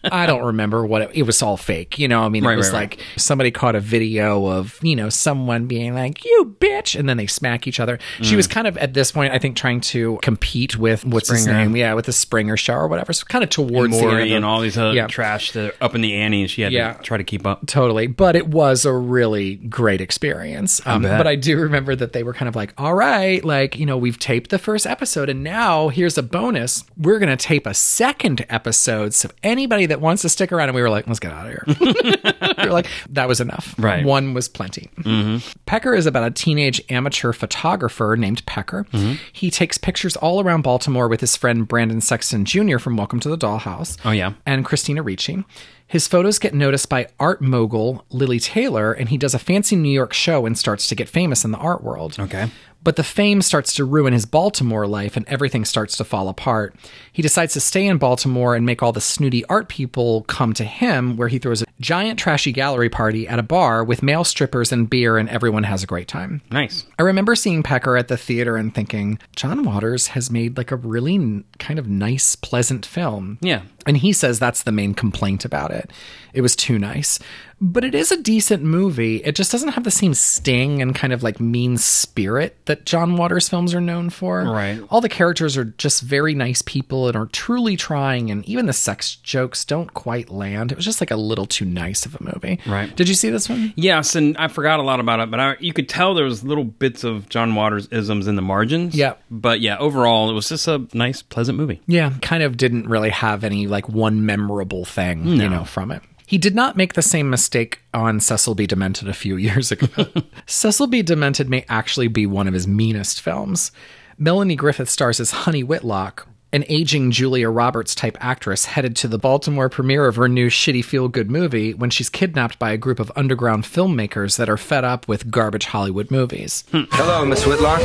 I 0.04 0.26
don't 0.26 0.44
remember 0.44 0.86
what 0.86 1.02
it, 1.04 1.12
it 1.14 1.24
was. 1.24 1.42
All 1.42 1.58
fake, 1.58 1.98
you 1.98 2.08
know. 2.08 2.22
I 2.24 2.30
mean, 2.30 2.44
Right, 2.44 2.54
it 2.54 2.58
was 2.58 2.68
right, 2.72 2.80
right. 2.92 2.98
like 3.00 3.06
somebody 3.18 3.50
caught 3.52 3.76
a 3.76 3.80
video 3.80 4.46
of 4.48 4.78
you 4.84 4.96
know 4.96 5.10
someone 5.10 5.66
being 5.68 5.94
like 5.96 6.24
you 6.26 6.56
bitch 6.60 6.98
and 7.00 7.10
then 7.10 7.18
they 7.18 7.26
smack 7.28 7.68
each 7.68 7.80
other 7.80 7.98
she 8.22 8.34
Mm. 8.34 8.38
was 8.38 8.48
kind 8.48 8.68
of 8.68 8.78
at 8.78 8.94
this 8.94 9.12
point 9.12 9.34
i 9.34 9.40
think 9.40 9.56
trying 9.56 9.82
to 9.82 10.20
compete 10.22 10.78
with 10.78 11.04
what's 11.06 11.30
his 11.30 11.48
name 11.48 11.76
yeah 11.76 11.94
with 11.94 12.06
the 12.06 12.14
springer 12.14 12.56
show 12.58 12.74
or 12.76 12.88
whatever 12.88 13.12
so 13.14 13.26
kind 13.26 13.44
of 13.44 13.50
towards 13.50 13.74
and 13.74 13.94
the 13.94 13.98
end 13.98 14.08
Maury 14.12 14.30
the- 14.30 14.36
and 14.36 14.46
all 14.46 14.60
these 14.62 14.78
other 14.78 14.94
yeah 14.94 15.08
trash 15.08 15.52
that 15.54 15.76
up 15.82 15.96
in 15.96 16.02
the 16.02 16.14
ante, 16.16 16.42
and 16.42 16.50
she 16.52 16.62
had 16.62 16.72
Yeah. 16.72 16.94
to 16.94 17.04
try 17.04 17.18
to 17.18 17.24
keep 17.24 17.46
up. 17.48 17.66
Totally, 17.66 18.06
but 18.08 18.36
it 18.36 18.48
was 18.48 18.86
a 18.86 18.94
really 18.94 19.56
great 19.56 20.02
experience. 20.02 20.82
I 20.86 20.94
Um, 20.94 21.02
bet. 21.04 21.18
but 21.18 21.28
I 21.28 21.36
do 21.36 21.58
remember 21.58 21.96
that 21.96 22.14
they 22.14 22.24
were 22.24 22.34
kind 22.34 22.48
of 22.50 22.56
like, 22.56 22.74
"All 22.78 22.94
right, 22.94 23.44
like 23.44 23.78
you 23.80 23.86
know, 23.86 23.98
we've 23.98 24.20
taped 24.20 24.50
the 24.52 24.60
first 24.60 24.86
episode, 24.86 25.30
and 25.30 25.44
now 25.44 25.88
here's 25.90 26.18
a 26.18 26.24
bonus. 26.24 26.84
We're 26.98 27.18
going 27.20 27.36
to 27.36 27.44
tape 27.44 27.66
a 27.66 27.74
second 27.74 28.46
episode. 28.50 29.01
So 29.10 29.30
anybody 29.44 29.86
that 29.88 30.00
wants 30.02 30.22
to 30.24 30.30
stick 30.30 30.52
around," 30.52 30.70
and 30.70 30.76
we 30.76 30.82
were 30.82 30.90
like, 30.90 31.08
"Let's 31.08 31.20
get 31.20 31.32
out 31.32 31.46
of 31.48 31.52
here." 31.52 31.64
we 32.58 32.66
were 32.66 32.72
like, 32.74 32.88
"That 33.10 33.28
was 33.28 33.40
enough. 33.42 33.76
Right. 33.78 34.06
One 34.06 34.34
was 34.34 34.48
plenty." 34.50 34.90
Mm-hmm. 35.00 35.38
Pecker 35.66 35.94
is 35.94 36.06
about 36.06 36.24
a 36.28 36.32
teenage 36.32 36.82
amateur 36.90 37.34
photographer 37.34 38.16
named 38.18 38.46
Pecker. 38.46 38.86
Mhm. 38.94 39.20
He 39.34 39.50
takes 39.52 39.78
pictures 39.78 40.16
all 40.16 40.42
around 40.42 40.62
Baltimore 40.64 41.08
with 41.08 41.22
his 41.22 41.36
friend 41.36 41.68
Brendan 41.68 42.02
Sexton 42.02 42.46
Jr. 42.46 42.78
from 42.78 42.98
Welcome 42.98 43.20
to 43.22 43.30
the 43.30 43.38
Dollhouse 43.38 43.98
Oh 44.06 44.12
yeah. 44.12 44.34
and 44.46 44.66
Christina 44.66 45.02
Ricci. 45.04 45.44
His 45.88 46.08
photos 46.08 46.40
get 46.40 46.54
noticed 46.54 46.88
by 46.88 47.08
art 47.20 47.42
mogul 47.42 48.06
Lili 48.12 48.40
Taylor, 48.40 48.94
and 48.94 49.10
he 49.10 49.18
does 49.18 49.34
a 49.34 49.40
fancy 49.40 49.76
New 49.76 49.92
York 49.92 50.14
show 50.14 50.46
and 50.46 50.58
starts 50.58 50.88
to 50.88 50.96
get 50.96 51.10
famous 51.10 51.44
in 51.44 51.52
the 51.52 51.58
art 51.58 51.84
world. 51.84 52.16
Okay. 52.18 52.50
But 52.84 52.96
the 52.96 53.04
fame 53.04 53.42
starts 53.42 53.74
to 53.76 53.86
ruin 53.86 54.14
his 54.14 54.26
Baltimore 54.26 54.88
life 54.88 55.16
and 55.16 55.28
everything 55.28 55.66
starts 55.66 55.98
to 55.98 56.04
fall 56.04 56.30
apart. 56.30 56.76
He 57.12 57.22
decides 57.22 57.54
to 57.54 57.60
stay 57.60 57.86
in 57.86 57.98
Baltimore 57.98 58.56
and 58.56 58.66
make 58.66 58.82
all 58.82 58.92
the 58.92 59.02
snooty 59.02 59.46
art 59.46 59.70
people 59.70 60.24
come 60.24 60.54
to 60.54 60.64
him, 60.64 61.16
where 61.16 61.28
he 61.28 61.38
throws 61.38 61.62
a 61.62 61.66
giant 61.80 62.20
trashy 62.20 62.52
gallery 62.52 62.90
party 62.90 63.28
at 63.28 63.40
a 63.40 63.44
bar 63.44 63.84
with 63.84 64.02
male 64.02 64.24
strippers 64.24 64.72
and 64.72 64.90
beer, 64.90 65.18
and 65.18 65.30
everyone 65.30 65.64
has 65.64 65.84
a 65.84 65.88
great 65.88 66.08
time. 66.08 66.42
Nice. 66.52 66.86
I 66.98 67.04
remember 67.04 67.36
seeing 67.36 67.64
Pecker 67.64 67.98
at 67.98 68.08
the 68.08 68.18
theater 68.18 68.56
and 68.56 68.74
thinking, 68.74 69.20
John 69.36 69.64
Waters 69.64 70.08
has 70.08 70.32
made 70.32 70.58
like 70.58 70.72
a 70.72 70.76
really 70.76 71.16
n- 71.16 71.44
kind 71.60 71.78
of 71.80 71.88
nice, 71.88 72.36
pleasant 72.36 72.86
film. 72.86 73.38
Yeah. 73.42 73.62
And 73.86 73.98
he 73.98 74.14
says 74.14 74.40
that's 74.40 74.64
the 74.64 74.72
main 74.72 74.94
complaint 74.94 75.46
about 75.46 75.72
it. 75.72 75.92
It 76.34 76.42
was 76.42 76.56
too 76.56 76.80
nice. 76.80 77.20
But 77.64 77.86
it 77.86 77.94
is 77.94 78.12
a 78.12 78.22
decent 78.22 78.64
movie. 78.64 79.18
It 79.18 79.36
just 79.36 79.52
doesn't 79.52 79.70
have 79.70 79.84
the 79.84 79.92
same 79.92 80.16
sting 80.16 80.82
and 80.82 80.96
kind 80.96 81.14
of 81.14 81.22
like 81.22 81.40
mean 81.40 81.78
spirit 81.78 82.58
that 82.66 82.88
John 82.88 83.18
Waters 83.18 83.48
films 83.48 83.76
are 83.76 83.82
known 83.82 84.10
for. 84.10 84.44
Right. 84.44 84.82
All 84.90 85.00
the 85.00 85.08
characters 85.08 85.56
are 85.58 85.66
just 85.66 86.02
very 86.02 86.34
nice 86.34 86.64
people 86.64 87.08
and 87.08 87.16
are 87.16 87.28
truly 87.28 87.78
trying, 87.78 88.32
and 88.32 88.44
even 88.50 88.66
the 88.66 88.74
sex 88.74 89.16
jokes 89.16 89.64
don't 89.64 89.94
quite 89.94 90.32
land. 90.32 90.72
It 90.72 90.76
was 90.76 90.86
just 90.86 91.02
like 91.02 91.12
a 91.12 91.16
little 91.16 91.46
too 91.46 91.66
nice 91.66 92.06
of 92.08 92.16
a 92.16 92.24
movie. 92.24 92.60
Right. 92.66 92.94
Did 92.96 93.08
you 93.08 93.14
see 93.14 93.30
this 93.30 93.48
one? 93.48 93.74
Yes, 93.76 94.16
and 94.16 94.36
I 94.38 94.48
forgot 94.48 94.80
a 94.80 94.84
lot 94.84 95.00
about 95.00 95.20
it, 95.20 95.30
but 95.30 95.40
I, 95.40 95.56
you 95.60 95.72
could 95.72 95.88
tell 95.88 96.16
there 96.16 96.26
was 96.26 96.44
little 96.44 96.64
bits 96.64 97.04
of 97.04 97.30
John 97.30 97.54
Waters 97.54 97.88
isms 97.92 98.28
in 98.28 98.36
the 98.36 98.42
margins. 98.42 98.96
Yeah. 98.96 99.14
But 99.30 99.62
yeah, 99.62 99.78
overall, 99.78 100.32
it 100.32 100.34
was 100.34 100.50
just 100.50 100.68
a 100.68 100.88
nice, 100.94 101.22
pleasant 101.22 101.60
movie. 101.60 101.82
Yeah, 101.86 102.14
kind 102.24 102.42
of 102.42 102.58
didn't 102.58 102.88
really 102.88 103.12
have 103.12 103.44
any 103.44 103.68
like 103.68 103.88
one 103.88 104.26
memorable 104.26 104.84
thing, 104.84 105.28
you 105.28 105.48
know, 105.48 105.64
from 105.64 105.92
it. 105.92 106.02
He 106.32 106.38
did 106.38 106.56
not 106.56 106.78
make 106.78 106.94
the 106.94 107.02
same 107.02 107.30
mistake 107.30 107.82
on 107.94 108.22
Cecil 108.22 108.56
B. 108.56 108.66
Demented 108.66 109.10
a 109.10 109.14
few 109.14 109.36
years 109.48 109.70
ago. 109.70 110.08
Cecil 110.46 110.88
B. 110.88 111.02
Demented 111.02 111.50
may 111.50 111.66
actually 111.68 112.08
be 112.08 112.26
one 112.26 112.48
of 112.48 112.54
his 112.54 112.66
meanest 112.66 113.20
films. 113.20 113.74
Melanie 114.18 114.56
Griffith 114.56 114.90
stars 114.90 115.20
as 115.20 115.32
Honey 115.32 115.62
Whitlock, 115.62 116.26
an 116.54 116.64
aging 116.70 117.12
Julia 117.12 117.50
Roberts 117.50 117.94
type 117.94 118.18
actress 118.22 118.64
headed 118.64 118.96
to 118.96 119.10
the 119.10 119.18
Baltimore 119.18 119.68
premiere 119.68 120.06
of 120.06 120.16
her 120.16 120.30
new 120.30 120.48
shitty 120.48 120.86
feel 120.86 121.10
good 121.10 121.30
movie 121.30 121.74
when 121.74 121.90
she's 121.90 122.10
kidnapped 122.10 122.58
by 122.58 122.72
a 122.72 122.78
group 122.78 123.02
of 123.02 123.12
underground 123.18 123.66
filmmakers 123.66 124.38
that 124.38 124.48
are 124.48 124.56
fed 124.56 124.86
up 124.86 125.10
with 125.10 125.32
garbage 125.32 125.66
Hollywood 125.66 126.10
movies. 126.12 126.64
Hello, 126.72 127.26
Miss 127.26 127.46
Whitlock. 127.46 127.82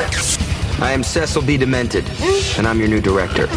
I 0.81 0.93
am 0.93 1.03
Cecil 1.03 1.43
B. 1.43 1.57
Demented, 1.57 2.09
and 2.59 2.69
I'm 2.69 2.79
your 2.79 2.87
new 2.87 3.01
director. 3.01 3.49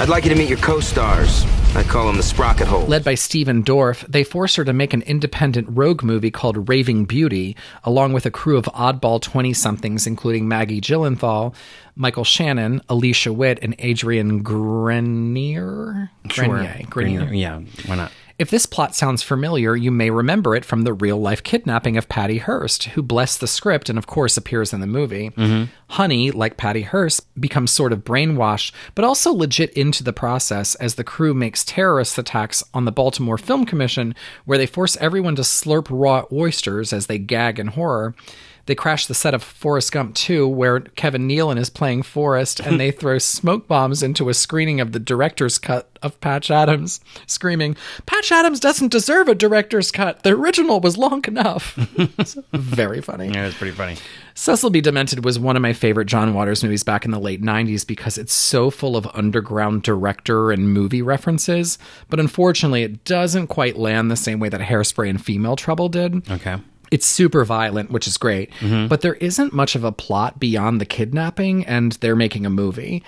I'd 0.00 0.08
like 0.08 0.24
you 0.24 0.30
to 0.30 0.36
meet 0.36 0.48
your 0.48 0.56
co-stars, 0.60 1.44
I 1.72 1.84
call 1.84 2.08
them 2.08 2.16
the 2.16 2.22
sprocket 2.24 2.66
holes. 2.66 2.88
Led 2.88 3.04
by 3.04 3.14
Stephen 3.14 3.62
Dorff, 3.62 4.04
they 4.08 4.24
force 4.24 4.56
her 4.56 4.64
to 4.64 4.72
make 4.72 4.92
an 4.92 5.02
independent 5.02 5.68
rogue 5.70 6.02
movie 6.02 6.32
called 6.32 6.68
Raving 6.68 7.04
Beauty, 7.04 7.56
along 7.84 8.12
with 8.12 8.26
a 8.26 8.30
crew 8.30 8.56
of 8.56 8.64
oddball 8.64 9.22
20 9.22 9.52
somethings, 9.52 10.04
including 10.04 10.48
Maggie 10.48 10.80
Gyllenhaal, 10.80 11.54
Michael 11.94 12.24
Shannon, 12.24 12.80
Alicia 12.88 13.32
Witt, 13.32 13.60
and 13.62 13.76
Adrian 13.78 14.42
Grenier. 14.42 16.10
Grenier. 16.26 16.82
Grenier. 16.90 17.32
Yeah, 17.32 17.60
why 17.86 17.94
not? 17.94 18.12
If 18.40 18.48
this 18.48 18.64
plot 18.64 18.94
sounds 18.94 19.22
familiar, 19.22 19.76
you 19.76 19.90
may 19.90 20.08
remember 20.08 20.56
it 20.56 20.64
from 20.64 20.84
the 20.84 20.94
real 20.94 21.18
life 21.18 21.42
kidnapping 21.42 21.98
of 21.98 22.08
Patty 22.08 22.38
Hearst, 22.38 22.84
who 22.84 23.02
blessed 23.02 23.40
the 23.40 23.46
script 23.46 23.90
and, 23.90 23.98
of 23.98 24.06
course, 24.06 24.38
appears 24.38 24.72
in 24.72 24.80
the 24.80 24.86
movie. 24.86 25.28
Mhm. 25.36 25.68
Honey, 25.88 26.30
like 26.30 26.56
Patty 26.56 26.80
Hearst, 26.80 27.20
becomes 27.38 27.70
sort 27.70 27.92
of 27.92 28.02
brainwashed, 28.02 28.72
but 28.94 29.04
also 29.04 29.30
legit 29.30 29.74
into 29.74 30.02
the 30.02 30.14
process 30.14 30.74
as 30.76 30.94
the 30.94 31.04
crew 31.04 31.34
makes 31.34 31.66
terrorist 31.66 32.16
attacks 32.16 32.64
on 32.72 32.86
the 32.86 32.92
Baltimore 32.92 33.36
Film 33.36 33.66
Commission, 33.66 34.14
where 34.46 34.56
they 34.56 34.64
force 34.64 34.96
everyone 35.02 35.36
to 35.36 35.42
slurp 35.42 35.88
raw 35.90 36.24
oysters 36.32 36.94
as 36.94 37.08
they 37.08 37.18
gag 37.18 37.58
in 37.58 37.66
horror. 37.66 38.14
They 38.70 38.76
crash 38.76 39.06
the 39.06 39.14
set 39.14 39.34
of 39.34 39.42
Forrest 39.42 39.90
Gump 39.90 40.14
2, 40.14 40.46
where 40.46 40.78
Kevin 40.78 41.26
Nealon 41.26 41.58
is 41.58 41.68
playing 41.68 42.04
Forrest, 42.04 42.60
and 42.60 42.78
they 42.78 42.90
throw 42.92 43.18
smoke 43.18 43.66
bombs 43.66 44.00
into 44.00 44.28
a 44.28 44.32
screening 44.32 44.80
of 44.80 44.92
the 44.92 45.00
director's 45.00 45.58
cut 45.58 45.98
of 46.02 46.20
Patch 46.20 46.52
Adams, 46.52 47.00
screaming, 47.26 47.74
Patch 48.06 48.30
Adams 48.30 48.60
doesn't 48.60 48.92
deserve 48.92 49.26
a 49.26 49.34
director's 49.34 49.90
cut. 49.90 50.22
The 50.22 50.30
original 50.30 50.78
was 50.78 50.96
long 50.96 51.24
enough. 51.26 51.74
Very 52.52 53.00
funny. 53.00 53.30
Yeah, 53.30 53.48
it's 53.48 53.58
pretty 53.58 53.74
funny. 53.74 53.96
Cecil 54.34 54.70
B. 54.70 54.80
Demented 54.80 55.24
was 55.24 55.36
one 55.36 55.56
of 55.56 55.62
my 55.62 55.72
favorite 55.72 56.06
John 56.06 56.32
Waters 56.32 56.62
movies 56.62 56.84
back 56.84 57.04
in 57.04 57.10
the 57.10 57.18
late 57.18 57.42
90s 57.42 57.84
because 57.84 58.18
it's 58.18 58.32
so 58.32 58.70
full 58.70 58.96
of 58.96 59.04
underground 59.14 59.82
director 59.82 60.52
and 60.52 60.72
movie 60.72 61.02
references, 61.02 61.76
but 62.08 62.20
unfortunately, 62.20 62.84
it 62.84 63.02
doesn't 63.04 63.48
quite 63.48 63.76
land 63.76 64.12
the 64.12 64.16
same 64.16 64.38
way 64.38 64.48
that 64.48 64.60
Hairspray 64.60 65.10
and 65.10 65.20
Female 65.20 65.56
Trouble 65.56 65.88
did. 65.88 66.30
Okay. 66.30 66.56
It's 66.90 67.06
super 67.06 67.44
violent, 67.44 67.90
which 67.90 68.06
is 68.06 68.16
great, 68.18 68.50
Mhm. 68.60 68.88
but 68.88 69.00
there 69.00 69.14
isn't 69.14 69.52
much 69.52 69.74
of 69.76 69.84
a 69.84 69.92
plot 69.92 70.40
beyond 70.40 70.80
the 70.80 70.84
kidnapping, 70.86 71.64
and 71.66 71.92
they're 72.00 72.16
making 72.16 72.44
a 72.44 72.50
movie. 72.50 73.02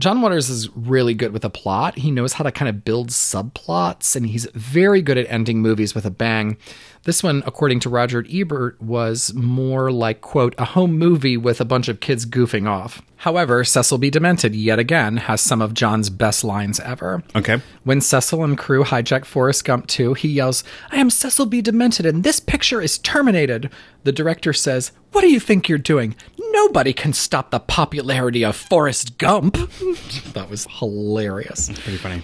John 0.00 0.20
Waters 0.20 0.50
is 0.50 0.68
really 0.76 1.14
good 1.14 1.32
with 1.32 1.44
a 1.44 1.50
plot. 1.50 1.98
He 1.98 2.10
knows 2.10 2.32
how 2.32 2.42
to 2.42 2.50
kind 2.50 2.68
of 2.68 2.84
build 2.84 3.10
subplots, 3.10 4.16
and 4.16 4.26
he's 4.26 4.46
very 4.52 5.00
good 5.00 5.16
at 5.16 5.30
ending 5.30 5.60
movies 5.60 5.94
with 5.94 6.04
a 6.04 6.10
bang. 6.10 6.56
This 7.04 7.22
one, 7.22 7.44
according 7.46 7.80
to 7.80 7.88
Roger 7.88 8.24
Ebert, 8.28 8.80
was 8.82 9.32
more 9.34 9.92
like, 9.92 10.20
quote, 10.20 10.54
a 10.58 10.64
home 10.64 10.98
movie 10.98 11.36
with 11.36 11.60
a 11.60 11.64
bunch 11.64 11.86
of 11.88 12.00
kids 12.00 12.26
goofing 12.26 12.68
off. 12.68 13.02
However, 13.18 13.62
Cecil 13.62 13.98
B. 13.98 14.10
Demented, 14.10 14.54
yet 14.54 14.78
again, 14.78 15.16
has 15.16 15.40
some 15.40 15.62
of 15.62 15.74
John's 15.74 16.10
best 16.10 16.42
lines 16.42 16.80
ever. 16.80 17.22
Okay. 17.36 17.60
When 17.84 18.00
Cecil 18.00 18.42
and 18.42 18.58
crew 18.58 18.84
hijack 18.84 19.24
Forrest 19.24 19.64
Gump 19.64 19.86
2, 19.86 20.14
he 20.14 20.28
yells, 20.28 20.64
I 20.90 20.96
am 20.96 21.08
Cecil 21.08 21.46
B. 21.46 21.62
Demented 21.62 22.04
and 22.04 22.24
this 22.24 22.40
picture 22.40 22.82
is 22.82 22.98
terminated. 22.98 23.70
The 24.02 24.12
director 24.12 24.52
says, 24.52 24.92
What 25.14 25.20
do 25.20 25.28
you 25.30 25.38
think 25.38 25.68
you're 25.68 25.78
doing? 25.78 26.16
Nobody 26.50 26.92
can 26.92 27.12
stop 27.12 27.50
the 27.50 27.60
popularity 27.60 28.44
of 28.44 28.56
Forrest 28.56 29.16
Gump. 29.16 29.54
that 30.34 30.48
was 30.50 30.66
hilarious. 30.78 31.68
Pretty 31.68 31.98
funny. 31.98 32.22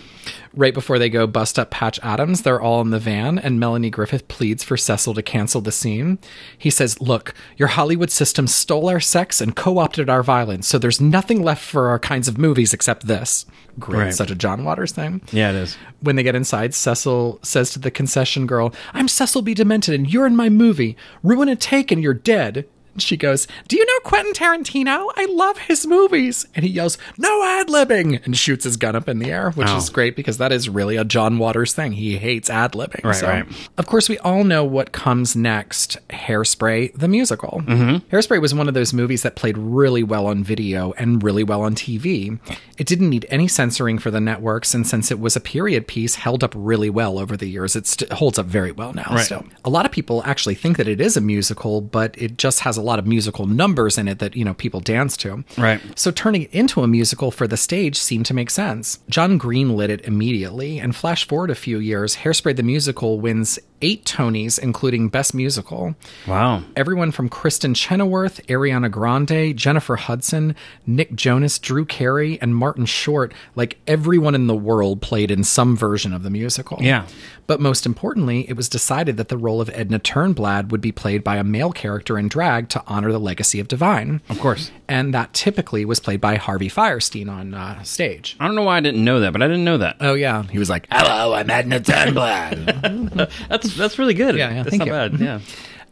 Right 0.53 0.74
before 0.74 0.99
they 0.99 1.09
go 1.09 1.28
bust 1.28 1.57
up 1.57 1.70
Patch 1.70 2.01
Adams, 2.03 2.43
they're 2.43 2.61
all 2.61 2.80
in 2.80 2.91
the 2.91 2.99
van, 2.99 3.38
and 3.38 3.61
Melanie 3.61 3.91
Griffith 3.91 4.26
pleads 4.26 4.64
for 4.64 4.76
Cecil 4.76 5.14
to 5.14 5.22
cancel 5.22 5.61
the 5.61 5.70
scene. 5.70 6.18
He 6.59 6.68
says, 6.70 7.01
Look, 7.01 7.32
your 7.57 7.68
Hollywood 7.68 8.11
system 8.11 8.49
stole 8.49 8.88
our 8.88 8.99
sex 8.99 9.41
and 9.41 9.55
co 9.55 9.78
opted 9.78 10.11
our 10.11 10.24
violence, 10.24 10.66
so 10.66 10.76
there's 10.76 11.01
nothing 11.01 11.43
left 11.45 11.62
for 11.64 11.88
our 11.88 12.01
kinds 12.01 12.26
of 12.26 12.38
movies 12.38 12.74
except 12.74 13.07
this. 13.07 13.47
Great, 13.78 13.99
Right. 13.99 14.14
such 14.14 14.32
a 14.32 14.34
John 14.34 14.64
Waters 14.64 14.91
thing. 14.91 15.20
Yeah, 15.30 15.51
it 15.51 15.57
is. 15.57 15.76
When 16.01 16.16
they 16.16 16.24
get 16.24 16.34
inside, 16.34 16.74
Cecil 16.74 17.38
says 17.43 17.70
to 17.72 17.78
the 17.78 17.91
concession 17.93 18.47
girl, 18.49 18.74
I'm 18.93 19.07
Cecil 19.07 19.43
B. 19.43 19.55
Demented 19.55 19.95
and 19.95 20.12
you're 20.12 20.26
in 20.26 20.34
my 20.34 20.49
movie. 20.49 20.97
Ruin 21.22 21.49
a 21.49 21.55
take 21.55 21.93
and 21.93 22.03
you're 22.03 22.14
dead. 22.14 22.66
And 22.95 23.03
She 23.03 23.16
goes, 23.16 23.47
Do 23.68 23.76
you 23.76 23.84
know 23.86 24.01
Quentin 24.05 24.32
Tarantino? 24.32 25.09
I 25.16 25.26
love 25.26 25.59
his 25.59 25.86
movies. 25.86 26.47
And 26.55 26.64
he 26.64 26.70
yells, 26.70 26.99
No 27.18 27.43
ad 27.45 27.68
libbing! 27.68 28.24
And 28.24 28.36
shoots 28.36 28.64
his 28.64 28.76
gun 28.76 28.97
up 28.97 29.09
in 29.09 29.18
the 29.18 29.30
air, 29.30 29.51
which 29.53 29.68
Oh. 29.68 29.76
is 29.76 29.91
great 29.91 30.16
because 30.16 30.38
that 30.38 30.53
is 30.53 30.68
really 30.68 30.97
a 30.97 31.05
John 31.05 31.38
Waters 31.38 31.72
thing. 31.72 31.93
He 31.93 32.18
hates 32.18 32.51
ad 32.51 32.72
libbing. 32.72 33.05
Right, 33.05 33.22
right. 33.22 33.45
Of 33.78 33.86
course, 33.86 34.09
we 34.09 34.18
all 34.18 34.45
know 34.45 34.64
what 34.64 34.93
comes 34.93 35.36
next 35.36 35.99
Hairspray, 36.11 36.93
the 36.97 37.09
musical. 37.09 37.62
Mhm. 37.66 38.03
Hairspray 38.11 38.41
was 38.41 38.55
one 38.55 38.68
of 38.68 38.74
those 38.74 38.93
movies 38.93 39.22
that 39.22 39.36
played 39.36 39.57
really 39.59 40.03
well 40.03 40.26
on 40.26 40.43
video 40.45 40.93
and 40.99 41.22
really 41.22 41.43
well 41.45 41.62
on 41.62 41.74
TV. 41.74 42.38
It 42.78 42.86
didn't 42.86 43.11
need 43.11 43.26
any 43.30 43.49
censoring 43.49 43.99
for 43.99 44.11
the 44.11 44.20
networks, 44.20 44.74
and 44.74 44.86
since 44.86 45.11
it 45.11 45.20
was 45.20 45.36
a 45.36 45.41
period 45.41 45.86
piece, 45.86 46.14
held 46.16 46.43
up 46.45 46.53
really 46.57 46.91
well 46.91 47.18
over 47.18 47.36
the 47.36 47.47
years. 47.49 47.76
It 47.76 47.86
st- 47.86 48.12
holds 48.12 48.38
up 48.38 48.47
very 48.47 48.72
well 48.72 48.93
now. 48.93 49.07
Right. 49.11 49.26
So 49.26 49.45
a 49.64 49.70
lot 49.70 49.86
of 49.86 49.93
people 49.93 50.22
actually 50.24 50.55
think 50.55 50.76
that 50.76 50.88
it 50.88 51.01
is 51.01 51.16
a 51.16 51.20
musical, 51.20 51.80
but 51.80 52.14
it 52.18 52.38
just 52.38 52.61
has 52.61 52.76
a 52.76 52.80
lot 52.83 52.99
of 52.99 53.07
musical 53.07 53.47
numbers 53.47 53.99
in 53.99 54.09
it 54.09 54.18
that 54.18 54.37
you 54.37 54.45
know 54.45 54.55
people 54.55 54.81
dance 54.81 55.16
to. 55.18 55.45
Right. 55.57 55.81
So 55.97 56.11
turning 56.11 56.43
it 56.43 56.53
into 56.53 56.83
a 56.83 56.89
musical 56.89 57.31
for 57.31 57.47
the 57.47 57.57
stage 57.57 57.97
seemed 57.97 58.26
to 58.26 58.35
make 58.35 58.51
sense. 58.51 59.01
John 59.09 59.39
Green 59.39 59.76
lit 59.76 59.91
it 59.91 60.01
immediately, 60.03 60.78
and 60.78 60.95
flash 60.95 61.26
forward 61.26 61.51
a 61.51 61.55
few 61.55 61.78
years, 61.78 62.16
Hairspray 62.16 62.57
the 62.57 62.62
musical 62.62 63.20
wins 63.20 63.59
eight 63.83 64.05
Tonys, 64.05 64.59
including 64.59 65.09
Best 65.09 65.35
Musical. 65.35 65.95
Wow. 66.26 66.62
Everyone 66.76 67.11
from 67.11 67.28
Kristin 67.28 67.74
Chenoweth, 67.74 68.47
Ariana 68.47 68.91
Grande, 68.91 69.57
Jennifer 69.57 69.97
Hudson, 69.97 70.55
Nick 70.87 71.14
Jonas, 71.14 71.59
Drew 71.59 71.85
Carey, 71.85 72.41
and 72.41 72.55
Martin 72.55 72.87
Short, 72.87 73.33
like 73.55 73.78
everyone 73.87 74.35
in 74.35 74.47
the 74.47 74.55
world 74.55 75.01
played 75.01 75.31
in 75.31 75.45
some 75.45 75.76
version 75.76 76.12
of 76.12 76.22
the 76.22 76.31
musical. 76.31 76.78
Yeah. 76.81 77.07
But 77.47 77.61
most 77.61 77.85
importantly, 77.85 78.49
it 78.49 78.57
was 78.57 78.68
decided 78.68 79.16
that 79.16 79.28
the 79.28 79.37
role 79.37 79.61
of 79.61 79.70
Edna 79.70 79.99
Turnblad 79.99 80.70
would 80.70 80.81
be 80.81 80.93
played 80.93 81.24
by 81.24 81.37
a 81.37 81.45
male 81.45 81.72
character 81.72 82.16
in 82.16 82.28
drag 82.28 82.68
to 82.70 82.83
honor 82.87 83.11
the 83.11 83.18
legacy 83.18 83.59
of 83.59 83.66
Divine. 83.66 84.20
Of 84.28 84.39
course. 84.39 84.70
And 84.91 85.14
that 85.14 85.32
typically 85.32 85.84
was 85.84 86.01
played 86.01 86.20
by 86.20 86.36
Harvey 86.36 86.68
Fierstein 86.68 87.30
on 87.30 87.55
uh, 87.55 87.82
stage. 87.82 88.36
I 88.41 88.47
don't 88.47 88.57
know 88.57 88.62
why 88.64 88.76
I 88.76 88.80
didn't 88.80 89.05
know 89.05 89.20
that, 89.20 89.32
but 89.32 89.41
I 89.43 89.47
didn't 89.47 89.64
know 89.64 89.78
that. 89.78 89.97
Oh, 90.01 90.14
yeah. 90.14 90.43
He 90.45 90.59
was 90.59 90.68
like, 90.68 90.86
Hello, 90.91 91.32
I'm 91.34 91.49
Edna 91.49 91.80
Turnblad. 91.80 93.30
that's 93.49 93.74
that's 93.76 93.99
really 93.99 94.14
good. 94.14 94.36
Yeah, 94.36 94.51
yeah, 94.51 94.62
That's 94.62 94.70
thank 94.76 94.80
not 94.80 94.86
you. 94.86 94.93
bad. 94.93 95.20
Yeah. 95.20 95.41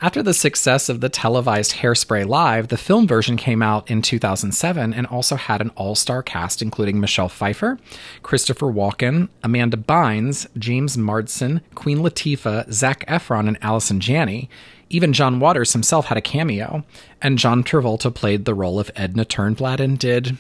After 0.01 0.23
the 0.23 0.33
success 0.33 0.89
of 0.89 1.01
the 1.01 1.09
televised 1.09 1.73
Hairspray 1.73 2.25
Live, 2.25 2.69
the 2.69 2.77
film 2.77 3.09
version 3.09 3.37
came 3.37 3.63
out 3.63 3.91
in 3.91 4.01
2007 4.01 4.95
and 4.95 5.07
also 5.09 5.35
had 5.35 5.61
an 5.61 5.71
all 5.71 5.97
star 5.97 6.23
cast 6.23 6.63
including 6.63 7.01
Michelle 7.01 7.29
Pfeiffer, 7.29 7.79
Christopher 8.23 8.67
Walken, 8.67 9.29
Amanda 9.43 9.77
Bynes, 9.77 10.47
James 10.57 10.97
Marsden, 10.97 11.63
Queen 11.75 11.99
Latifah, 11.99 12.73
Zac 12.73 13.05
Efron, 13.09 13.49
and 13.49 13.59
Allison 13.61 13.99
Janney. 13.99 14.49
Even 14.91 15.13
John 15.13 15.39
Waters 15.41 15.73
himself 15.73 16.07
had 16.07 16.17
a 16.17 16.23
cameo, 16.23 16.85
and 17.21 17.39
John 17.39 17.63
Travolta 17.63 18.15
played 18.15 18.45
the 18.45 18.55
role 18.55 18.81
of 18.81 18.91
Edna 18.97 19.25
Turnblad 19.25 19.81
and 19.81 19.99
did 19.99 20.39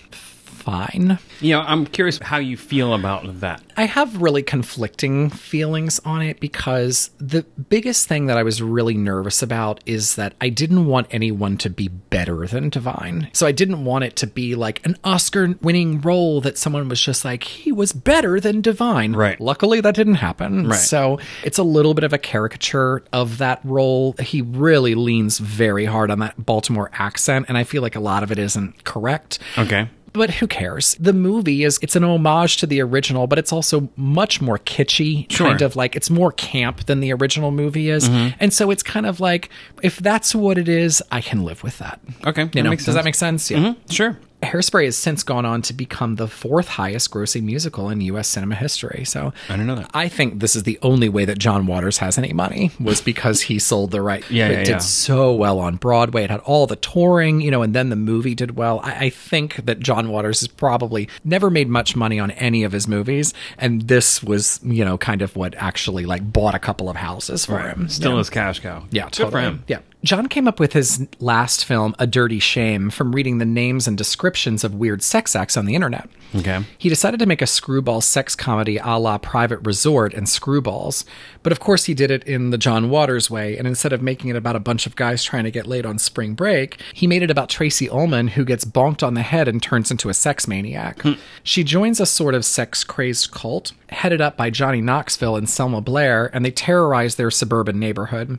fine. 0.59 1.19
You 1.41 1.55
know, 1.55 1.61
I'm 1.61 1.87
curious 1.87 2.19
how 2.19 2.39
you 2.39 2.57
feel 2.57 2.95
about 2.95 3.41
that. 3.41 3.63
I 3.77 3.85
have 3.85 4.21
really 4.21 4.43
conflicting 4.43 5.31
feelings 5.31 6.01
on 6.01 6.23
it 6.23 6.41
because 6.41 7.11
the 7.19 7.43
biggest 7.69 8.09
thing 8.09 8.27
that 8.27 8.37
I 8.37 8.43
was 8.43 8.61
really 8.61 8.95
nervous 8.95 9.43
about 9.43 9.81
is 9.87 10.17
that 10.17 10.35
I 10.41 10.49
didn't 10.49 10.87
want 10.87 11.07
anyone 11.11 11.57
to 11.59 11.71
be 11.71 11.89
better 11.89 12.47
than 12.47 12.71
Divine. 12.71 13.29
So 13.33 13.47
I 13.47 13.53
didn't 13.53 13.85
want 13.85 14.05
it 14.05 14.17
to 14.17 14.27
be 14.27 14.55
like 14.55 14.85
an 14.85 14.97
Oscar 15.05 15.55
winning 15.63 16.01
role 16.01 16.41
that 16.41 16.59
someone 16.59 16.89
was 16.89 17.01
just 17.01 17.25
like, 17.25 17.45
he 17.45 17.71
was 17.71 17.93
better 17.93 18.41
than 18.41 18.61
Divine. 18.61 19.15
Right. 19.15 19.41
Luckily, 19.41 19.81
that 19.81 19.95
didn't 19.95 20.17
happen. 20.17 20.69
Right. 20.69 20.77
So 20.77 21.21
it's 21.45 21.59
a 21.59 21.63
little 21.63 21.95
bit 21.95 22.05
of 22.05 22.13
a 22.13 22.19
caricature 22.19 23.05
of 23.13 23.39
that 23.39 23.61
role. 23.65 24.15
He 24.21 24.43
really 24.43 24.95
leans 24.95 25.39
very 25.39 25.85
hard 25.85 26.11
on 26.11 26.19
that 26.19 26.45
Baltimore 26.45 26.91
accent, 26.93 27.47
and 27.49 27.57
I 27.57 27.65
feel 27.65 27.83
like 27.83 27.95
a 27.95 28.01
lot 28.01 28.23
of 28.23 28.33
it 28.33 28.39
isn't 28.39 28.85
correct 28.85 29.39
Okay. 29.57 29.89
But 30.19 30.31
who 30.31 30.47
cares? 30.47 30.95
The 31.01 31.13
movie 31.15 31.65
is 31.65 31.79
it's 31.81 31.97
an 31.97 32.05
homage 32.05 32.59
to 32.59 32.67
the 32.67 32.81
original, 32.83 33.27
but 33.27 33.39
it's 33.39 33.53
also 33.53 33.89
much 33.97 34.41
more 34.43 34.59
kitschy, 34.59 35.31
Sure. 35.33 35.47
kind 35.49 35.63
of 35.63 35.77
like 35.77 35.97
it's 35.97 36.11
more 36.11 36.33
camp 36.33 36.85
than 36.87 37.01
the 37.01 37.13
original 37.15 37.51
movie 37.51 37.89
is. 37.89 38.09
Mhm. 38.09 38.35
And 38.39 38.53
so 38.53 38.71
it's 38.71 38.83
kind 38.83 39.07
of 39.07 39.21
like 39.21 39.49
if 39.83 39.97
that's 39.99 40.35
what 40.35 40.59
it 40.59 40.69
is, 40.69 41.03
I 41.11 41.21
can 41.23 41.45
live 41.45 41.63
with 41.63 41.79
that. 41.79 42.01
Okay. 42.27 42.45
That 42.45 42.63
know, 42.63 42.75
does 42.75 42.95
that 42.95 43.05
make 43.05 43.15
sense? 43.15 43.51
Yeah. 43.51 43.59
Mhm, 43.59 43.77
Sure. 43.91 44.19
Hairspray 44.43 44.85
has 44.85 44.97
since 44.97 45.25
gone 45.25 45.45
on 45.45 45.63
to 45.63 45.73
become 45.73 46.15
the 46.15 46.29
fourth 46.29 46.69
highest 46.69 47.11
grossing 47.11 47.43
musical 47.43 47.91
in 47.91 48.01
US 48.03 48.29
cinema 48.29 48.55
history. 48.55 49.05
So 49.05 49.33
I 49.49 49.53
didn't 49.53 49.67
know 49.67 49.75
that. 49.77 49.91
I 49.95 50.09
think 50.09 50.39
this 50.41 50.55
is 50.55 50.63
the 50.63 50.79
only 50.83 51.09
way 51.09 51.25
that 51.25 51.39
John 51.39 51.67
Waters 51.67 51.99
has 51.99 52.17
any 52.19 52.33
money 52.33 52.71
was 52.79 53.01
because 53.01 53.43
he 53.43 53.59
sold 53.59 53.91
the 53.91 54.01
right. 54.01 54.23
Yeah, 54.31 54.47
it 54.49 54.53
yeah, 54.53 54.59
did 54.59 54.69
yeah. 54.69 54.79
so 54.79 55.35
well 55.35 55.59
on 55.59 55.75
Broadway. 55.77 56.23
It 56.23 56.31
had 56.31 56.41
all 56.41 56.69
the 56.69 56.77
touring, 56.77 57.41
you 57.41 57.51
know, 57.51 57.63
and 57.63 57.75
then 57.75 57.89
the 57.89 57.97
movie 57.97 58.35
did 58.37 58.57
well. 58.57 58.79
I, 58.85 59.07
I 59.07 59.11
think 59.11 59.57
that 59.67 59.81
John 59.81 60.09
Waters 60.09 60.39
has 60.41 60.49
probably 60.49 61.09
never 61.25 61.51
made 61.51 61.69
much 61.69 61.97
money 61.97 62.21
on 62.21 62.31
any 62.33 62.63
of 62.63 62.71
his 62.73 62.87
movies, 62.87 63.35
and 63.59 63.83
this 63.89 64.23
was, 64.23 64.61
you 64.63 64.85
know, 64.85 64.97
kind 64.99 65.21
of 65.21 65.35
what 65.35 65.55
actually 65.57 66.07
like 66.07 66.33
bought 66.33 66.55
a 66.55 66.59
couple 66.61 66.89
of 66.89 66.95
houses 66.97 67.45
for 67.45 67.55
Right. 67.57 67.75
him. 67.77 67.89
Still 67.89 68.13
Yeah. 68.13 68.19
his 68.19 68.31
cash 68.31 68.61
cow. 68.61 68.85
Yeah, 68.93 69.09
Good 69.11 69.33
for 69.33 69.41
him. 69.41 69.65
Yeah. 69.67 69.79
John 70.05 70.29
came 70.29 70.47
up 70.47 70.61
with 70.61 70.75
his 70.75 71.07
last 71.19 71.65
film, 71.65 71.95
A 71.99 72.07
Dirty 72.07 72.39
Shame, 72.39 72.89
from 72.89 73.15
reading 73.15 73.39
the 73.39 73.45
names 73.45 73.89
and 73.89 73.99
descriptions 73.99 74.63
of 74.63 74.75
weird 74.75 75.03
sex 75.03 75.35
acts 75.35 75.57
on 75.57 75.67
the 75.67 75.75
internet. 75.75 76.09
Okay. 76.37 76.63
He 76.77 76.89
decided 76.89 77.19
to 77.19 77.27
make 77.27 77.43
a 77.43 77.47
screwball 77.49 78.01
sex 78.01 78.37
comedy 78.37 78.79
a 78.79 78.97
la 78.99 79.19
Private 79.19 79.59
Resort 79.67 80.15
and 80.15 80.27
Screwballs, 80.27 81.05
but 81.43 81.53
of 81.53 81.59
course 81.59 81.87
he 81.87 81.95
did 81.95 82.13
it 82.13 82.23
in 82.25 82.51
the 82.51 82.59
John 82.59 82.91
Waters 82.91 83.29
way, 83.29 83.57
and 83.59 83.67
instead 83.67 83.93
of 83.93 84.01
making 84.01 84.31
it 84.31 84.37
about 84.37 84.55
a 84.55 84.61
bunch 84.61 84.87
of 84.87 84.95
guys 84.95 85.25
trying 85.25 85.45
to 85.45 85.51
get 85.51 85.67
laid 85.67 85.85
on 85.85 85.99
spring 85.99 86.35
break, 86.35 86.81
he 86.95 87.07
made 87.07 87.23
it 87.23 87.31
about 87.31 87.49
Tracey 87.49 87.89
Ullman 87.89 88.29
who 88.29 88.45
gets 88.45 88.65
bonked 88.65 89.05
on 89.05 89.15
the 89.15 89.23
head 89.23 89.49
and 89.49 89.61
turns 89.61 89.91
into 89.91 90.09
a 90.09 90.15
sex 90.15 90.47
maniac. 90.47 91.03
Hmm. 91.03 91.15
She 91.43 91.65
joins 91.65 91.99
a 91.99 92.07
sort 92.07 92.35
of 92.35 92.45
sex 92.45 92.85
crazed 92.85 93.33
cult, 93.33 93.73
headed 93.89 94.21
up 94.21 94.37
by 94.37 94.51
Johnny 94.51 94.81
Knoxville 94.81 95.37
and 95.37 95.49
Selma 95.49 95.81
Blair, 95.81 96.31
and 96.33 96.45
they 96.45 96.51
terrorize 96.51 97.17
their 97.17 97.31
suburban 97.31 97.81
neighborhood. 97.81 98.39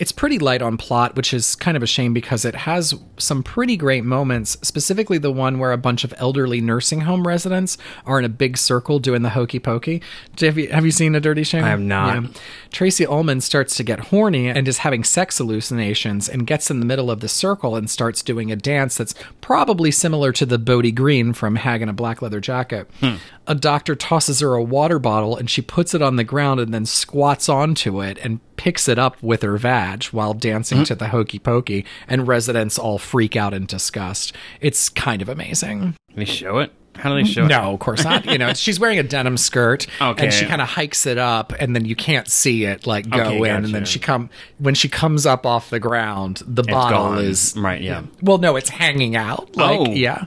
It's 0.00 0.12
pretty 0.12 0.38
light 0.38 0.62
on 0.62 0.78
plot, 0.78 1.14
which 1.14 1.34
is 1.34 1.54
kind 1.54 1.76
of 1.76 1.82
a 1.82 1.86
shame 1.86 2.14
because 2.14 2.46
it 2.46 2.54
has 2.54 2.94
some 3.18 3.42
pretty 3.42 3.76
great 3.76 4.02
moments, 4.02 4.56
specifically 4.62 5.18
the 5.18 5.30
one 5.30 5.58
where 5.58 5.72
a 5.72 5.76
bunch 5.76 6.04
of 6.04 6.14
elderly 6.16 6.62
nursing 6.62 7.02
home 7.02 7.26
residents 7.26 7.76
are 8.06 8.18
in 8.18 8.24
a 8.24 8.30
big 8.30 8.56
circle 8.56 8.98
doing 8.98 9.20
the 9.20 9.28
hokey 9.28 9.58
pokey. 9.58 10.00
Have 10.40 10.56
you, 10.56 10.68
have 10.68 10.86
you 10.86 10.90
seen 10.90 11.14
A 11.14 11.20
Dirty 11.20 11.44
Shame? 11.44 11.64
I 11.64 11.68
have 11.68 11.80
not. 11.80 12.40
Tracey 12.72 13.04
Ullman 13.04 13.42
starts 13.42 13.76
to 13.76 13.82
get 13.84 14.00
horny 14.00 14.48
and 14.48 14.66
is 14.66 14.78
having 14.78 15.04
sex 15.04 15.36
hallucinations 15.36 16.30
and 16.30 16.46
gets 16.46 16.70
in 16.70 16.80
the 16.80 16.86
middle 16.86 17.10
of 17.10 17.20
the 17.20 17.28
circle 17.28 17.76
and 17.76 17.90
starts 17.90 18.22
doing 18.22 18.50
a 18.50 18.56
dance 18.56 18.96
that's 18.96 19.14
probably 19.42 19.90
similar 19.90 20.32
to 20.32 20.46
the 20.46 20.58
Bodie 20.58 20.92
Green 20.92 21.34
from 21.34 21.56
Hag 21.56 21.82
in 21.82 21.90
a 21.90 21.92
Black 21.92 22.22
Leather 22.22 22.40
Jacket. 22.40 22.88
Hmm. 23.00 23.16
A 23.46 23.54
doctor 23.54 23.94
tosses 23.94 24.40
her 24.40 24.54
a 24.54 24.62
water 24.62 24.98
bottle 24.98 25.36
and 25.36 25.50
she 25.50 25.60
puts 25.60 25.92
it 25.92 26.00
on 26.00 26.16
the 26.16 26.24
ground 26.24 26.58
and 26.58 26.72
then 26.72 26.86
squats 26.86 27.50
onto 27.50 28.00
it 28.00 28.16
and 28.22 28.40
picks 28.60 28.88
it 28.88 28.98
up 28.98 29.16
with 29.22 29.40
her 29.40 29.56
vag 29.56 30.04
while 30.04 30.34
dancing 30.34 30.78
mm-hmm. 30.78 30.84
to 30.84 30.94
the 30.94 31.08
hokey 31.08 31.38
pokey, 31.38 31.82
and 32.06 32.28
residents 32.28 32.78
all 32.78 32.98
freak 32.98 33.34
out 33.34 33.54
in 33.54 33.64
disgust. 33.64 34.34
It's 34.60 34.90
kind 34.90 35.22
of 35.22 35.30
amazing. 35.30 35.94
They 36.14 36.26
show 36.26 36.58
it. 36.58 36.70
How 36.96 37.08
do 37.08 37.14
they 37.14 37.26
show 37.26 37.46
it? 37.46 37.48
No, 37.48 37.72
of 37.72 37.80
course 37.80 38.04
not. 38.04 38.26
You 38.26 38.36
know, 38.36 38.52
she's 38.52 38.78
wearing 38.78 38.98
a 38.98 39.02
denim 39.02 39.38
skirt, 39.38 39.86
Okay. 39.98 40.24
and 40.24 40.34
she 40.34 40.44
kind 40.44 40.60
of 40.60 40.68
hikes 40.68 41.06
it 41.06 41.16
up, 41.16 41.54
and 41.58 41.74
then 41.74 41.86
you 41.86 41.96
can't 41.96 42.28
see 42.28 42.66
it 42.66 42.86
like 42.86 43.08
go 43.08 43.22
Okay, 43.22 43.38
in, 43.48 43.64
and 43.64 43.74
then 43.74 43.86
she 43.86 43.98
come 43.98 44.28
when 44.58 44.74
she 44.74 44.90
comes 44.90 45.24
up 45.24 45.46
off 45.46 45.70
the 45.70 45.80
ground, 45.80 46.42
the 46.46 46.62
bottle 46.62 46.98
gone. 47.14 47.24
is 47.24 47.54
Right, 47.56 47.80
yeah. 47.80 48.02
Well, 48.20 48.36
no, 48.36 48.56
it's 48.56 48.68
hanging 48.68 49.16
out. 49.16 49.56
Like, 49.56 49.80
Oh. 49.80 49.86
yeah, 49.86 50.26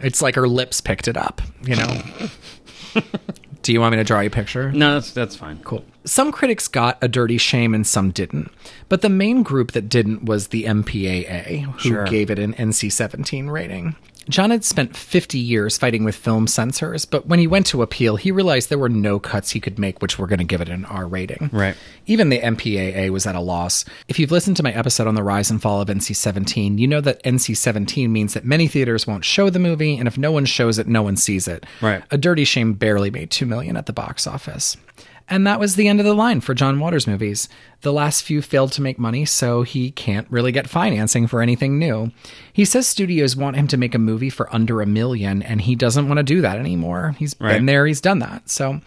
it's 0.00 0.22
like 0.22 0.36
her 0.36 0.48
lips 0.48 0.80
picked 0.80 1.06
it 1.06 1.18
up. 1.18 1.42
You 1.62 1.76
know. 1.76 2.02
Do 3.64 3.72
you 3.72 3.80
want 3.80 3.92
me 3.92 3.96
to 3.96 4.04
draw 4.04 4.20
you 4.20 4.26
a 4.26 4.30
picture? 4.30 4.70
No, 4.72 4.94
that's 4.94 5.10
that's 5.12 5.34
fine. 5.34 5.58
Cool. 5.64 5.84
Some 6.04 6.30
critics 6.32 6.68
got 6.68 6.98
a 7.02 7.08
dirty 7.08 7.38
shame 7.38 7.72
and 7.74 7.86
some 7.86 8.10
didn't. 8.10 8.50
But 8.90 9.00
the 9.00 9.08
main 9.08 9.42
group 9.42 9.72
that 9.72 9.88
didn't 9.88 10.24
was 10.26 10.48
the 10.48 10.64
MPAA, 10.64 11.62
who 11.62 11.78
Sure. 11.78 12.04
gave 12.04 12.30
it 12.30 12.38
an 12.38 12.52
NC 12.54 12.92
17 12.92 13.48
rating. 13.48 13.96
John 14.28 14.50
had 14.50 14.64
spent 14.64 14.96
50 14.96 15.38
years 15.38 15.76
fighting 15.76 16.04
with 16.04 16.14
film 16.14 16.46
censors, 16.46 17.04
but 17.04 17.26
when 17.26 17.38
he 17.38 17.46
went 17.46 17.66
to 17.66 17.82
appeal, 17.82 18.16
he 18.16 18.30
realized 18.30 18.68
there 18.68 18.78
were 18.78 18.88
no 18.88 19.18
cuts 19.18 19.50
he 19.50 19.60
could 19.60 19.78
make 19.78 20.00
which 20.00 20.18
were 20.18 20.26
going 20.26 20.38
to 20.38 20.44
give 20.44 20.60
it 20.60 20.68
an 20.68 20.84
R 20.86 21.06
rating. 21.06 21.50
Right. 21.52 21.76
Even 22.06 22.28
the 22.28 22.40
MPAA 22.40 23.10
was 23.10 23.26
at 23.26 23.34
a 23.34 23.40
loss. 23.40 23.84
If 24.08 24.18
you've 24.18 24.30
listened 24.30 24.56
to 24.58 24.62
my 24.62 24.72
episode 24.72 25.06
on 25.06 25.14
the 25.14 25.22
rise 25.22 25.50
and 25.50 25.60
fall 25.60 25.80
of 25.80 25.88
NC 25.88 26.16
17, 26.16 26.78
you 26.78 26.86
know 26.86 27.00
that 27.00 27.22
NC 27.22 27.56
17 27.56 28.12
means 28.12 28.34
that 28.34 28.44
many 28.44 28.66
theaters 28.68 29.06
won't 29.06 29.24
show 29.24 29.50
the 29.50 29.58
movie, 29.58 29.96
and 29.96 30.08
if 30.08 30.18
no 30.18 30.32
one 30.32 30.44
shows 30.44 30.78
it, 30.78 30.86
no 30.86 31.02
one 31.02 31.16
sees 31.16 31.48
it. 31.48 31.64
Right. 31.80 32.02
A 32.10 32.18
Dirty 32.18 32.44
Shame 32.44 32.74
barely 32.74 33.10
made 33.10 33.30
2 33.30 33.46
million 33.46 33.76
at 33.76 33.86
the 33.86 33.92
box 33.92 34.26
office. 34.26 34.76
And 35.28 35.46
that 35.46 35.58
was 35.58 35.76
the 35.76 35.88
end 35.88 36.00
of 36.00 36.06
the 36.06 36.12
line 36.14 36.40
for 36.42 36.52
John 36.52 36.78
Waters 36.78 37.06
movies. 37.06 37.48
The 37.80 37.92
last 37.94 38.22
few 38.22 38.42
failed 38.42 38.72
to 38.72 38.82
make 38.82 38.98
money, 38.98 39.24
so 39.24 39.62
he 39.62 39.90
can't 39.90 40.26
really 40.30 40.52
get 40.52 40.68
financing 40.68 41.26
for 41.26 41.40
anything 41.40 41.78
new. 41.78 42.10
He 42.52 42.64
says 42.66 42.86
studios 42.86 43.34
want 43.34 43.56
him 43.56 43.66
to 43.68 43.78
make 43.78 43.94
a 43.94 43.98
movie 43.98 44.28
for 44.30 44.54
under 44.54 44.82
a 44.82 44.86
million, 44.86 45.42
and 45.42 45.62
he 45.62 45.76
doesn't 45.76 46.08
want 46.08 46.18
to 46.18 46.22
do 46.24 46.42
that 46.42 46.58
anymore. 46.58 47.14
He's 47.18 47.34
Right. 47.40 47.54
been 47.54 47.66
there, 47.66 47.86
he's 47.86 48.02
done 48.02 48.18
that. 48.18 48.50
So, 48.50 48.80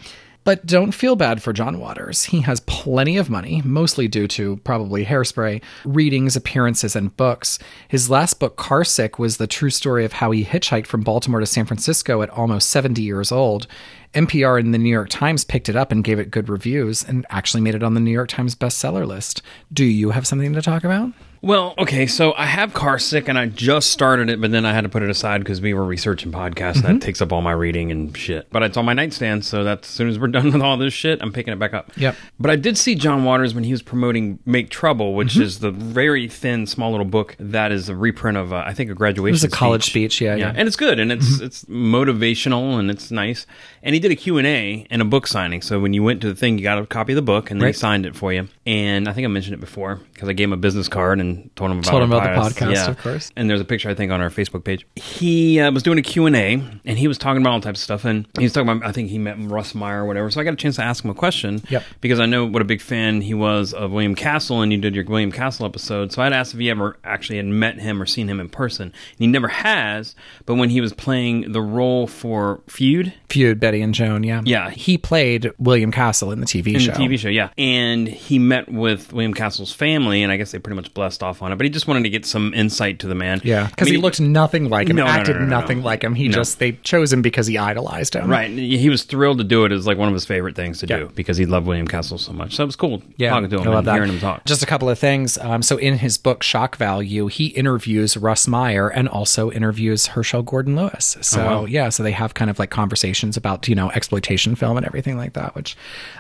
but 0.44 0.66
don't 0.66 0.94
feel 0.94 1.16
bad 1.18 1.42
for 1.44 1.52
John 1.54 1.80
Waters. 1.80 2.26
He 2.26 2.42
has 2.42 2.62
plenty 2.62 3.18
of 3.18 3.30
money, 3.30 3.62
mostly 3.66 4.08
due 4.08 4.28
to 4.30 4.58
probably 4.58 5.06
hairspray, 5.06 5.62
readings, 5.84 6.36
appearances, 6.38 6.96
and 6.96 7.18
books. 7.18 7.58
His 7.90 8.10
last 8.12 8.40
book, 8.40 8.56
Carsick, 8.58 9.18
was 9.20 9.38
the 9.38 9.48
true 9.48 9.70
story 9.72 10.06
of 10.06 10.14
how 10.14 10.32
he 10.32 10.46
hitchhiked 10.46 10.86
from 10.86 11.02
Baltimore 11.02 11.40
to 11.42 11.46
San 11.48 11.66
Francisco 11.66 12.22
at 12.22 12.30
almost 12.30 12.70
70 12.70 13.02
years 13.02 13.32
old. 13.32 13.68
NPR 14.14 14.60
and 14.60 14.74
the 14.74 14.78
New 14.78 14.90
York 14.90 15.10
Times 15.10 15.44
picked 15.44 15.70
it 15.70 15.76
up 15.76 15.92
and 15.92 16.04
gave 16.04 16.20
it 16.20 16.32
good 16.32 16.50
reviews 16.50 17.04
and 17.04 17.26
actually 17.30 17.62
made 17.62 17.76
it 17.76 17.84
on 17.84 17.94
the 17.94 18.00
New 18.00 18.12
York 18.12 18.30
Times 18.30 18.56
bestseller 18.56 19.06
list. 19.06 19.42
Do 19.72 19.86
you 19.86 20.12
have 20.12 20.26
something 20.26 20.54
to 20.54 20.62
talk 20.62 20.84
about? 20.84 21.12
Well, 21.42 21.76
okay, 21.78 22.08
so 22.08 22.34
I 22.36 22.46
have 22.46 22.74
Car 22.74 22.98
Sick 23.00 23.28
and 23.28 23.38
I 23.38 23.46
just 23.46 23.92
started 23.92 24.30
it, 24.30 24.42
but 24.42 24.52
then 24.52 24.66
I 24.66 24.74
had 24.74 24.82
to 24.82 24.90
put 24.90 25.04
it 25.04 25.10
aside 25.10 25.40
because 25.40 25.62
we 25.62 25.74
were 25.74 25.84
researching 25.86 26.32
podcasts. 26.32 26.78
Mm-hmm. 26.78 26.94
That 26.94 27.02
takes 27.02 27.22
up 27.22 27.32
all 27.32 27.42
my 27.42 27.52
reading 27.52 27.92
and 27.92 28.16
shit. 28.18 28.50
But 28.52 28.64
it's 28.64 28.76
on 28.78 28.86
my 28.86 28.94
nightstand, 28.94 29.46
so 29.46 29.64
that 29.64 29.82
as 29.82 29.86
soon 29.88 30.10
as 30.10 30.18
we're 30.20 30.28
done 30.38 30.52
with 30.52 30.62
all 30.62 30.78
this 30.78 30.94
shit, 30.94 31.22
I'm 31.22 31.32
picking 31.32 31.54
it 31.54 31.60
back 31.60 31.74
up. 31.74 31.92
Yep. 31.96 32.16
But 32.40 32.52
I 32.52 32.56
did 32.56 32.78
see 32.78 32.96
John 32.96 33.24
Waters 33.24 33.54
when 33.54 33.64
he 33.64 33.72
was 33.72 33.82
promoting 33.82 34.40
Make 34.46 34.70
Trouble, 34.70 35.14
which 35.14 35.34
Mm-hmm. 35.34 35.42
is 35.44 35.60
the 35.60 35.72
very 35.72 36.28
thin, 36.28 36.66
small 36.66 36.92
little 36.92 37.06
book 37.06 37.36
that 37.40 37.72
is 37.72 37.90
a 37.90 37.96
reprint 37.96 38.38
of, 38.38 38.52
uh, 38.54 38.64
I 38.66 38.74
think, 38.74 38.90
a 38.90 38.94
graduation 38.96 39.30
It 39.30 39.34
was 39.34 39.44
a 39.44 39.50
college 39.50 39.84
speech, 39.86 40.20
yeah, 40.22 40.36
yeah. 40.36 40.54
And 40.56 40.68
it's 40.68 40.76
good, 40.78 41.00
and 41.00 41.12
it's 41.12 41.40
it's 41.42 41.66
motivational, 41.66 42.80
and 42.80 42.90
it's 42.90 43.12
nice. 43.12 43.46
And 43.84 43.94
he 43.94 44.00
did 44.00 44.12
a 44.12 44.16
Q&A 44.16 44.86
and 44.90 45.02
a 45.02 45.06
book 45.06 45.28
signing. 45.28 45.62
So 45.62 45.80
when 45.80 45.94
you 45.94 46.04
went 46.04 46.22
to 46.22 46.28
the 46.30 46.36
thing, 46.36 46.58
you 46.58 46.64
got 46.64 46.78
a 46.78 46.86
copy 46.86 47.14
of 47.14 47.16
the 47.18 47.22
book, 47.22 47.52
and 47.52 47.62
then 47.62 47.68
he 47.68 47.74
signed 47.74 48.06
it 48.06 48.16
for 48.16 48.32
you. 48.34 48.48
And 48.66 49.08
I 49.08 49.14
think 49.14 49.26
I 49.26 49.28
mentioned 49.28 49.54
it 49.54 49.60
before 49.60 50.00
because 50.14 50.30
I 50.30 50.34
gave 50.34 50.46
him 50.48 50.54
a 50.54 50.58
business 50.58 50.88
card 50.88 51.20
and 51.20 51.27
told 51.56 51.72
him 51.72 51.80
about, 51.80 51.90
Told 51.92 52.04
him 52.04 52.12
about 52.12 52.52
the 52.54 52.62
podcast, 52.62 52.74
yeah. 52.74 52.90
of 52.90 52.98
course. 52.98 53.32
And 53.36 53.50
there's 53.50 53.62
a 53.62 53.66
picture 53.66 53.90
I 53.90 53.94
think 53.96 54.12
on 54.12 54.22
our 54.22 54.30
Facebook 54.30 54.64
page. 54.64 54.86
He 54.96 55.60
uh, 55.60 55.72
was 55.72 55.84
doing 55.84 55.98
a 55.98 56.02
Q&A 56.02 56.54
and 56.86 56.98
he 56.98 57.08
was 57.08 57.18
talking 57.18 57.42
about 57.42 57.54
all 57.54 57.62
types 57.62 57.80
of 57.80 57.84
stuff 57.84 58.06
and 58.06 58.28
he 58.38 58.44
was 58.46 58.54
talking 58.54 58.70
about 58.70 58.88
I 58.88 58.92
think 58.92 59.10
he 59.10 59.18
met 59.18 59.36
Russ 59.40 59.74
Meyer 59.76 60.04
or 60.04 60.06
whatever. 60.06 60.30
So 60.32 60.40
I 60.42 60.44
got 60.44 60.54
a 60.54 60.58
chance 60.58 60.76
to 60.78 60.84
ask 60.84 61.04
him 61.04 61.12
a 61.12 61.16
question 61.16 61.62
Yep. 61.70 61.84
because 62.02 62.20
I 62.20 62.26
know 62.26 62.46
what 62.46 62.62
a 62.62 62.66
big 62.66 62.82
fan 62.82 63.22
he 63.22 63.34
was 63.34 63.74
of 63.74 63.92
William 63.92 64.16
Castle 64.16 64.62
and 64.62 64.72
you 64.72 64.78
did 64.78 64.96
your 64.96 65.06
William 65.06 65.32
Castle 65.32 65.66
episode. 65.66 66.12
So 66.12 66.22
I'd 66.22 66.34
asked 66.34 66.54
if 66.54 66.60
he 66.60 66.70
ever 66.70 66.98
actually 67.04 67.38
had 67.38 67.46
met 67.46 67.80
him 67.80 68.02
or 68.02 68.06
seen 68.06 68.28
him 68.30 68.40
in 68.40 68.50
person. 68.50 68.88
And 68.88 68.94
he 69.20 69.28
never 69.28 69.48
has, 69.48 70.16
but 70.46 70.56
when 70.56 70.70
he 70.70 70.82
was 70.82 70.94
playing 70.94 71.52
the 71.52 71.62
role 71.62 72.08
for 72.08 72.62
Feud, 72.68 73.14
Feud, 73.30 73.60
Betty 73.60 73.82
and 73.82 73.94
Joan, 73.94 74.24
yeah. 74.24 74.42
Yeah. 74.46 74.70
He 74.70 74.98
played 74.98 75.52
William 75.58 75.92
Castle 75.92 76.32
in 76.32 76.40
the 76.40 76.46
TV 76.46 76.74
in 76.74 76.80
show. 76.80 76.92
the 76.94 76.98
TV 77.00 77.18
show, 77.20 77.30
yeah. 77.30 77.50
And 77.58 78.08
he 78.08 78.40
met 78.40 78.72
with 78.72 79.14
William 79.14 79.34
Castle's 79.34 79.72
family, 79.74 80.24
and 80.24 80.32
I 80.32 80.38
guess 80.38 80.52
they 80.52 80.60
pretty 80.60 80.76
much 80.76 80.94
blessed 80.94 81.17
off 81.24 81.42
on 81.42 81.52
it. 81.52 81.56
But 81.58 81.66
he 81.66 81.70
just 81.70 81.88
wanted 81.88 82.04
to 82.04 82.10
get 82.10 82.26
some 82.26 82.54
insight 82.54 83.00
to 83.00 83.08
the 83.08 83.16
man. 83.16 83.42
Yeah, 83.44 83.64
I 83.66 83.68
because 83.68 83.86
mean, 83.86 83.96
he 83.96 84.02
looked 84.02 84.20
nothing 84.20 84.70
like 84.70 84.90
him, 84.90 84.96
No, 84.98 85.06
acted 85.06 85.36
no, 85.36 85.42
no, 85.42 85.48
nothing 85.48 85.80
no. 85.80 85.86
like 85.86 86.04
him. 86.04 86.16
He 86.16 86.28
just 86.30 86.60
they 86.60 86.74
chose 86.74 87.12
him 87.14 87.22
because 87.22 87.48
he 87.48 87.58
idolized 87.58 88.16
him. 88.16 88.30
Right. 88.30 88.50
He 88.50 88.90
was 88.90 89.04
thrilled 89.04 89.38
to 89.40 89.44
do 89.44 89.66
it. 89.66 89.72
It 89.72 89.76
was 89.76 89.88
like 89.88 89.98
one 89.98 90.08
of 90.08 90.14
his 90.14 90.26
favorite 90.26 90.56
things 90.56 90.80
to 90.80 90.86
do 90.88 91.12
because 91.16 91.38
he 91.38 91.46
loved 91.46 91.68
William 91.68 91.88
Castle 91.88 92.18
so 92.18 92.34
much. 92.34 92.56
So 92.56 92.64
it 92.64 92.68
was 92.68 92.76
cool 92.76 93.02
Yeah, 93.18 93.30
talking 93.32 93.50
to 93.50 93.56
him 93.60 93.62
I 93.64 93.70
love 93.70 93.78
and 93.80 93.88
that. 93.88 93.94
hearing 93.96 94.10
him 94.12 94.20
talk. 94.20 94.46
Just 94.46 94.64
a 94.64 94.66
couple 94.66 94.90
of 94.90 94.98
things. 95.00 95.38
Um, 95.38 95.62
so 95.62 95.78
in 95.78 95.98
his 95.98 96.18
book 96.18 96.44
Shock 96.44 96.76
Value, 96.78 97.28
he 97.28 97.48
interviews 97.48 98.18
Russ 98.18 98.48
Meyer 98.48 98.88
and 98.90 99.08
also 99.10 99.52
interviews 99.52 100.08
Herschell 100.08 100.44
Gordon 100.44 100.76
Lewis. 100.76 101.18
So 101.22 101.42
Oh, 101.42 101.46
wow. 101.62 101.66
yeah, 101.66 101.90
so 101.90 102.04
they 102.04 102.12
have 102.12 102.34
kind 102.34 102.50
of 102.50 102.60
like 102.60 102.70
conversations 102.70 103.38
about 103.38 103.68
you 103.68 103.76
know 103.76 103.90
exploitation 103.92 104.56
film 104.56 104.78
and 104.78 104.86
everything 104.86 105.18
like 105.18 105.34
that, 105.34 105.56
which 105.56 105.76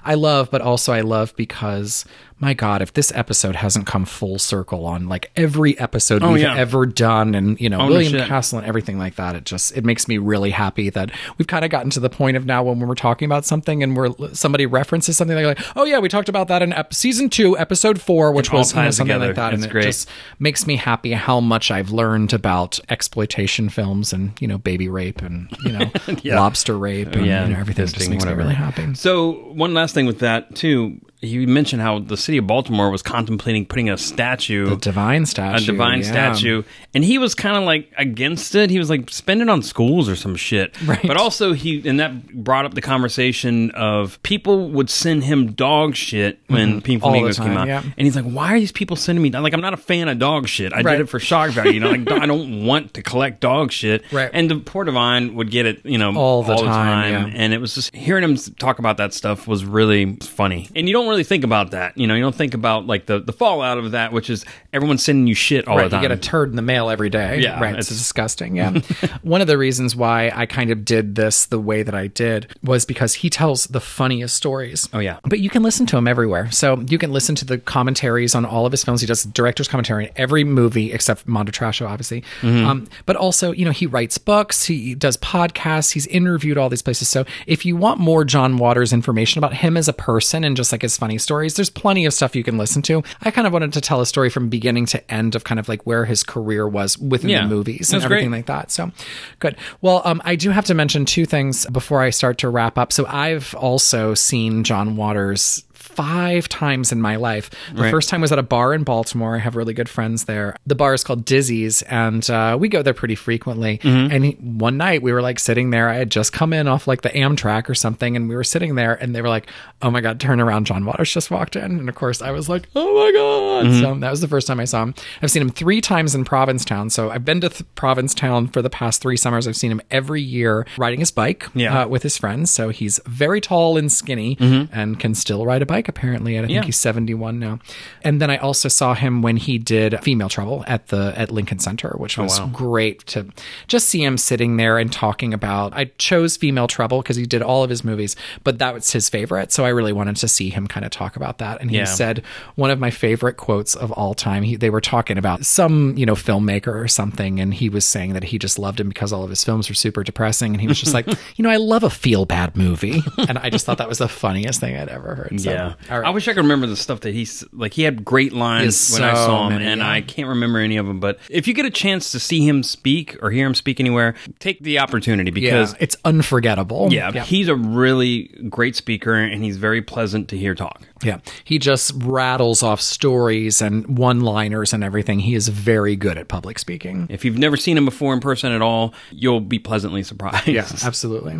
I 0.05 0.13
love. 0.13 0.49
But 0.51 0.61
also 0.61 0.93
I 0.93 1.01
love 1.01 1.35
because 1.35 2.05
my 2.39 2.53
God, 2.53 2.81
if 2.83 2.93
this 2.93 3.11
episode 3.15 3.55
hasn't 3.55 3.87
come 3.87 4.05
full 4.05 4.37
circle 4.37 4.85
on 4.85 5.07
like 5.09 5.31
every 5.35 5.77
episode 5.79 6.21
Oh, 6.21 6.33
we've 6.33 6.43
yeah. 6.43 6.55
ever 6.55 6.85
done, 6.85 7.33
and 7.33 7.59
you 7.59 7.69
know 7.69 7.87
William. 7.87 8.27
Castle 8.27 8.59
and 8.59 8.67
everything 8.67 8.99
like 8.99 9.15
that, 9.15 9.35
it 9.35 9.43
just 9.45 9.75
it 9.75 9.83
makes 9.83 10.07
me 10.07 10.17
really 10.17 10.51
happy 10.51 10.89
that 10.91 11.11
we've 11.37 11.47
kind 11.47 11.65
of 11.65 11.71
gotten 11.71 11.89
to 11.91 11.99
the 11.99 12.09
point 12.09 12.37
of 12.37 12.45
now 12.45 12.61
when 12.63 12.79
we're 12.79 12.93
talking 12.95 13.25
about 13.25 13.45
something 13.45 13.81
and 13.81 13.95
we're 13.97 14.11
somebody 14.33 14.65
references 14.65 15.17
something 15.17 15.35
like, 15.43 15.59
oh 15.75 15.83
yeah, 15.85 15.97
we 15.99 16.09
talked 16.09 16.29
about 16.29 16.47
that 16.49 16.61
in 16.61 16.73
ep- 16.73 16.93
season 16.93 17.29
two, 17.29 17.57
episode 17.57 17.99
four, 17.99 18.31
which 18.31 18.51
was 18.51 18.73
you 18.75 18.81
know, 18.81 18.91
something 18.91 19.13
together. 19.15 19.27
like 19.27 19.35
that, 19.35 19.53
and 19.53 19.63
It's 19.65 19.73
it 19.75 19.81
just 19.81 20.09
makes 20.39 20.67
me 20.67 20.75
happy 20.75 21.13
how 21.13 21.39
much 21.39 21.71
I've 21.71 21.89
learned 21.89 22.33
about 22.33 22.79
exploitation 22.89 23.69
films 23.69 24.13
and 24.13 24.31
you 24.41 24.47
know 24.47 24.57
baby 24.57 24.89
rape 24.89 25.21
and 25.21 25.47
you 25.63 25.71
know 25.71 25.91
Yeah. 26.21 26.39
lobster 26.39 26.77
rape 26.77 27.13
and 27.13 27.25
yeah, 27.25 27.47
you 27.47 27.53
know, 27.53 27.59
everything 27.59 27.87
just 27.87 28.09
makes 28.09 28.21
whatever. 28.23 28.41
me 28.41 28.43
really 28.43 28.55
happy. 28.55 28.93
So 28.95 29.31
one 29.53 29.73
last 29.73 29.93
thing 29.95 30.05
with 30.05 30.19
that 30.19 30.53
too, 30.55 30.99
you 31.19 31.47
mentioned 31.47 31.81
how 31.81 31.97
the 31.99 32.15
city 32.15 32.37
of 32.37 32.45
Baltimore 32.45 32.91
was 32.91 33.01
contemplating 33.01 33.65
putting 33.65 33.89
a 33.89 33.97
statue, 33.97 34.69
The 34.69 34.75
divine 34.75 35.25
statue, 35.25 35.63
a 35.63 35.65
divine 35.65 36.01
yeah. 36.01 36.05
statue, 36.33 36.63
and 36.93 37.03
he 37.03 37.17
was 37.17 37.33
kind 37.33 37.57
of 37.57 37.63
like 37.63 37.91
against 37.97 38.53
it. 38.53 38.69
He 38.69 38.77
was 38.77 38.89
like 38.89 39.09
spend 39.09 39.41
it 39.41 39.49
on 39.49 39.63
schools 39.63 40.07
or 40.09 40.15
some 40.15 40.35
shit. 40.35 40.75
Right. 40.87 41.01
But 41.05 41.17
also 41.17 41.53
he 41.53 41.87
and 41.89 41.99
that 41.99 42.31
brought 42.43 42.65
up 42.65 42.73
the 42.75 42.81
conversation 42.81 43.71
of 43.71 44.21
people 44.23 44.69
would 44.69 44.89
send 44.89 45.23
him 45.23 45.53
dog 45.53 45.95
shit 45.95 46.39
when 46.47 46.79
Mhm. 46.79 46.83
Pink 46.83 47.01
Flamingos 47.01 47.39
came 47.39 47.57
out, 47.57 47.67
yeah. 47.67 47.81
and 47.81 48.05
he's 48.05 48.15
like, 48.15 48.25
"Why 48.25 48.53
are 48.53 48.59
these 48.59 48.71
people 48.71 48.95
sending 48.95 49.21
me?" 49.23 49.31
Like, 49.31 49.53
I'm 49.53 49.61
not 49.61 49.73
a 49.73 49.77
fan 49.77 50.07
of 50.07 50.19
dog 50.19 50.47
shit. 50.47 50.71
I 50.71 50.77
Right. 50.81 50.91
did 50.97 51.01
it 51.01 51.09
for 51.09 51.19
shock 51.19 51.49
value. 51.51 51.71
You 51.73 51.79
know, 51.79 51.89
like 51.91 52.11
I 52.11 52.25
don't 52.25 52.65
want 52.65 52.93
to 52.93 53.01
collect 53.01 53.41
dog 53.41 53.71
shit. 53.71 54.03
Right. 54.11 54.29
And 54.33 54.49
the 54.51 54.57
poor 54.57 54.83
divine 54.85 55.33
would 55.35 55.49
get 55.51 55.65
it, 55.65 55.83
you 55.85 55.97
know, 55.97 56.15
All 56.15 56.43
the 56.43 56.55
time, 56.57 57.11
yeah. 57.29 57.33
and 57.35 57.53
it 57.53 57.59
was 57.59 57.73
just 57.75 57.93
hearing 57.95 58.23
him 58.23 58.37
talk 58.59 58.79
about 58.79 58.97
that 58.97 59.13
stuff 59.13 59.47
was 59.47 59.65
really 59.65 60.15
funny. 60.21 60.69
And 60.75 60.87
you 60.87 60.93
don't 60.93 61.06
don't 61.07 61.11
really 61.11 61.23
think 61.23 61.43
about 61.43 61.71
that. 61.71 61.97
You 61.97 62.05
know, 62.07 62.15
you 62.15 62.21
don't 62.21 62.35
think 62.35 62.53
about 62.53 62.85
like 62.85 63.05
the 63.05 63.19
the 63.19 63.33
fallout 63.33 63.77
of 63.77 63.91
that, 63.91 64.11
which 64.11 64.29
is 64.29 64.45
everyone's 64.73 65.03
sending 65.03 65.27
you 65.27 65.33
shit 65.33 65.67
all 65.67 65.77
right, 65.77 65.85
the 65.85 65.89
time. 65.91 66.03
you 66.03 66.09
get 66.09 66.17
a 66.17 66.21
turd 66.21 66.49
in 66.49 66.55
the 66.55 66.61
mail 66.61 66.89
every 66.89 67.09
day. 67.09 67.39
Yeah, 67.39 67.59
right. 67.59 67.75
It's, 67.75 67.87
it's- 67.87 67.97
disgusting. 67.99 68.55
Yeah. 68.57 68.79
One 69.21 69.41
of 69.41 69.47
the 69.47 69.57
reasons 69.57 69.95
why 69.95 70.31
I 70.33 70.45
kind 70.45 70.71
of 70.71 70.83
did 70.85 71.15
this 71.15 71.45
the 71.45 71.59
way 71.59 71.83
that 71.83 71.93
I 71.93 72.07
did 72.07 72.47
was 72.63 72.85
because 72.85 73.13
he 73.15 73.29
tells 73.29 73.65
the 73.67 73.79
funniest 73.79 74.35
stories. 74.35 74.89
Oh 74.93 74.99
yeah. 74.99 75.19
But 75.23 75.39
you 75.39 75.49
can 75.49 75.63
listen 75.63 75.85
to 75.87 75.97
him 75.97 76.07
everywhere. 76.07 76.49
So 76.51 76.79
you 76.87 76.97
can 76.97 77.11
listen 77.11 77.35
to 77.35 77.45
the 77.45 77.57
commentaries 77.57 78.35
on 78.35 78.45
all 78.45 78.65
of 78.65 78.71
his 78.71 78.83
films. 78.83 79.01
He 79.01 79.07
does 79.07 79.23
director's 79.23 79.67
commentary 79.67 80.07
on 80.07 80.13
every 80.15 80.43
movie 80.43 80.91
except 80.91 81.27
Mondo 81.27 81.51
Trasho, 81.51 81.87
obviously. 81.87 82.23
Mhm. 82.41 82.65
Um, 82.65 82.87
but 83.05 83.15
also, 83.15 83.51
you 83.51 83.63
know, 83.65 83.71
he 83.71 83.85
writes 83.85 84.17
books, 84.17 84.65
he 84.65 84.95
does 84.95 85.17
podcasts, 85.17 85.91
he's 85.91 86.07
interviewed 86.07 86.57
all 86.57 86.69
these 86.69 86.81
places. 86.81 87.07
So 87.07 87.25
if 87.45 87.65
you 87.65 87.75
want 87.75 87.99
more 87.99 88.25
John 88.25 88.57
Waters 88.57 88.91
information 88.93 89.37
about 89.39 89.53
him 89.53 89.77
as 89.77 89.87
a 89.87 89.93
person 89.93 90.43
and 90.43 90.55
just 90.57 90.71
like 90.71 90.81
his 90.81 90.96
funny 90.97 91.17
stories, 91.17 91.55
there's 91.55 91.69
plenty 91.69 92.05
of 92.05 92.13
stuff 92.13 92.35
you 92.35 92.43
can 92.43 92.57
listen 92.57 92.81
to. 92.83 93.03
I 93.21 93.31
kind 93.31 93.47
of 93.47 93.53
wanted 93.53 93.73
to 93.73 93.81
tell 93.81 94.01
a 94.01 94.05
story 94.05 94.29
from 94.29 94.49
beginning 94.49 94.85
to 94.87 95.11
end 95.11 95.35
of 95.35 95.43
kind 95.43 95.59
of 95.59 95.69
like 95.69 95.83
where 95.83 96.05
his 96.05 96.23
career 96.23 96.67
was 96.67 96.97
within 96.97 97.29
Yeah. 97.29 97.43
the 97.43 97.47
movies 97.49 97.93
and 97.93 98.03
everything 98.03 98.29
great. 98.31 98.37
like 98.39 98.45
that. 98.47 98.71
So 98.71 98.91
good. 99.39 99.55
Well, 99.81 100.01
um, 100.05 100.21
I 100.25 100.35
do 100.35 100.49
have 100.49 100.65
to 100.65 100.73
mention 100.73 101.05
two 101.05 101.25
things 101.25 101.65
before 101.67 102.01
I 102.01 102.09
start 102.09 102.39
to 102.39 102.49
wrap 102.49 102.77
up. 102.77 102.91
So 102.91 103.05
I've 103.07 103.53
also 103.55 104.13
seen 104.13 104.63
John 104.63 104.95
Waters 104.95 105.63
five 105.97 106.47
times 106.47 106.91
in 106.91 107.01
my 107.01 107.15
life. 107.15 107.49
The 107.73 107.81
Right. 107.83 107.91
first 107.91 108.07
time 108.09 108.21
was 108.21 108.31
at 108.31 108.37
a 108.37 108.43
bar 108.43 108.71
in 108.73 108.83
Baltimore. 108.83 109.35
I 109.35 109.39
have 109.39 109.55
really 109.55 109.73
good 109.73 109.89
friends 109.89 110.25
there. 110.25 110.55
The 110.67 110.75
bar 110.75 110.93
is 110.93 111.03
called 111.03 111.25
Dizzy's, 111.25 111.81
and 111.83 112.27
uh, 112.29 112.55
we 112.59 112.69
go 112.69 112.83
there 112.83 112.93
pretty 112.93 113.15
frequently. 113.15 113.79
Mhm. 113.79 114.11
And 114.13 114.23
he, 114.25 114.31
one 114.33 114.77
night 114.77 115.01
we 115.01 115.11
were 115.11 115.23
like 115.23 115.39
sitting 115.39 115.71
there. 115.71 115.89
I 115.89 115.95
had 115.95 116.11
just 116.11 116.31
come 116.33 116.53
in 116.53 116.67
off 116.67 116.87
like 116.87 117.01
the 117.01 117.09
Amtrak 117.09 117.67
or 117.67 117.73
something, 117.75 118.15
and 118.15 118.29
we 118.29 118.35
were 118.35 118.43
sitting 118.43 118.75
there, 118.75 118.93
and 118.93 119.15
they 119.15 119.21
were 119.23 119.29
like, 119.29 119.47
"Oh 119.81 119.89
my 119.89 120.01
god, 120.01 120.19
turn 120.19 120.39
around! 120.39 120.65
John 120.67 120.85
Waters 120.85 121.11
just 121.11 121.31
walked 121.31 121.55
in." 121.55 121.63
And 121.79 121.89
of 121.89 121.95
course, 121.95 122.21
I 122.21 122.29
was 122.31 122.47
like, 122.47 122.67
"Oh 122.75 122.93
my 123.03 123.11
god!" 123.11 123.65
Mhm. 123.73 123.81
So 123.81 123.95
that 123.99 124.11
was 124.11 124.21
the 124.21 124.27
first 124.27 124.45
time 124.47 124.59
I 124.59 124.65
saw 124.65 124.83
him. 124.83 124.93
I've 125.23 125.31
seen 125.31 125.41
him 125.41 125.49
three 125.49 125.81
times 125.81 126.13
in 126.13 126.25
Provincetown. 126.25 126.89
So 126.91 127.09
I've 127.09 127.25
been 127.25 127.41
to 127.41 127.49
th- 127.49 127.63
Provincetown 127.75 128.47
for 128.49 128.61
the 128.61 128.69
past 128.69 129.01
three 129.01 129.17
summers. 129.17 129.47
I've 129.47 129.55
seen 129.57 129.71
him 129.71 129.81
every 129.89 130.21
year 130.21 130.65
riding 130.77 130.99
his 130.99 131.09
bike 131.11 131.47
Yeah. 131.55 131.81
uh, 131.83 131.87
with 131.87 132.03
his 132.03 132.17
friends. 132.17 132.51
So 132.51 132.69
he's 132.69 132.99
very 133.07 133.41
tall 133.41 133.77
and 133.77 133.91
skinny 133.91 134.35
Mhm. 134.39 134.69
and 134.71 134.99
can 134.99 135.15
still 135.15 135.45
ride 135.45 135.61
a 135.61 135.65
bike 135.65 135.86
apparently. 135.87 136.35
And 136.35 136.45
I 136.45 136.47
think 136.47 136.55
Yeah. 136.55 136.65
he's 136.65 136.77
71 136.77 137.39
now. 137.39 137.59
And 138.03 138.21
then 138.21 138.29
I 138.29 138.37
also 138.37 138.69
saw 138.69 138.93
him 138.93 139.21
when 139.21 139.37
he 139.37 139.57
did 139.57 139.99
Female 140.03 140.29
Trouble 140.29 140.63
at 140.67 140.87
the 140.87 141.13
at 141.17 141.31
Lincoln 141.31 141.59
Center, 141.59 141.93
which 141.97 142.17
Oh, 142.19 142.23
was 142.23 142.39
wow. 142.39 142.47
great 142.53 143.05
to 143.07 143.27
just 143.67 143.87
see 143.89 144.03
him 144.03 144.17
sitting 144.17 144.57
there 144.57 144.77
and 144.77 144.91
talking 144.91 145.33
about. 145.33 145.73
I 145.75 145.85
chose 145.97 146.37
Female 146.37 146.67
Trouble 146.67 147.01
because 147.01 147.15
he 147.15 147.25
did 147.25 147.41
all 147.41 147.63
of 147.63 147.69
his 147.69 147.83
movies, 147.83 148.15
but 148.43 148.59
that 148.59 148.73
was 148.73 148.91
his 148.91 149.09
favorite. 149.09 149.51
So 149.51 149.65
I 149.65 149.69
really 149.69 149.93
wanted 149.93 150.15
to 150.17 150.27
see 150.27 150.49
him 150.49 150.67
kind 150.67 150.85
of 150.85 150.91
talk 150.91 151.15
about 151.15 151.37
that. 151.39 151.61
And 151.61 151.69
he 151.71 151.77
Yeah. 151.77 151.85
said 151.85 152.23
one 152.55 152.69
of 152.71 152.79
my 152.79 152.89
favorite 152.91 153.37
quotes 153.37 153.75
of 153.75 153.91
all 153.93 154.13
time. 154.13 154.43
He, 154.43 154.55
they 154.55 154.69
were 154.69 154.81
talking 154.81 155.17
about 155.17 155.45
some, 155.45 155.95
you 155.97 156.05
know, 156.05 156.15
filmmaker 156.15 156.73
or 156.73 156.87
something, 156.87 157.39
and 157.39 157.53
he 157.53 157.69
was 157.69 157.85
saying 157.85 158.13
that 158.13 158.25
he 158.25 158.37
just 158.39 158.59
loved 158.59 158.79
him 158.79 158.89
because 158.89 159.11
all 159.13 159.23
of 159.23 159.29
his 159.29 159.43
films 159.43 159.69
were 159.69 159.75
super 159.75 160.03
depressing. 160.03 160.53
And 160.53 160.61
he 160.61 160.67
was 160.67 160.79
just 160.79 160.93
like, 160.93 161.07
you 161.35 161.43
know, 161.43 161.49
I 161.49 161.57
love 161.57 161.83
a 161.83 161.89
feel 161.89 162.25
bad 162.25 162.55
movie. 162.57 163.01
and 163.17 163.37
I 163.37 163.49
just 163.49 163.65
thought 163.65 163.77
that 163.77 163.89
was 163.89 163.97
the 163.99 164.07
funniest 164.07 164.59
thing 164.59 164.75
I'd 164.77 164.89
ever 164.89 165.15
heard. 165.15 165.39
So, 165.41 165.51
yeah, 165.51 165.73
all 165.89 165.99
right. 165.99 166.07
I 166.07 166.09
wish 166.11 166.27
I 166.27 166.33
could 166.33 166.41
remember 166.41 166.67
the 166.67 166.75
stuff 166.75 167.01
that 167.01 167.13
he's 167.13 167.43
like. 167.51 167.73
He 167.73 167.83
had 167.83 168.03
great 168.03 168.33
lines 168.33 168.91
when 168.91 169.03
I 169.03 169.13
saw 169.13 169.47
him, 169.47 169.53
many, 169.53 169.65
and 169.65 169.81
yeah. 169.81 169.89
I 169.89 170.01
can't 170.01 170.29
remember 170.29 170.59
any 170.59 170.77
of 170.77 170.85
them. 170.85 170.99
But 170.99 171.19
if 171.29 171.47
you 171.47 171.53
get 171.53 171.65
a 171.65 171.71
chance 171.71 172.11
to 172.11 172.19
see 172.19 172.47
him 172.47 172.63
speak 172.63 173.17
or 173.21 173.31
hear 173.31 173.45
him 173.45 173.55
speak 173.55 173.79
anywhere, 173.79 174.15
take 174.39 174.59
the 174.59 174.79
opportunity 174.79 175.31
because 175.31 175.73
yeah, 175.73 175.79
it's 175.81 175.95
unforgettable. 176.05 176.91
yeah, 176.91 177.23
he's 177.23 177.47
a 177.47 177.55
really 177.55 178.23
great 178.49 178.75
speaker, 178.75 179.13
and 179.13 179.43
he's 179.43 179.57
very 179.57 179.81
pleasant 179.81 180.29
to 180.29 180.37
hear 180.37 180.55
talk. 180.55 180.81
Yeah. 181.03 181.19
He 181.43 181.59
just 181.59 181.91
rattles 181.95 182.63
off 182.63 182.81
stories 182.81 183.61
and 183.61 183.97
one 183.97 184.21
liners 184.21 184.73
and 184.73 184.83
everything. 184.83 185.19
He 185.19 185.35
is 185.35 185.47
very 185.47 185.95
good 185.95 186.17
at 186.17 186.27
public 186.27 186.59
speaking. 186.59 187.07
If 187.09 187.25
you've 187.25 187.37
never 187.37 187.57
seen 187.57 187.77
him 187.77 187.85
before 187.85 188.13
in 188.13 188.19
person 188.19 188.51
at 188.51 188.61
all, 188.61 188.93
you'll 189.11 189.41
be 189.41 189.59
pleasantly 189.59 190.03
surprised. 190.03 190.47
Yeah, 190.47 190.67
absolutely. 190.83 191.33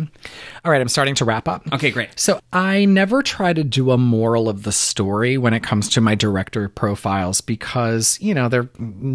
All 0.64 0.72
right, 0.72 0.80
I'm 0.80 0.88
starting 0.88 1.14
to 1.16 1.24
wrap 1.24 1.48
up. 1.48 1.70
Okay, 1.72 1.90
great. 1.90 2.10
So 2.18 2.40
I 2.52 2.84
never 2.84 3.22
try 3.22 3.52
to 3.52 3.64
do 3.64 3.90
a 3.90 3.98
moral 3.98 4.48
of 4.48 4.62
the 4.62 4.72
story 4.72 5.38
when 5.38 5.54
it 5.54 5.62
comes 5.62 5.88
to 5.90 6.00
my 6.00 6.14
director 6.14 6.68
profiles 6.68 7.40
because, 7.40 8.18
you 8.20 8.34
know, 8.34 8.48
there 8.48 8.68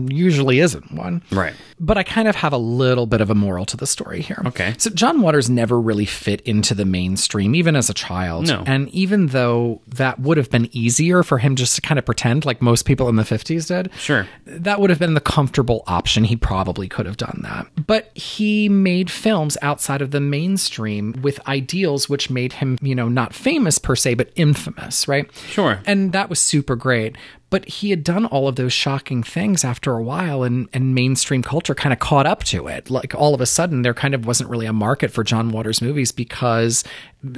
usually 0.08 0.60
isn't 0.60 0.92
one. 0.92 1.22
Right. 1.32 1.54
But 1.80 1.98
I 1.98 2.04
kind 2.04 2.28
of 2.28 2.36
have 2.36 2.54
a 2.54 2.58
little 2.58 3.06
bit 3.06 3.22
of 3.22 3.30
a 3.30 3.36
moral 3.36 3.66
to 3.66 3.78
the 3.78 3.88
story 3.88 4.22
here. 4.22 4.42
Okay. 4.46 4.76
So 4.78 4.90
John 4.90 5.22
Waters 5.22 5.50
never 5.50 5.80
really 5.80 6.06
fit 6.06 6.42
into 6.42 6.74
the 6.74 6.86
mainstream, 6.86 7.56
even 7.56 7.76
as 7.76 7.90
a 7.90 7.94
child. 7.94 8.48
No. 8.48 8.64
And 8.66 8.90
even 8.90 9.28
though 9.28 9.82
that 9.88 10.20
would 10.20 10.33
have 10.38 10.50
been 10.50 10.70
easier 10.72 11.24
for 11.24 11.38
him 11.38 11.56
just 11.56 11.76
to 11.76 11.82
kind 11.82 11.98
of 12.00 12.06
pretend 12.06 12.46
like 12.46 12.62
most 12.62 12.86
people 12.86 13.10
in 13.10 13.16
the 13.16 13.24
50s 13.24 13.68
did, 13.68 13.90
Sure. 13.98 14.28
that 14.46 14.80
would 14.80 14.90
have 14.90 15.00
been 15.00 15.14
the 15.14 15.22
comfortable 15.22 15.84
option. 15.88 16.24
He 16.24 16.36
probably 16.36 16.88
could 16.88 17.06
have 17.06 17.18
done 17.18 17.40
that. 17.44 17.68
But 17.88 18.16
he 18.18 18.70
made 18.70 19.10
films 19.12 19.58
outside 19.62 20.02
of 20.02 20.12
the 20.12 20.22
mainstream 20.22 21.14
with 21.22 21.46
ideals 21.48 22.10
which 22.10 22.30
made 22.30 22.54
him, 22.54 22.78
you 22.82 22.96
know, 22.96 23.10
not 23.10 23.34
famous 23.34 23.78
per 23.78 23.96
se, 23.96 24.16
but 24.16 24.32
infamous, 24.36 25.08
right? 25.08 25.30
Sure. 25.48 25.80
And 25.86 26.12
that 26.14 26.30
was 26.30 26.40
super 26.42 26.76
great. 26.76 27.16
But 27.50 27.66
he 27.70 27.92
had 27.92 28.04
done 28.04 28.26
all 28.26 28.48
of 28.48 28.56
those 28.56 28.74
shocking 28.74 29.22
things 29.22 29.64
after 29.64 29.94
a 29.94 30.02
while, 30.02 30.42
and, 30.42 30.68
and 30.74 30.96
mainstream 30.96 31.44
culture 31.44 31.76
kind 31.76 31.94
of 31.94 32.00
caught 32.00 32.26
up 32.26 32.44
to 32.46 32.68
it. 32.68 32.90
Like 32.90 33.14
all 33.14 33.36
of 33.36 33.42
a 33.42 33.46
sudden, 33.46 33.84
there 33.84 33.94
kind 33.94 34.16
of 34.16 34.26
wasn't 34.26 34.50
really 34.50 34.66
a 34.66 34.74
market 34.74 35.12
for 35.12 35.24
John 35.24 35.52
Waters 35.52 35.80
movies 35.80 36.12
because 36.12 36.84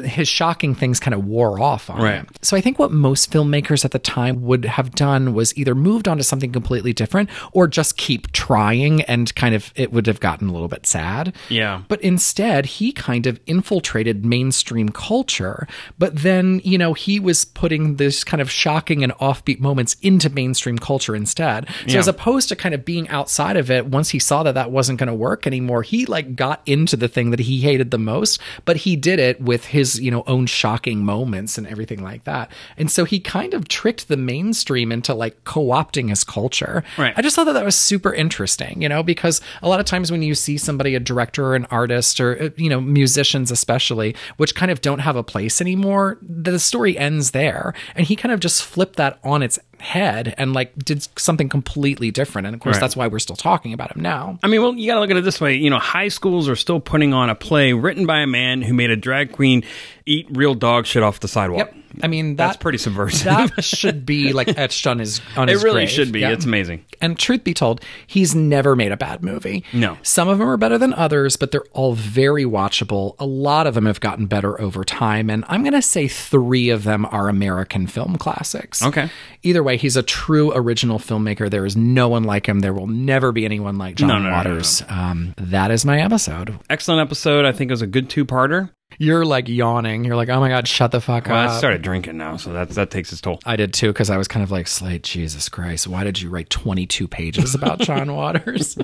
his 0.03 0.27
shocking 0.27 0.73
things 0.73 0.99
kind 0.99 1.13
of 1.13 1.25
wore 1.25 1.61
off 1.61 1.89
on 1.89 2.01
Right. 2.01 2.15
him. 2.15 2.27
So 2.41 2.57
I 2.57 2.61
think 2.61 2.79
what 2.79 2.91
most 2.91 3.31
filmmakers 3.31 3.86
at 3.86 3.91
the 3.91 3.99
time 3.99 4.41
would 4.43 4.65
have 4.65 4.91
done 4.95 5.33
was 5.33 5.55
either 5.57 5.75
moved 5.75 6.07
on 6.07 6.17
to 6.17 6.23
something 6.23 6.51
completely 6.51 6.91
different 6.93 7.29
or 7.51 7.67
just 7.67 7.95
keep 7.97 8.31
trying 8.31 9.01
and 9.03 9.33
kind 9.36 9.53
of 9.53 9.71
it 9.75 9.93
would 9.93 10.07
have 10.07 10.19
gotten 10.19 10.49
a 10.49 10.51
little 10.51 10.67
bit 10.67 10.86
sad. 10.88 11.33
Yeah. 11.49 11.81
But 11.88 12.01
instead, 12.01 12.65
he 12.65 12.91
kind 12.91 13.27
of 13.27 13.39
infiltrated 13.45 14.25
mainstream 14.25 14.89
culture. 14.89 15.67
But 15.99 16.17
then, 16.17 16.61
you 16.63 16.77
know, 16.77 16.93
he 16.93 17.19
was 17.19 17.45
putting 17.45 17.97
this 17.97 18.23
kind 18.23 18.41
of 18.41 18.49
shocking 18.49 19.03
and 19.03 19.13
offbeat 19.13 19.59
moments 19.59 19.95
into 20.01 20.29
mainstream 20.29 20.77
culture 20.79 21.15
instead. 21.15 21.67
So 21.88 21.93
Yeah. 21.93 21.99
as 21.99 22.07
opposed 22.07 22.49
to 22.49 22.55
kind 22.55 22.73
of 22.73 22.86
being 22.86 23.07
outside 23.09 23.57
of 23.57 23.69
it, 23.69 23.86
once 23.86 24.09
he 24.09 24.19
saw 24.19 24.43
that 24.43 24.55
that 24.55 24.71
wasn't 24.71 24.99
going 24.99 25.07
to 25.07 25.13
work 25.13 25.45
anymore, 25.45 25.83
he 25.83 26.05
like 26.05 26.36
got 26.36 26.61
into 26.65 26.97
the 26.97 27.07
thing 27.07 27.31
that 27.31 27.41
he 27.41 27.61
hated 27.61 27.91
the 27.91 27.97
most, 27.99 28.39
but 28.65 28.77
he 28.77 28.95
did 28.95 29.19
it 29.19 29.39
with 29.41 29.65
his, 29.76 29.99
you 29.99 30.09
know, 30.09 30.23
own 30.26 30.47
shocking 30.47 31.03
moments 31.03 31.57
and 31.57 31.67
everything 31.67 32.01
like 32.01 32.23
that. 32.23 32.49
And 32.78 32.89
so 32.89 33.05
he 33.05 33.19
kind 33.19 33.53
of 33.53 33.67
tricked 33.67 34.07
the 34.07 34.17
mainstream 34.17 34.91
into 34.91 35.13
like 35.13 35.43
co-opting 35.43 36.09
his 36.09 36.23
culture. 36.23 36.84
Right. 36.97 37.13
I 37.15 37.21
just 37.21 37.36
thought 37.36 37.43
that 37.43 37.53
that 37.53 37.65
was 37.65 37.78
super 37.78 38.13
interesting, 38.13 38.82
you 38.82 38.89
know, 38.89 39.03
because 39.03 39.41
a 39.61 39.67
lot 39.67 39.80
of 39.80 39.86
times 39.86 40.11
when 40.11 40.23
you 40.23 40.34
see 40.34 40.57
somebody, 40.57 40.95
a 40.95 40.99
director 40.99 41.45
or 41.45 41.55
an 41.55 41.65
artist 41.69 42.19
or, 42.19 42.41
uh, 42.41 42.49
you 42.55 42.69
know, 42.69 42.80
musicians 42.80 43.51
especially, 43.51 44.15
which 44.38 44.55
kind 44.55 44.71
of 44.71 44.82
don't 44.82 44.99
have 44.99 45.17
a 45.17 45.23
place 45.23 45.61
anymore, 45.61 46.17
the 46.21 46.57
story 46.57 46.97
ends 46.97 47.32
there. 47.32 47.73
And 47.95 48.07
he 48.07 48.15
kind 48.15 48.32
of 48.32 48.39
just 48.39 48.63
flipped 48.63 48.95
that 48.95 49.19
on 49.23 49.43
its 49.43 49.59
head 49.86 50.33
and 50.38 50.53
like 50.53 50.75
did 50.83 51.07
something 51.17 51.47
completely 51.47 52.11
different. 52.11 52.47
And 52.47 52.53
of 52.55 52.59
course, 52.59 52.75
Right. 52.75 52.81
that's 52.81 52.95
why 52.95 53.07
we're 53.07 53.19
still 53.19 53.36
talking 53.36 53.71
about 53.73 53.95
him 53.95 54.01
now. 54.01 54.39
I 54.43 54.47
mean, 54.47 54.61
well, 54.61 54.73
you 54.75 54.88
got 54.88 54.95
to 54.95 54.99
look 55.01 55.11
at 55.11 55.17
it 55.17 55.23
this 55.23 55.39
way. 55.39 55.55
You 55.55 55.69
know, 55.69 55.79
high 55.79 56.07
schools 56.09 56.49
are 56.49 56.55
still 56.55 56.79
putting 56.79 57.13
on 57.13 57.29
a 57.29 57.36
play 57.36 57.71
written 57.73 58.05
by 58.05 58.19
a 58.19 58.27
man 58.27 58.61
who 58.61 58.73
made 58.73 58.89
a 58.89 58.95
drag 58.95 59.31
queen 59.31 59.63
eat 60.06 60.28
real 60.32 60.53
dog 60.53 60.86
shit 60.86 61.03
off 61.03 61.20
the 61.20 61.28
sidewalk. 61.28 61.58
Yep. 61.74 61.76
I 62.03 62.08
mean, 62.08 62.36
that, 62.36 62.47
That's 62.47 62.58
pretty 62.58 62.78
subversive. 62.78 63.24
That 63.24 63.64
should 63.64 64.06
be 64.06 64.34
like 64.34 64.49
etched 64.58 64.86
on 64.86 64.99
his 64.99 65.22
on 65.38 65.47
It 65.47 65.53
his 65.53 65.64
really 65.64 65.84
grave. 65.84 65.89
should 65.89 66.12
be. 66.12 66.20
Yeah. 66.20 66.32
It's 66.32 66.43
amazing. 66.43 66.84
And 66.99 67.18
truth 67.18 67.45
be 67.45 67.53
told, 67.53 67.80
he's 68.06 68.36
never 68.36 68.76
made 68.76 68.91
a 68.91 68.97
bad 68.97 69.24
movie. 69.24 69.64
No. 69.72 69.97
Some 70.03 70.28
of 70.28 70.38
them 70.38 70.49
are 70.49 70.58
better 70.58 70.78
than 70.78 70.93
others, 70.93 71.38
but 71.38 71.51
they're 71.51 71.64
all 71.72 71.93
very 71.93 72.43
watchable. 72.43 73.16
A 73.18 73.26
lot 73.26 73.66
of 73.66 73.76
them 73.76 73.86
have 73.86 74.01
gotten 74.01 74.26
better 74.26 74.60
over 74.60 74.84
time, 74.84 75.30
and 75.30 75.45
I'm 75.47 75.62
going 75.64 75.72
to 75.74 75.82
say 75.82 76.10
3 76.10 76.70
of 76.70 76.84
them 76.84 77.06
are 77.12 77.30
American 77.30 77.88
film 77.88 78.18
classics. 78.18 78.84
Okay. 78.84 79.10
Either 79.43 79.64
way, 79.64 79.78
he's 79.78 79.95
a 79.95 80.03
true 80.03 80.51
original 80.53 80.99
filmmaker. 80.99 81.49
There 81.49 81.66
is 81.66 81.78
no 81.78 82.10
one 82.10 82.26
like 82.26 82.47
him. 82.49 82.60
There 82.60 82.74
will 82.74 82.88
never 82.88 83.32
be 83.32 83.45
anyone 83.45 83.78
like 83.78 83.95
John 83.95 84.10
No, 84.10 84.16
no, 84.18 84.24
no, 84.24 84.30
no, 84.32 84.36
Waters. 84.36 84.84
Um, 84.89 85.34
that 85.38 85.72
is 85.72 85.86
my 85.86 86.01
episode. 86.01 86.60
Excellent 86.70 86.99
episode. 87.08 87.45
I 87.45 87.53
think 87.53 87.70
it 87.70 87.74
was 87.74 87.82
a 87.82 87.88
good 87.88 88.10
two-parter. 88.10 88.72
You're 88.97 89.25
like 89.25 89.47
yawning. 89.47 90.05
You're 90.05 90.15
like, 90.15 90.29
"Oh 90.29 90.39
my 90.39 90.49
god, 90.49 90.67
shut 90.67 90.91
the 90.91 91.01
fuck 91.01 91.27
Well, 91.27 91.35
up." 91.37 91.51
I 91.51 91.57
started 91.57 91.81
drinking 91.81 92.17
now, 92.17 92.37
so 92.37 92.53
that 92.53 92.69
that 92.69 92.91
takes 92.91 93.11
its 93.11 93.21
toll. 93.21 93.39
I 93.45 93.55
did 93.55 93.73
too 93.73 93.87
because 93.87 94.09
I 94.09 94.17
was 94.17 94.27
kind 94.27 94.43
of 94.43 94.51
like, 94.51 94.67
Slade, 94.67 95.03
Jesus 95.03 95.49
Christ, 95.49 95.87
why 95.87 96.03
did 96.03 96.21
you 96.21 96.29
write 96.29 96.49
22 96.49 97.07
pages 97.07 97.55
about 97.55 97.79
John 97.81 98.13
Waters? 98.15 98.77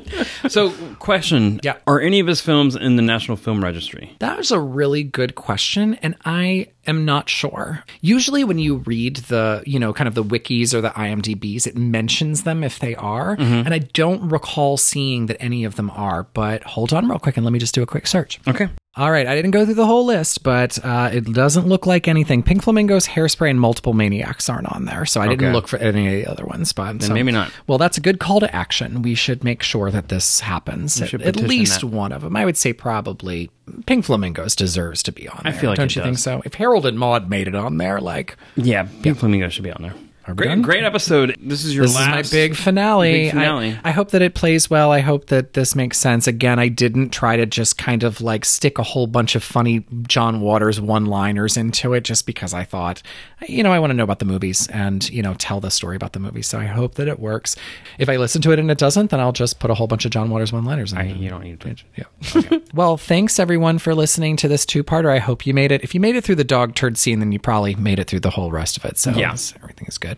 So, 0.50 0.72
question: 1.00 1.60
Yeah. 1.64 1.78
are 1.88 2.00
any 2.02 2.20
of 2.20 2.28
his 2.28 2.42
films 2.42 2.76
in 2.76 2.96
the 2.96 3.02
National 3.02 3.38
Film 3.38 3.64
Registry? 3.64 4.16
that 4.20 4.38
was 4.38 4.52
a 4.52 4.60
really 4.60 5.04
good 5.04 5.36
question. 5.36 5.96
And 5.96 6.16
I 6.26 6.68
am 6.88 7.06
not 7.06 7.30
sure. 7.30 7.84
Usually 8.02 8.44
when 8.44 8.58
you 8.60 8.78
read 8.78 9.18
the, 9.18 9.64
you 9.66 9.80
know, 9.80 9.94
kind 9.94 10.08
of 10.08 10.16
the 10.16 10.24
wikis 10.24 10.74
or 10.74 10.82
the 10.82 10.90
IMDb's, 10.90 11.68
it 11.68 11.76
mentions 11.78 12.44
them 12.44 12.64
if 12.64 12.80
they 12.80 12.96
are. 12.96 13.36
Mhm. 13.38 13.66
And 13.66 13.74
I 13.74 13.80
don't 13.80 14.30
recall 14.30 14.78
seeing 14.78 15.28
that 15.28 15.38
any 15.42 15.64
of 15.64 15.76
them 15.76 15.90
are, 15.92 16.24
but 16.34 16.64
hold 16.64 16.92
on 16.94 17.08
real 17.08 17.20
quick 17.20 17.38
and 17.38 17.46
let 17.46 17.54
me 17.54 17.60
just 17.60 17.76
do 17.76 17.82
a 17.84 17.88
quick 17.88 18.08
search. 18.08 18.40
Okay. 18.48 18.70
All 18.98 19.10
right, 19.10 19.26
I 19.26 19.36
didn't 19.36 19.52
go 19.52 19.64
through 19.64 19.76
the 19.76 19.86
whole 19.86 20.06
list, 20.06 20.44
but 20.44 20.78
uh, 20.84 21.10
it 21.14 21.32
doesn't 21.32 21.66
look 21.66 21.86
like 21.86 22.10
anything. 22.10 22.44
Pink 22.44 22.62
Flamingos, 22.62 23.08
Hairspray, 23.08 23.50
and 23.50 23.58
Multiple 23.58 23.94
Maniacs 23.94 24.50
aren't 24.50 24.70
on 24.70 24.84
there, 24.84 25.06
so 25.06 25.22
I 25.22 25.30
didn't 25.30 25.54
look 25.54 25.70
for 25.70 25.78
any 25.80 26.08
of 26.08 26.26
the 26.26 26.30
other 26.30 26.44
ones. 26.46 26.74
But 26.74 27.00
Then 27.00 27.08
so- 27.08 27.14
maybe 27.14 27.32
not. 27.32 27.52
Well, 27.68 27.78
that's 27.78 27.98
a 27.98 28.02
good 28.02 28.20
call 28.20 28.42
to 28.42 28.54
action. 28.54 29.02
We 29.02 29.16
should 29.16 29.46
make 29.46 29.64
sure 29.64 29.92
that 29.92 30.10
this 30.10 30.42
happens. 30.42 31.02
At, 31.02 31.14
at 31.14 31.38
least 31.38 31.80
that. 31.82 31.88
one 31.88 32.12
of 32.12 32.22
them. 32.22 32.36
I 32.36 32.44
would 32.44 32.58
say 32.58 32.74
probably 32.74 33.50
Pink 33.86 34.04
Flamingos 34.04 34.58
deserves 34.58 35.02
to 35.04 35.14
be 35.14 35.26
on. 35.30 35.42
I 35.46 35.52
there. 35.52 35.60
feel 35.62 35.70
like 35.70 35.78
don't 35.80 35.96
you 35.96 36.02
think 36.02 36.18
so? 36.18 36.42
If 36.44 36.56
Harold 36.72 36.86
and 36.86 36.98
Maude 36.98 37.30
made 37.30 37.50
it 37.50 37.56
on 37.56 37.78
there, 37.80 38.00
like 38.00 38.38
Yeah, 38.56 38.88
Pink 39.04 39.18
Flamingo 39.18 39.50
should 39.50 39.66
be 39.66 39.74
on 39.74 39.82
there. 39.82 39.94
Great, 40.24 40.48
done? 40.48 40.62
great 40.62 40.84
episode. 40.84 41.36
This 41.42 41.66
is 41.66 41.76
your 41.76 41.86
this 41.86 41.96
last 41.96 42.28
is 42.28 42.32
my 42.32 42.38
big 42.38 42.56
finale. 42.56 43.12
Big 43.12 43.32
finale. 43.32 43.72
I, 43.84 43.90
I 43.90 43.92
hope 43.92 44.12
that 44.12 44.22
it 44.22 44.34
plays 44.36 44.70
well. 44.70 44.92
I 44.92 45.00
hope 45.00 45.26
that 45.28 45.54
this 45.54 45.76
makes 45.76 45.98
sense. 45.98 46.28
Again, 46.28 46.60
I 46.60 46.68
didn't 46.68 47.10
try 47.10 47.36
to 47.38 47.46
just 47.46 47.78
kind 47.78 48.04
of 48.04 48.22
like 48.22 48.46
stick 48.46 48.78
a 48.78 48.84
whole 48.84 49.08
bunch 49.08 49.36
of 49.36 49.44
funny 49.44 49.84
John 50.08 50.40
Waters 50.42 50.80
one 50.80 51.06
liners 51.08 51.58
into 51.58 51.94
it 51.94 52.02
just 52.04 52.26
because 52.26 52.54
I 52.54 52.64
thought, 52.64 53.02
you 53.48 53.64
know, 53.64 53.74
I 53.74 53.80
want 53.80 53.92
to 53.92 53.96
know 53.96 54.04
about 54.04 54.20
the 54.20 54.26
movies 54.26 54.68
and, 54.68 55.10
you 55.10 55.22
know, 55.24 55.34
tell 55.34 55.60
the 55.60 55.72
story 55.72 55.96
about 55.96 56.14
the 56.14 56.20
movies. 56.20 56.48
So 56.48 56.60
I 56.60 56.66
hope 56.66 56.96
that 56.96 57.08
it 57.08 57.20
works. 57.20 57.56
If 57.98 58.08
I 58.08 58.18
listen 58.18 58.42
to 58.44 58.52
it 58.52 58.60
and 58.60 58.70
it 58.72 58.78
doesn't, 58.78 59.10
then 59.10 59.20
I'll 59.20 59.32
just 59.34 59.60
put 59.60 59.72
a 59.72 59.74
whole 59.74 59.88
bunch 59.88 60.06
of 60.06 60.12
John 60.12 60.30
Waters 60.30 60.54
one 60.54 60.64
liners 60.66 60.92
in 60.94 61.00
I, 61.00 61.06
it. 61.10 61.18
you 61.18 61.30
don't 61.30 61.44
need 61.44 61.60
to. 61.62 61.76
Yeah. 61.98 62.60
Well, 62.74 62.96
thanks 62.96 63.38
everyone 63.38 63.80
for 63.80 63.94
listening 63.94 64.38
to 64.38 64.48
this 64.48 64.66
two 64.66 64.82
parter. 64.84 65.10
I 65.12 65.18
hope 65.20 65.46
you 65.46 65.54
made 65.54 65.72
it. 65.74 65.84
If 65.84 65.94
you 65.94 66.00
made 66.00 66.16
it 66.16 66.24
through 66.24 66.36
the 66.36 66.44
dog 66.46 66.74
turd 66.74 66.98
scene, 66.98 67.20
then 67.20 67.32
you 67.34 67.40
probably 67.40 67.76
made 67.76 68.00
it 68.00 68.08
through 68.08 68.22
the 68.22 68.30
whole 68.30 68.50
rest 68.50 68.78
of 68.78 68.86
it. 68.86 68.98
So 68.98 69.12
Yeah. 69.12 69.36
everything 69.62 69.88
is 69.88 69.98
good. 69.98 70.11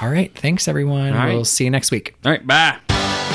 All 0.00 0.08
right. 0.08 0.34
Thanks 0.34 0.68
everyone. 0.68 1.12
All 1.12 1.18
right. 1.18 1.34
We'll 1.34 1.44
see 1.44 1.64
you 1.64 1.70
next 1.70 1.90
week. 1.90 2.14
All 2.24 2.32
right. 2.32 2.46
Bye. 2.46 2.78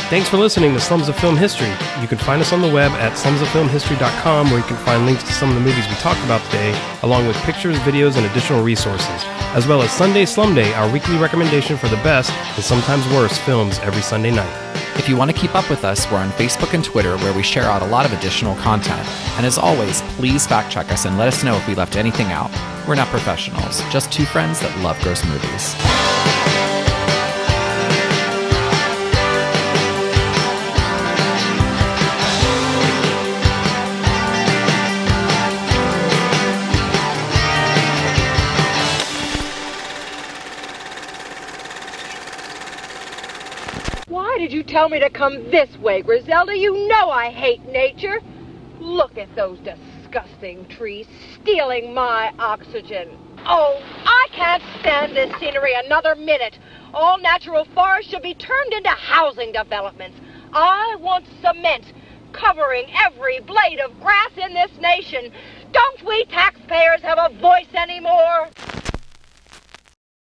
Thanks 0.09 0.27
for 0.29 0.37
listening 0.37 0.73
to 0.73 0.79
Slums 0.79 1.07
of 1.07 1.17
Film 1.17 1.37
History. 1.37 1.69
You 2.01 2.07
can 2.07 2.17
find 2.17 2.41
us 2.41 2.51
on 2.51 2.61
the 2.61 2.71
web 2.71 2.91
at 2.93 3.13
slumsoffilmhistory.com 3.13 4.49
where 4.49 4.59
you 4.59 4.65
can 4.65 4.77
find 4.77 5.05
links 5.05 5.23
to 5.23 5.31
some 5.31 5.49
of 5.49 5.55
the 5.55 5.61
movies 5.61 5.87
we 5.87 5.95
talked 5.95 6.23
about 6.25 6.43
today, 6.45 6.77
along 7.03 7.25
with 7.27 7.35
pictures, 7.37 7.77
videos, 7.79 8.17
and 8.17 8.25
additional 8.25 8.63
resources, 8.63 9.23
as 9.55 9.65
well 9.65 9.81
as 9.81 9.91
Sunday 9.91 10.25
Slum 10.25 10.53
Day, 10.53 10.73
our 10.73 10.91
weekly 10.91 11.17
recommendation 11.17 11.77
for 11.77 11.87
the 11.87 11.95
best 11.97 12.31
and 12.31 12.63
sometimes 12.63 13.07
worst 13.07 13.39
films 13.41 13.79
every 13.79 14.01
Sunday 14.01 14.31
night. 14.31 14.62
If 15.03 15.09
you 15.09 15.17
want 15.17 15.31
to 15.31 15.37
keep 15.37 15.53
up 15.53 15.69
with 15.69 15.83
us, 15.83 16.09
we're 16.09 16.19
on 16.19 16.29
Facebook 16.29 16.73
and 16.73 16.81
Twitter 16.81 17.17
where 17.17 17.33
we 17.33 17.43
share 17.43 17.65
out 17.65 17.81
a 17.81 17.85
lot 17.87 18.05
of 18.05 18.13
additional 18.13 18.55
content. 18.55 19.05
And 19.35 19.45
as 19.45 19.57
always, 19.57 20.01
please 20.15 20.47
fact 20.47 20.71
check 20.71 20.89
us 20.93 21.03
and 21.03 21.17
let 21.17 21.27
us 21.27 21.43
know 21.43 21.57
if 21.57 21.67
we 21.67 21.75
left 21.75 21.97
anything 21.97 22.27
out. 22.27 22.49
We're 22.87 22.95
not 22.95 23.09
professionals, 23.09 23.81
just 23.91 24.13
two 24.13 24.23
friends 24.23 24.61
that 24.61 24.79
love 24.79 24.97
gross 25.01 25.25
movies. 25.25 26.42
You 44.53 44.63
tell 44.63 44.87
me 44.87 44.99
to 44.99 45.09
come 45.09 45.49
this 45.49 45.75
way, 45.77 46.01
Griselda? 46.03 46.55
You 46.55 46.87
know 46.87 47.09
I 47.09 47.31
hate 47.31 47.65
nature. 47.65 48.21
Look 48.79 49.17
at 49.17 49.35
those 49.35 49.57
disgusting 49.59 50.67
trees 50.67 51.07
stealing 51.41 51.93
my 51.93 52.31
oxygen. 52.37 53.17
Oh, 53.45 53.81
I 54.05 54.27
can't 54.31 54.61
stand 54.79 55.15
this 55.15 55.35
scenery 55.39 55.73
another 55.73 56.15
minute. 56.15 56.59
All 56.93 57.17
natural 57.17 57.65
forests 57.73 58.11
should 58.11 58.21
be 58.21 58.35
turned 58.35 58.73
into 58.73 58.89
housing 58.89 59.51
developments. 59.51 60.19
I 60.53 60.97
want 60.99 61.25
cement 61.41 61.91
covering 62.31 62.85
every 62.93 63.39
blade 63.39 63.79
of 63.79 63.99
grass 63.99 64.31
in 64.37 64.53
this 64.53 64.71
nation. 64.79 65.31
Don't 65.71 66.05
we 66.05 66.25
taxpayers 66.25 67.01
have 67.01 67.17
a 67.19 67.35
voice 67.39 67.73
anymore? 67.73 68.49